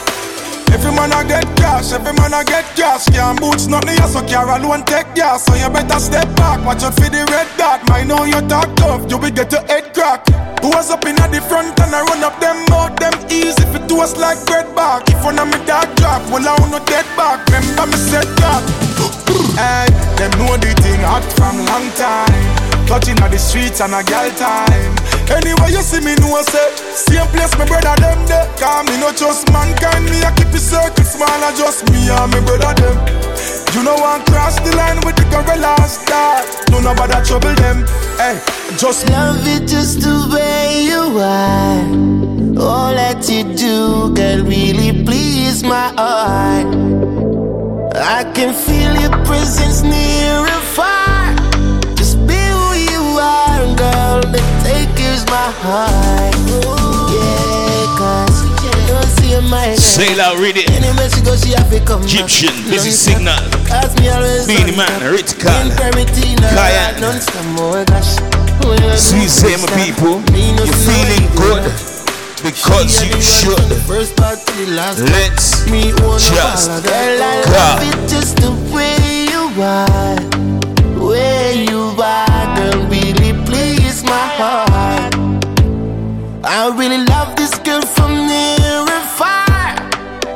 [0.73, 3.05] Every man a get cash, every man a get cash.
[3.07, 5.45] Can't boots nothing, else, so car alone take gas.
[5.45, 7.87] So you better step back, watch out for the red dot.
[7.87, 10.27] Mind know you talk tough, you will get your head crack.
[10.61, 13.61] Who was up in at the front and I run up them out them easy.
[13.63, 16.71] If it was like bread back, if one of me dog drop, well I will
[16.71, 17.45] not dead back.
[17.47, 18.63] Remember me said that.
[19.61, 19.87] hey,
[20.17, 22.87] them know the thing hot from long time.
[22.87, 25.14] Touching at the streets and a gal time.
[25.29, 28.45] Anyway, you see me know say Same place my brother them there.
[28.61, 32.31] Cause me no trust mankind Me I keep the circle small I just me and
[32.31, 32.97] my brother them.
[33.73, 37.85] You know I cross the line with the gorillas Dog, no nobody trouble them.
[38.17, 38.39] Hey,
[38.77, 42.15] just Love it just the way you are.
[42.57, 46.67] All that you do can really please my heart.
[47.97, 51.04] I can feel your presence near and far
[55.15, 56.35] is my heart
[57.07, 58.43] Yeah, cause
[58.91, 60.69] don't see my Say loud, read it.
[60.75, 63.39] Anywhere she go, she have to come Egyptian, busy signal.
[63.63, 65.11] Cause me always Beenie Man, non-stop.
[65.15, 66.99] Ritz Carl, Imperative, no, Cayenne.
[66.99, 68.03] Non-stop, oh I
[68.67, 69.27] oh, See,
[69.63, 71.63] my people, you're feeling good
[72.43, 73.81] because you had the run should.
[73.87, 74.99] first part to the last.
[74.99, 80.19] Let's me just Girl, I love it just the way you are
[80.99, 81.74] Where you
[86.57, 89.75] I really love this girl from near and far.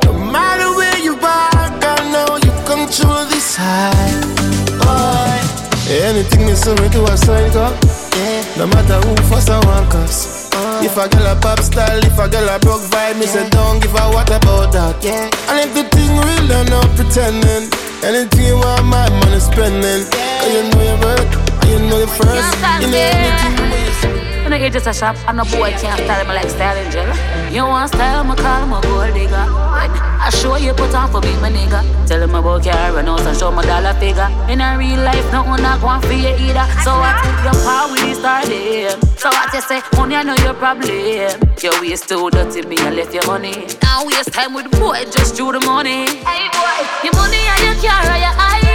[0.04, 4.20] No matter where you are, girl, now you control this high.
[4.76, 5.40] Boy,
[5.88, 7.72] anything is so to a sign up.
[8.60, 10.50] No matter who fuss or walk us
[10.84, 13.80] If a girl a pop style, if a girl a broke vibe Me say don't
[13.80, 15.02] give a what about that.
[15.02, 15.30] Yeah.
[15.48, 17.72] And if the thing real, then no pretending.
[18.04, 20.04] Anything you want, my money spending.
[20.04, 22.52] Cause you know your worth, and you know the first.
[22.84, 23.79] You know anything
[24.50, 27.06] When I get just a shop, and no boy can't style me like style angel.
[27.54, 29.46] You want style, me call a gold digger.
[29.46, 31.86] I show you put on for me, my nigga.
[32.08, 34.26] Tell him about car and house and show my dollar figure.
[34.50, 36.66] In a real life, nothing not going for you either.
[36.82, 37.14] So what?
[37.46, 38.98] Your power with start them.
[39.16, 39.82] So what you say?
[39.94, 40.90] Money, I know your problem.
[41.62, 43.54] Your waist too dirty, me I left your money.
[43.82, 46.10] Now waste time with boy, just do the money.
[46.26, 48.69] Hey boy, your money and your car and your eyes.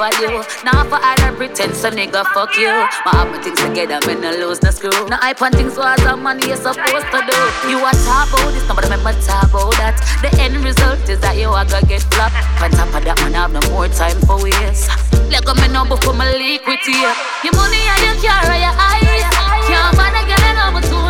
[0.00, 0.42] Not overdue.
[0.64, 2.72] Now for other pretend some nigga fuck you.
[3.04, 4.90] My have my things together, me no lose no screw.
[5.08, 7.38] Now I put things was the money you supposed to do.
[7.68, 10.00] You a talk about this, nobody remember talk about that.
[10.22, 12.34] The end result is that you are gonna get flopped.
[12.62, 14.88] On top of that, man, I have no more time for waste.
[15.30, 17.06] Let go me know before my leak with you.
[17.44, 19.60] Your money and your car your eyes.
[19.68, 21.09] Can't man again, I'm too nice.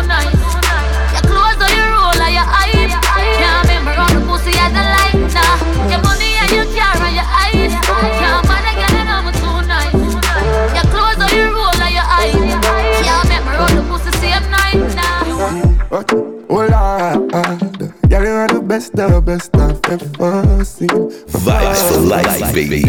[18.81, 20.89] best, the best I've ever seen.
[20.89, 22.79] Vibes for life, baby.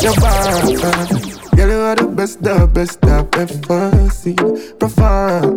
[0.00, 0.70] Your girl,
[1.56, 4.36] you are the best, the best I've ever seen.
[4.78, 5.56] Profile,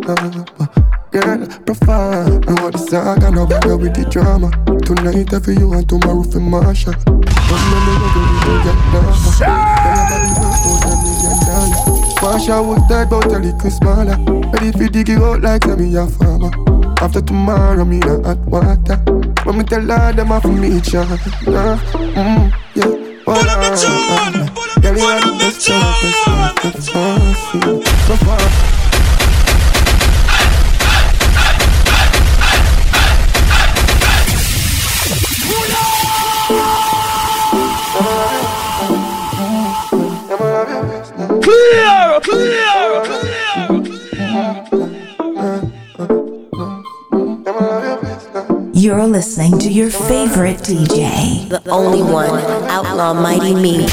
[1.12, 2.40] girl, profile.
[2.48, 4.50] I want the saga, no bother with the drama.
[4.82, 6.94] Tonight I feel you and tomorrow for Marshall.
[6.94, 9.14] One minute ago we don't get down.
[9.38, 9.54] Girl,
[9.86, 12.14] your body worth more million dollars.
[12.18, 14.16] Marsha would die about a little smaller.
[14.50, 16.73] Ready for dig it out like me a farmer.
[17.00, 18.96] After tomorrow, me a hot water.
[19.44, 21.18] When me tell her them off me each other.
[21.46, 21.76] Nah,
[22.14, 23.22] Mm, yeah.
[23.24, 24.96] Pull up the tune.
[24.96, 26.10] You are the the best, you're the
[26.62, 26.90] best.
[28.06, 28.93] So far.
[48.84, 52.28] You're listening to your favorite DJ, the only one,
[52.68, 53.86] Outlaw Mighty Me.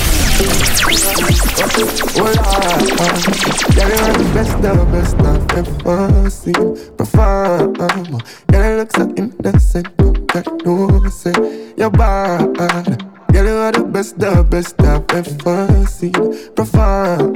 [3.77, 6.75] Yeah, you are the best, the best I've ever seen.
[6.97, 8.19] Perform.
[8.51, 9.87] Yeah, you look so innocent.
[10.27, 11.73] Got no say.
[11.77, 13.01] You're bad.
[13.33, 16.11] Yeah, you are the best, the best I've ever seen.
[16.53, 17.31] Perform.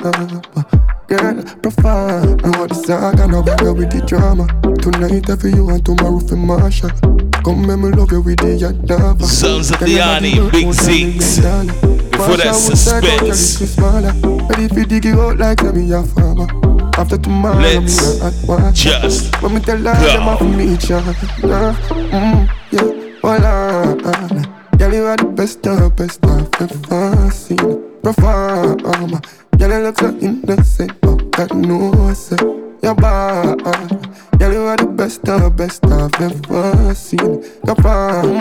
[1.08, 2.42] Girl, profound.
[2.44, 4.46] I want the saga, no bother with the drama.
[4.82, 7.35] Tonight I feel you and tomorrow for Marsha.
[7.46, 9.22] Come me love you with the Yadava.
[9.24, 11.38] Sons of D'Yani, Big Six.
[11.38, 13.62] Before that Suspence.
[14.50, 16.48] Ready to dig it out like me a farmer.
[16.98, 21.14] After tomorrow, Let's I'm just When me tell her them off me each other.
[21.14, 23.94] Mm, yeah, voila.
[24.80, 28.02] Girl, you are the best, the best I've ever seen.
[28.02, 29.22] Perform.
[29.60, 32.65] Girl, you look so innocent, but got no say.
[32.82, 33.60] You're bad.
[34.40, 37.42] Girl, you are the best, the best I've ever seen.
[37.64, 38.36] Perform.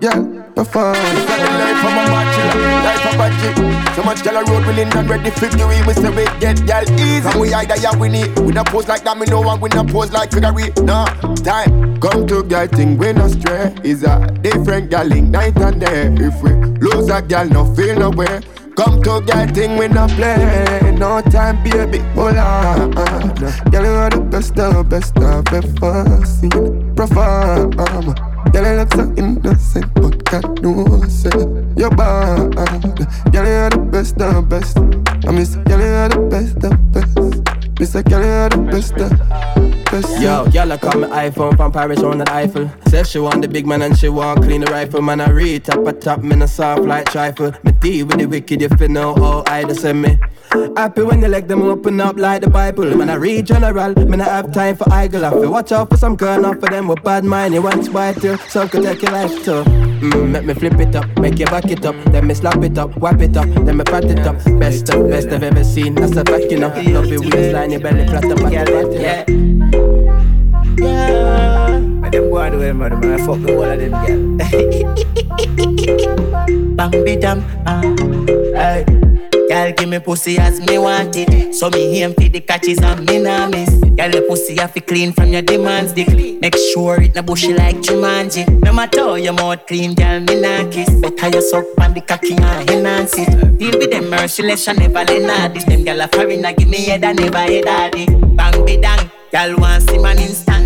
[0.00, 0.18] Yeah,
[0.54, 0.94] perform.
[0.94, 3.94] Life of a bachelor, life of a G.
[3.94, 5.68] So much gal a road willing and ready for you.
[5.86, 7.20] We say we get gal easy.
[7.20, 8.38] From we either ya win it.
[8.40, 9.60] We not pose like that, me no one.
[9.60, 10.52] We not pose like figure
[10.82, 11.06] Nah,
[11.36, 12.00] time.
[12.00, 13.74] Come to girl thing, we no stray.
[13.84, 16.08] Is a different gal in night and day.
[16.18, 16.50] If we
[16.80, 18.40] lose a gal, no feel no way.
[18.78, 20.94] Come to girl thing, we no play.
[20.96, 22.92] No time, baby, hold on.
[23.72, 26.94] Girl, you are the best, the best I've ever seen.
[26.94, 27.72] Perform.
[28.52, 31.30] Girl, you look so innocent, but got no say.
[31.76, 32.54] You're bad.
[33.32, 34.78] Girl, you are the best, the best.
[35.26, 37.57] I miss, girl, you are the best, the best.
[37.78, 40.20] You are the best.
[40.20, 42.68] Yo, y'all call me iPhone from Paris on that Eiffel.
[42.88, 45.00] Says she want the big man and she want clean the rifle.
[45.00, 47.52] Man, I read top a top, me no soft like trifle.
[47.62, 50.18] Me deal with the wicked if you know how I to send me.
[50.76, 52.96] Happy when you let them open up like the Bible.
[52.96, 55.24] Man, I read general, man, I have time for idle.
[55.24, 57.54] I feel watch out for some girl, not for them with bad mind.
[57.54, 59.62] You want white too, some could take your life too.
[59.62, 62.78] Mm, make me flip it up, make you back it up, then me slap it
[62.78, 64.36] up, wipe it up, then me pat it up.
[64.58, 66.68] Best of best I've ever seen, that's a fact, you know.
[66.68, 67.20] Love your
[67.68, 68.64] waistline, your belly flat up, yeah,
[69.00, 69.24] yeah.
[70.78, 71.76] Yeah.
[71.76, 73.00] And them on the way, man.
[73.00, 74.36] Man, I fuck the whole of them, girl.
[76.76, 77.42] Bang be damn.
[77.66, 77.82] Ah.
[78.54, 79.07] Hey.
[79.48, 81.54] Girl, give me pussy as me want it.
[81.54, 83.70] So me aim for the catches and me nah miss.
[83.70, 85.92] Girl, your pussy have to clean from your demands.
[85.92, 86.08] Dick.
[86.40, 88.46] Make sure it na bushy like Jumanji.
[88.62, 90.90] No matter how your mouth clean, girl, me nah kiss.
[91.00, 93.58] Better you suck on the cocky and enhance it.
[93.58, 95.64] Deal with them merciless and never let nah this.
[95.64, 98.06] Them girl a foreigner, give me head and never head daddy.
[98.36, 99.10] Bang be dang.
[99.32, 100.57] Girl want see man instant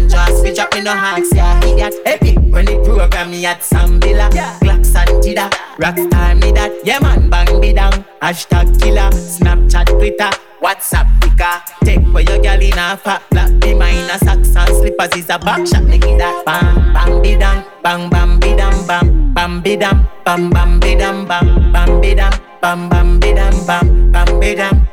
[0.42, 4.00] we drop me no hacks, yeah, he got heavy When the program me at Sam
[4.00, 4.28] Villa
[4.60, 10.30] Glocks and Jida, Rockstar me that Yeah man, bang me down Hashtag killer, Snapchat, Twitter
[10.62, 14.76] WhatsApp, picker Take where your girl in a fat black Be mine a socks and
[14.76, 17.64] slippers is a back shot Me give that bang, bang be dang.
[17.82, 22.14] Bang, bang be dam, bam Bam be dam, bam, bam be dam, bam Bam be
[22.14, 24.86] dam, bam, bam be dam, bam Bam be dam.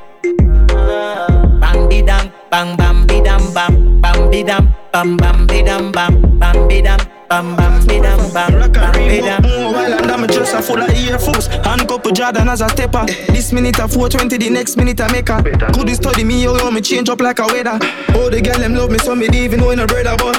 [1.59, 3.88] Bang be dam, bang bam be dam bam,
[4.29, 6.99] bam be dam, bam bam be dam bam, bam be dam,
[7.29, 9.41] bam bam be dam bam, bam be dam.
[9.41, 11.47] More while and I'm just a full of earphones.
[11.47, 13.05] Hand couple Jordan as a stepper.
[13.27, 15.41] This minute a 420, the next minute I make a.
[15.73, 17.79] Could you study me, yo, me change up like a weather.
[18.13, 20.37] Oh, the girl them love me, so me even know in a brother, but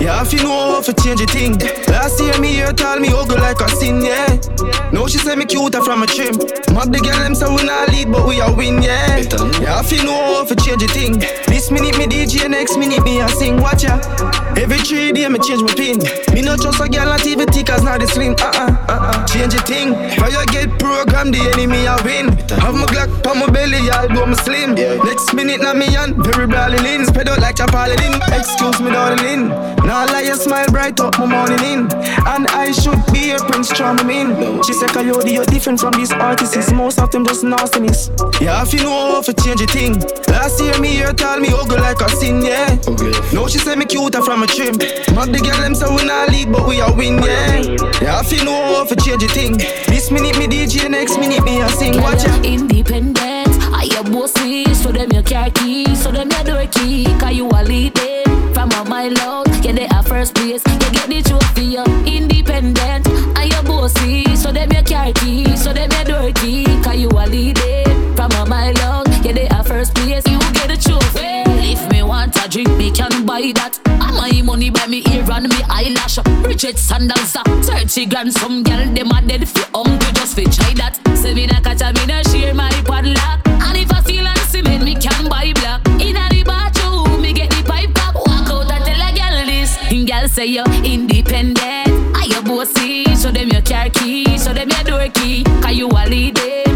[0.00, 1.58] yeah, if you know how to change a thing.
[1.88, 4.40] Last year me here tell me ugly like a sin, yeah.
[4.92, 6.36] No, she say me cuter from a trim.
[6.72, 9.18] Mob the girl them say we not lead, but we a win, yeah.
[9.60, 11.20] Yeah, if you know how to change a thing.
[11.48, 13.98] This minute me DJ, next minute me a sing, watch ya.
[14.56, 15.98] Every three day me change my pin.
[16.34, 18.34] Me not just a girl, not even thick as not the slim.
[18.38, 19.26] Uh uh uh uh.
[19.26, 19.94] Change a thing.
[20.18, 22.28] How you get programmed, the enemy I win.
[22.60, 24.74] Have my Glock on my belly, I'll go my slim.
[24.74, 27.06] Next minute now me on very brawling in.
[27.06, 28.14] Spread out like a paladin.
[28.32, 29.48] Excuse me, darling.
[29.86, 31.80] Now I lie, you smile bright up my morning in.
[32.26, 34.62] And I should be a prince charming in.
[34.62, 36.72] She said, Coyote, you're different from these artists.
[36.72, 38.10] Most of them just nastiness.
[38.40, 39.94] Yeah, if you know how to change a thing.
[40.28, 42.74] Last year me here tell me ugly like a sin, yeah.
[43.32, 44.76] No, she say me cuter from a trim.
[45.14, 47.62] Not the girl them say we not lead, but we a win, yeah.
[48.00, 49.56] Yeah, if you know how to change a thing.
[49.86, 52.00] This minute me DJ, next minute me a sing.
[52.00, 52.44] Watch out.
[52.44, 57.34] Independent, I a bossy, so them your car key, so them your door key, cause
[57.34, 59.48] you a lead them from a mile out.
[59.64, 63.06] Yeah, they are first place, you get the trophy, you independent.
[63.36, 65.44] I a bossy, so them your car key,
[73.38, 73.78] buy that.
[73.86, 76.18] And my money buy me ear and me eyelash.
[76.42, 80.72] Bridget sandals, uh, 30 grand, some girl, them a dead fi hungry just fi try
[80.74, 80.98] that.
[81.16, 83.40] Say me na catch me na share my padlock.
[83.46, 85.86] And if I feel and cement, me can buy black.
[86.00, 88.14] Inna the bathroom, me get the pipe pop.
[88.14, 89.76] Walk out and tell a girl this.
[90.08, 92.16] Girl say you independent.
[92.16, 95.44] I your bossy, Show them your car key, so them your door key.
[95.62, 96.67] Cause you a lead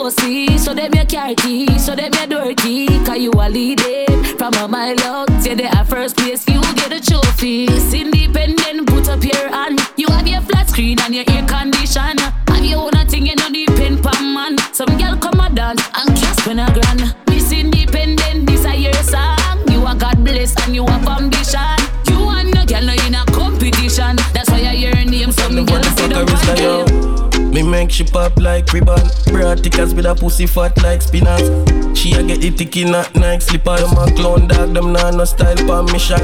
[0.00, 0.58] bossy.
[0.58, 2.86] So them you carry key, so them you dirty.
[3.04, 5.28] Cause you are leading from a mile out.
[5.42, 7.66] Say they are first place, you get a trophy.
[7.66, 9.80] It's independent, put up your hand.
[9.96, 12.16] You have your flat screen and your air condition.
[12.48, 14.56] Have your own thing, you know depend pan man.
[14.72, 17.14] Some girl come a dance and kiss when a grand.
[17.26, 19.68] This independent, this a your song.
[19.70, 21.76] You are God bless and you are foundation.
[22.08, 24.16] You and no girl no in a competition.
[24.32, 25.32] That's why I hear your name.
[25.32, 27.09] Some girl on them.
[27.60, 29.02] Me make she pop like ribbon.
[29.26, 31.44] Broad tickers with a pussy fat like spinach.
[31.94, 35.26] She a get the ticky not Nike slippers Them a clown dog, them nah no
[35.26, 36.20] style pa mission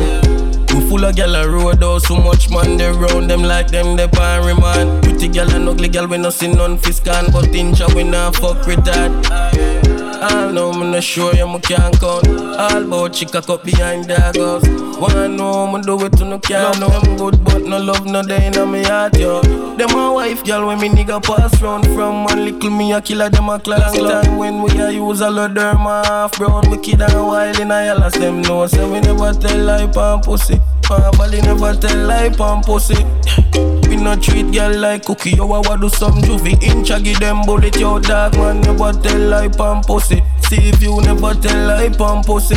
[0.72, 3.96] We full of gal a road out So much man they round them like them
[3.96, 5.02] they pan remand.
[5.04, 8.30] Pretty gal and ugly gal we no see none fiscan But in job we nah
[8.30, 9.75] fuck with that
[10.22, 14.20] all know me no sure you me can't count All about chica cup behind the
[14.20, 14.66] house.
[14.98, 18.22] Wanna know me do it to no can't know I'm good but no love no
[18.22, 19.42] day in me heart yo.
[19.76, 23.28] Them my wife girl when me nigga pass round From one little me a killer
[23.28, 27.26] them a class time When we a use a lot derma half brown Wicked and
[27.26, 28.10] wild in a yellow.
[28.10, 30.58] Them know Say we never tell lie pan pussy.
[30.88, 33.75] My body never tell lie pan pussy
[34.06, 37.42] no treat girl like cookie Yo I wa do some juvie Inch a give them
[37.44, 41.88] bullet yo dog man Never tell lie pan pussy See if you never tell lie
[41.88, 42.54] pan pussy.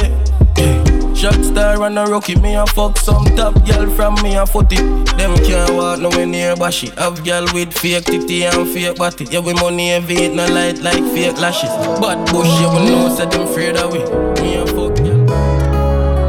[1.16, 4.76] Shot star and a rookie, me a fuck some top girl from me a footy.
[5.18, 6.90] Them can't walk nowhere near bashy.
[7.00, 9.26] Have girl with fake titty and fake body.
[9.32, 11.72] Yeah, we money heavy, it no light like fake lashes.
[12.00, 14.00] Bad bush, yeah, we know said them afraid of we.
[14.42, 15.26] Me a fuck girl.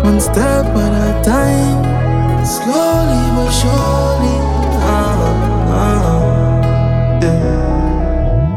[0.02, 4.49] One step at a time, slowly but surely.
[4.82, 8.56] Ah, ah, yeah.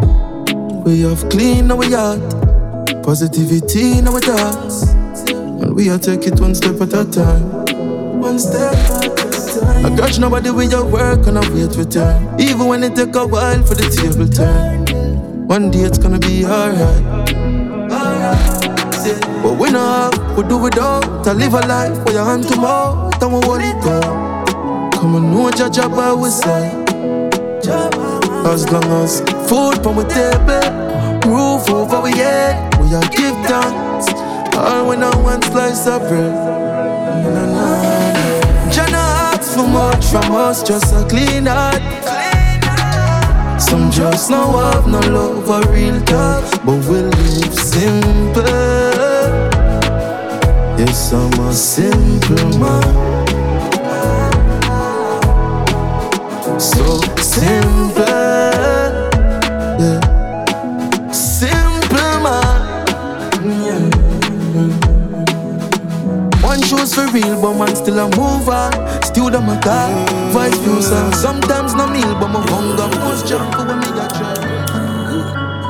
[0.84, 2.22] We have clean our yard,
[3.04, 4.84] positivity in our thoughts,
[5.32, 7.66] and we are take it one step at a time.
[8.22, 9.86] One step at a time.
[9.86, 13.26] I grudge nobody when you work and I wait return, even when it take a
[13.28, 14.86] while for the table turn.
[15.48, 17.04] One day it's gonna be alright.
[19.44, 21.24] But we know we do without.
[21.26, 24.33] to live a life where your hand to mouth and we hold it.
[25.04, 26.90] Come judge up by we side.
[28.48, 29.20] As long as
[29.50, 30.64] food on the table,
[31.30, 34.08] roof over we head, we are give thanks.
[34.56, 36.32] All we know one slice of bread.
[37.22, 38.72] Na, na, na.
[38.72, 38.98] Jana
[39.36, 41.82] ask for much from us, just a clean heart.
[43.62, 48.46] Some just no have no love or real talk, but we live simple.
[50.80, 53.23] Yes, I'm a simple man.
[56.74, 58.06] So simple,
[59.80, 60.00] yeah.
[61.12, 62.86] Simple man.
[66.42, 68.70] One shoes for real, but man still a mover.
[69.04, 69.88] Still the matter,
[70.34, 71.12] vice versa.
[71.16, 73.93] Sometimes no meal, but my hunger must jump when me.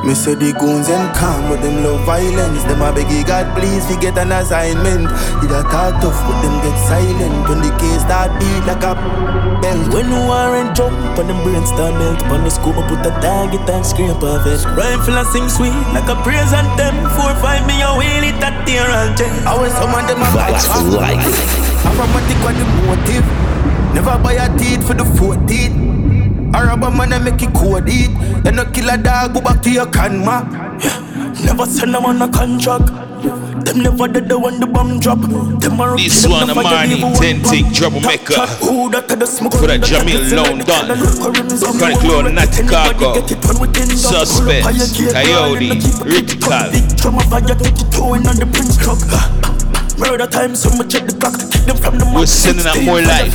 [0.04, 2.60] Me say the goons and calm, but them love violence.
[2.68, 5.08] Them a beg God please we get an assignment.
[5.40, 8.92] Did a talk tough, but them get silent when the case start beat like a
[9.64, 9.80] bell.
[9.96, 13.06] When the war and jump and them brains start melt On the scope I put
[13.06, 17.32] a target and scrape off it Rifle and sing sweet like a praise anthem Four
[17.40, 20.28] five me a wheel it at tear and jet I was some of them a
[20.36, 23.26] That's life Aromatic what the motive.
[23.94, 25.83] Never buy a teeth for the 14.
[26.54, 28.10] Arab man a make it code it.
[28.44, 30.46] You no kill a dog, go back to your can map.
[31.44, 32.86] Never send them on a contract.
[33.64, 35.18] Them never did the one the bomb drop.
[35.18, 38.46] Them This one a Marnie Tentic Troublemaker.
[38.46, 40.66] For that Jamil London
[41.78, 43.26] Chronic Law Nat Chicago
[43.96, 44.64] Suspect
[45.12, 45.80] Coyote.
[46.04, 46.70] Ritical
[49.98, 51.38] Murder time, so much at the clock.
[51.52, 53.30] Kick them from the We're sending out more life,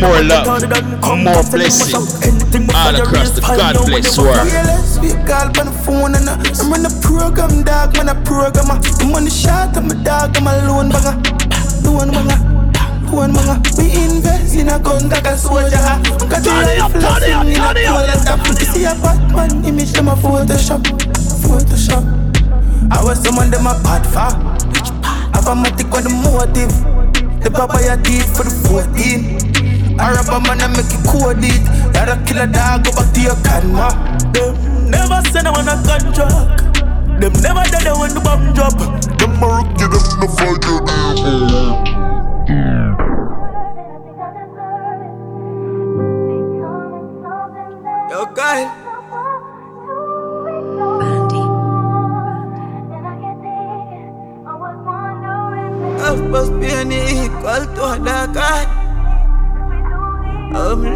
[0.00, 0.64] more love,
[1.20, 2.00] more blessing
[2.74, 4.48] all across the God bless world.
[4.48, 8.16] Fearless, we call on the phone and uh, I'm on the program, dog, man, a
[8.24, 8.80] programmer.
[9.00, 11.16] I'm on the shot, I'm a dog, I'm a lone banger.
[11.84, 12.54] Lone banger.
[13.14, 15.78] One manga, we invest in a gun like a soldier.
[16.26, 18.40] Got the rifle, I sing in a cold and stuff.
[18.48, 20.82] You see a Batman image, them a Photoshop,
[21.44, 22.02] Photoshop.
[22.90, 24.53] I was someone them a bad far.
[25.44, 26.72] Automatic with the motive.
[27.44, 30.00] The papa ya teeth for the 14.
[30.00, 31.60] Arab man a make it code it.
[31.92, 33.92] That a killer dog, go back to your canma.
[34.32, 34.56] Them
[34.88, 36.64] never send on a contract.
[37.20, 38.72] Them never did it when the bomb drop.
[39.20, 40.64] Them a rookie, them no fight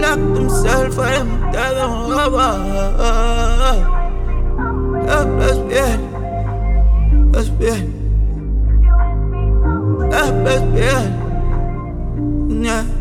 [0.08, 2.12] Locked himself frente de un
[5.06, 6.00] Hablas bien,
[10.44, 11.28] bien, bien.
[12.62, 12.97] Yeah.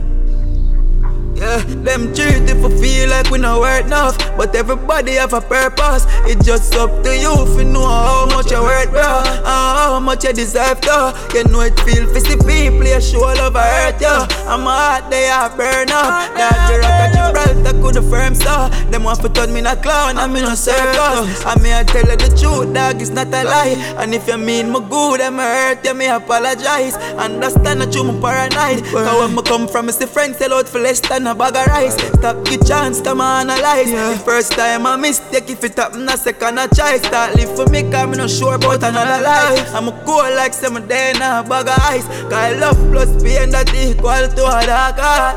[1.38, 4.18] Yeah, them treat if I feel like we not worth enough.
[4.36, 6.06] But everybody have a purpose.
[6.26, 9.02] It's just up to you if you know how much you worth, bro.
[9.02, 11.14] And uh, how much you deserve, though.
[11.36, 14.18] You know it feel for the people, you show love I hurt you.
[14.50, 16.34] And my heart, they are burn up.
[16.34, 18.70] That the rock at Gibraltar could firm so.
[18.90, 21.46] Them want to turn me a clown, I'm in a circus.
[21.46, 23.78] I may I tell you the truth, dog, it's not a lie.
[23.98, 26.96] And if you mean me good, I'm hurt you, me apologize.
[27.18, 28.84] Understand that you me paranoid.
[28.86, 31.56] Cause when me come from, it's the friends sell out for less than a bag
[31.56, 31.96] of rice.
[32.18, 33.92] Stop your chance, come analyze.
[33.92, 34.14] Yeah.
[34.14, 36.98] The first time I mistake, if it happen a second, I try.
[36.98, 39.76] Start live for me, cause me not sure about another life.
[39.76, 42.08] I'm a cool like some day now, bag of ice.
[42.32, 45.36] Cause love plus pain that equal to a dark heart.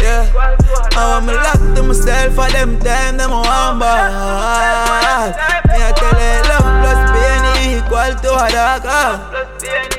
[0.00, 0.24] Yeah.
[0.96, 5.36] I want me lock to myself for them time, them want bad.
[5.68, 7.44] Me I tell you, love plus pain
[7.76, 9.18] equal to a dark heart.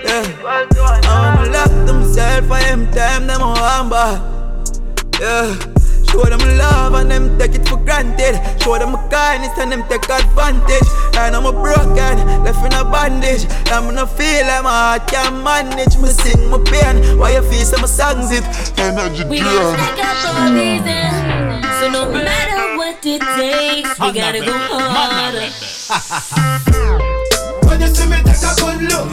[0.03, 0.25] Yeah.
[0.43, 4.34] I want me lock to myself for them time, them want bad.
[5.19, 5.55] Yeah.
[6.11, 8.39] Show them love and them take it for granted.
[8.61, 10.87] Show them kindness and them take advantage.
[11.17, 13.45] And I'm a broken, left in a bandage.
[13.71, 15.97] I'm gonna feel like my heart can't manage.
[15.97, 18.43] Me sing my pain, why you feel some songs it.
[18.79, 21.63] Energy We gotta take up for a reason.
[21.79, 25.51] So no matter what it takes, we gotta go harder.
[27.67, 29.09] When you see me take a good look,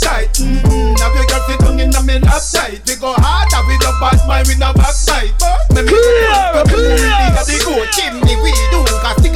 [0.00, 0.32] keep it locked tight.
[0.34, 0.94] Mm-hmm.
[0.98, 2.80] Now you girl sit down in the of tight.
[2.86, 5.32] We go harder with a bad mind, with a backside.
[5.72, 7.32] Let me clear, clear.
[7.46, 8.45] The go chimney we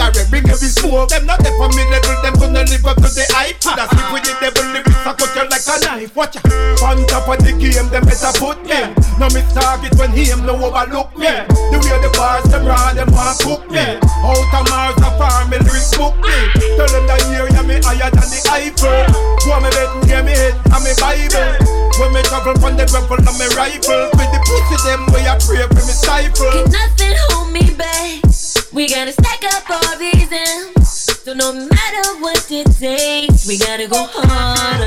[0.00, 1.08] cigarette bring every smoke.
[1.12, 3.60] Them not there for me level Them gonna live up to the hype.
[3.60, 6.16] Coulda sleep with the devil lyrics I cut you like a knife.
[6.16, 6.40] Watch ya.
[6.88, 8.80] On top of the game Them better put me.
[9.20, 11.28] No miss target when he him no overlook me.
[11.28, 14.00] The way the bars them raw Them want cook me.
[14.24, 16.36] Out of Mars a farm Me lyrics book me.
[16.80, 19.04] Tell them that here yeah, me higher than the Eiffel.
[19.44, 21.52] Go on me bed and get me head And me Bible.
[22.00, 24.08] When me travel from the rebel And me rifle.
[24.16, 26.48] With the pussy them Way I pray for me stifle.
[26.48, 28.29] Can nothing hold me back.
[28.72, 30.88] We gotta stack up our reasons.
[30.88, 34.86] So no matter what it takes, we gotta go harder.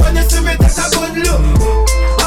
[0.00, 2.25] When you see me take a good look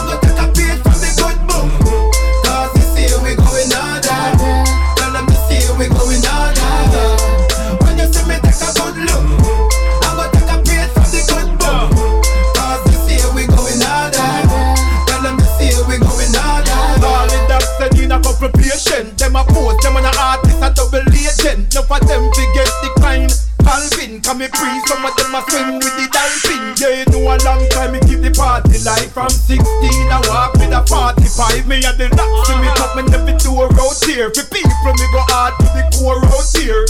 [21.70, 23.30] Enough of them to get declined.
[23.62, 26.74] Calvin, come me free, some of them a swim with the dolphin.
[26.82, 29.14] Yeah, you know a long time me keep the party life.
[29.14, 29.62] From 16
[30.10, 33.54] I walk with a 45 Me a the lock, see me top, me never do
[33.62, 36.82] a road here For people me go hard to the core road here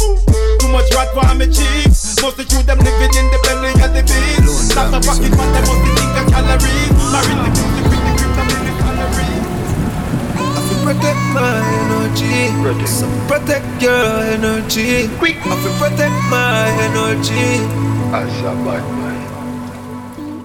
[0.64, 2.16] Too much rat for me cheeks.
[2.24, 5.50] Most of you them living in the belly of the beast Stop the pocket man,
[5.52, 7.89] they must think of calories Marry the music
[10.90, 12.50] protect my energy.
[12.88, 14.06] So protect your
[14.36, 15.08] energy.
[15.22, 15.38] Quick.
[15.46, 17.62] I feel protect my energy.
[18.10, 19.20] As a bad man.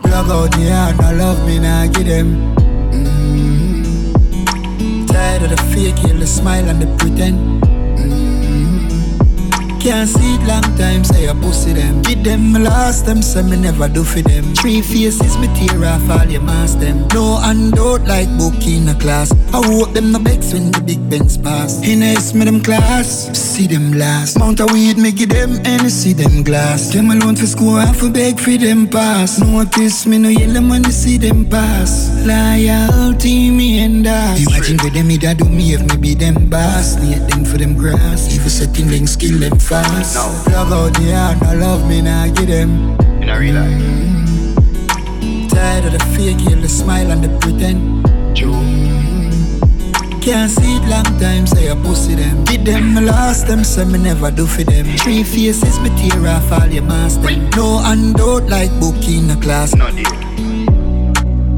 [0.02, 2.28] Plug out the heart, no love me, nah give them.
[2.92, 4.36] Mm-hmm.
[5.06, 7.36] Tired of the fake, kill the smile and the pretend.
[9.84, 12.00] Can't see it long time, say a pussy them.
[12.00, 14.54] Give them my last them, say me never do for them.
[14.54, 17.06] Three faces, me tear off all your mask them.
[17.08, 19.30] No handout like book in a class.
[19.52, 21.86] I hope them no begs when the big Benz pass.
[21.86, 24.38] In a me them class, see them last.
[24.38, 26.90] Mount a weed, me give them and see them glass.
[26.90, 29.38] Them alone for school, I for beg for them pass.
[29.38, 32.08] Notice me no yellow money, see them pass.
[32.24, 34.40] Loyalty, me and us.
[34.46, 36.96] Imagine with them, me that do me if me be them boss.
[36.96, 38.34] Need them for them grass.
[38.34, 39.73] Even setting them skill them fast.
[39.74, 40.30] No.
[40.44, 42.94] Plug out the heart, no love me, nah give them.
[43.20, 43.74] In a real life
[45.50, 48.04] Tired of the fake, kill the smile and the pretend.
[48.36, 50.22] Mm.
[50.22, 52.44] Can't see it long time, say a pussy them.
[52.44, 54.86] Did them, me lost them, say me never do for them.
[54.98, 57.50] Three faces, me tear off all your mask them.
[57.50, 59.74] No handout like book in a class.
[59.74, 60.06] No deal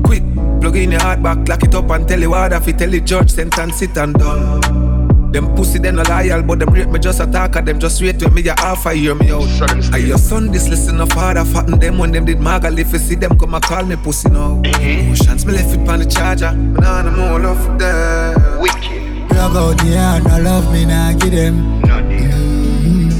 [0.04, 0.24] Quick,
[0.62, 2.88] plug in your heart back, lock it up and tell you what if you tell
[2.88, 4.85] the judge, sentence it and done.
[5.32, 7.62] Them pussy them no loyal, but them rate me just a talker.
[7.62, 9.48] Them just wait when me a half a hear me out.
[9.92, 12.68] I your son this listen no father fatten them when them did maga.
[12.68, 14.62] If you see them come and call me pussy now.
[14.64, 16.52] Emotions me left it on the charger.
[16.52, 18.60] Nah, no more love for them.
[18.60, 19.28] Wicked.
[19.28, 21.82] Plug out the hand, no love me, nah give them.
[21.82, 23.10] Mm-hmm.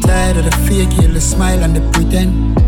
[0.00, 2.63] Tired of the fake, yellow smile and the pretend.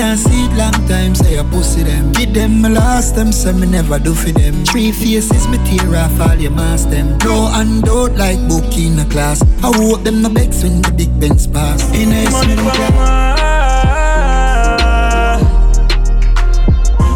[0.00, 2.12] Can't see it long time, say I pussy them.
[2.12, 4.64] Give them my last them, so me never do for them.
[4.64, 7.18] Three faces, me tear off all your mask them.
[7.18, 9.42] No handout like book in a class.
[9.62, 11.84] I hope them no begs when the big banks pass.
[11.92, 12.94] In a class.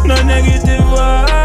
[0.05, 1.44] No negative vibe.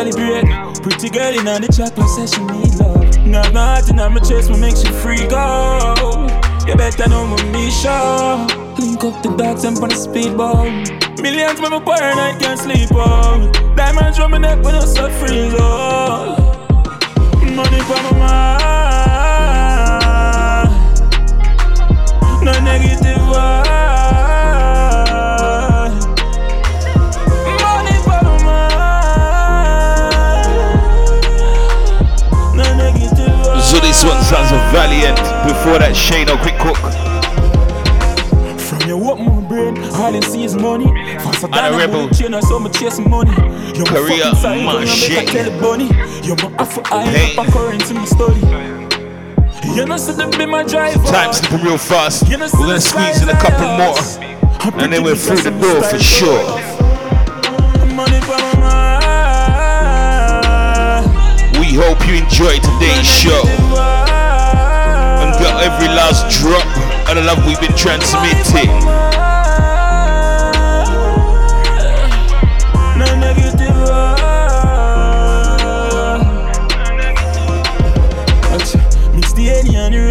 [0.00, 0.48] Celebrate.
[0.82, 3.26] Pretty girl in on the chocolate says she need love.
[3.26, 5.94] Not nothing on my chest, what makes you free go.
[6.66, 8.48] You better know my mission.
[8.78, 10.90] Link up the dogs and put a speedboat.
[11.20, 13.52] Millions when pour and I can't sleep out.
[13.76, 16.38] Diamonds from my neck when I start freeze out.
[17.54, 18.60] Money for my mind.
[22.44, 23.99] No negative vibe.
[33.70, 35.16] So this one sounds Valiant.
[35.46, 36.74] Before that, Shane, quick cook.
[38.58, 40.86] From your open my brain, all I see is money.
[41.22, 42.08] Faster than a rebel.
[42.10, 43.30] chain, I saw me chasing money.
[43.76, 44.32] You're my Korea,
[44.64, 45.22] my shit.
[45.22, 45.86] a tell the bunny.
[46.26, 47.36] You're my afro eye, Hey.
[47.38, 48.40] up a current in my study.
[49.76, 50.98] You know, so be my driver.
[51.06, 52.28] Time slipping real fast.
[52.28, 54.82] You know, We're gonna squeeze in a couple more.
[54.82, 56.79] And then we're through the door for sure.
[61.80, 63.42] Hope you enjoyed today's show.
[65.20, 66.66] And got every last drop
[67.08, 68.70] of the love we've been transmitting.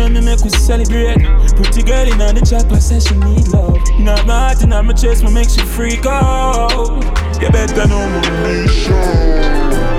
[0.09, 1.17] And make we celebrate.
[1.55, 3.77] Pretty girl in on the chocolate says she need love.
[3.99, 6.89] Not nothing on my chest, what makes you freak out.
[7.39, 9.98] You better know my mission.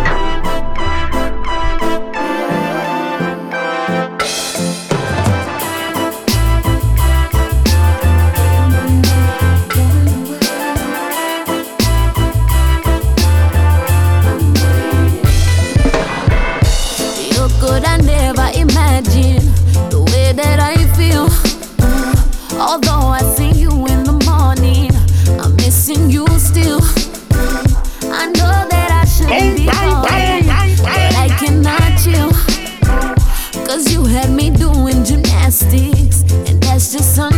[36.81, 37.30] And that's just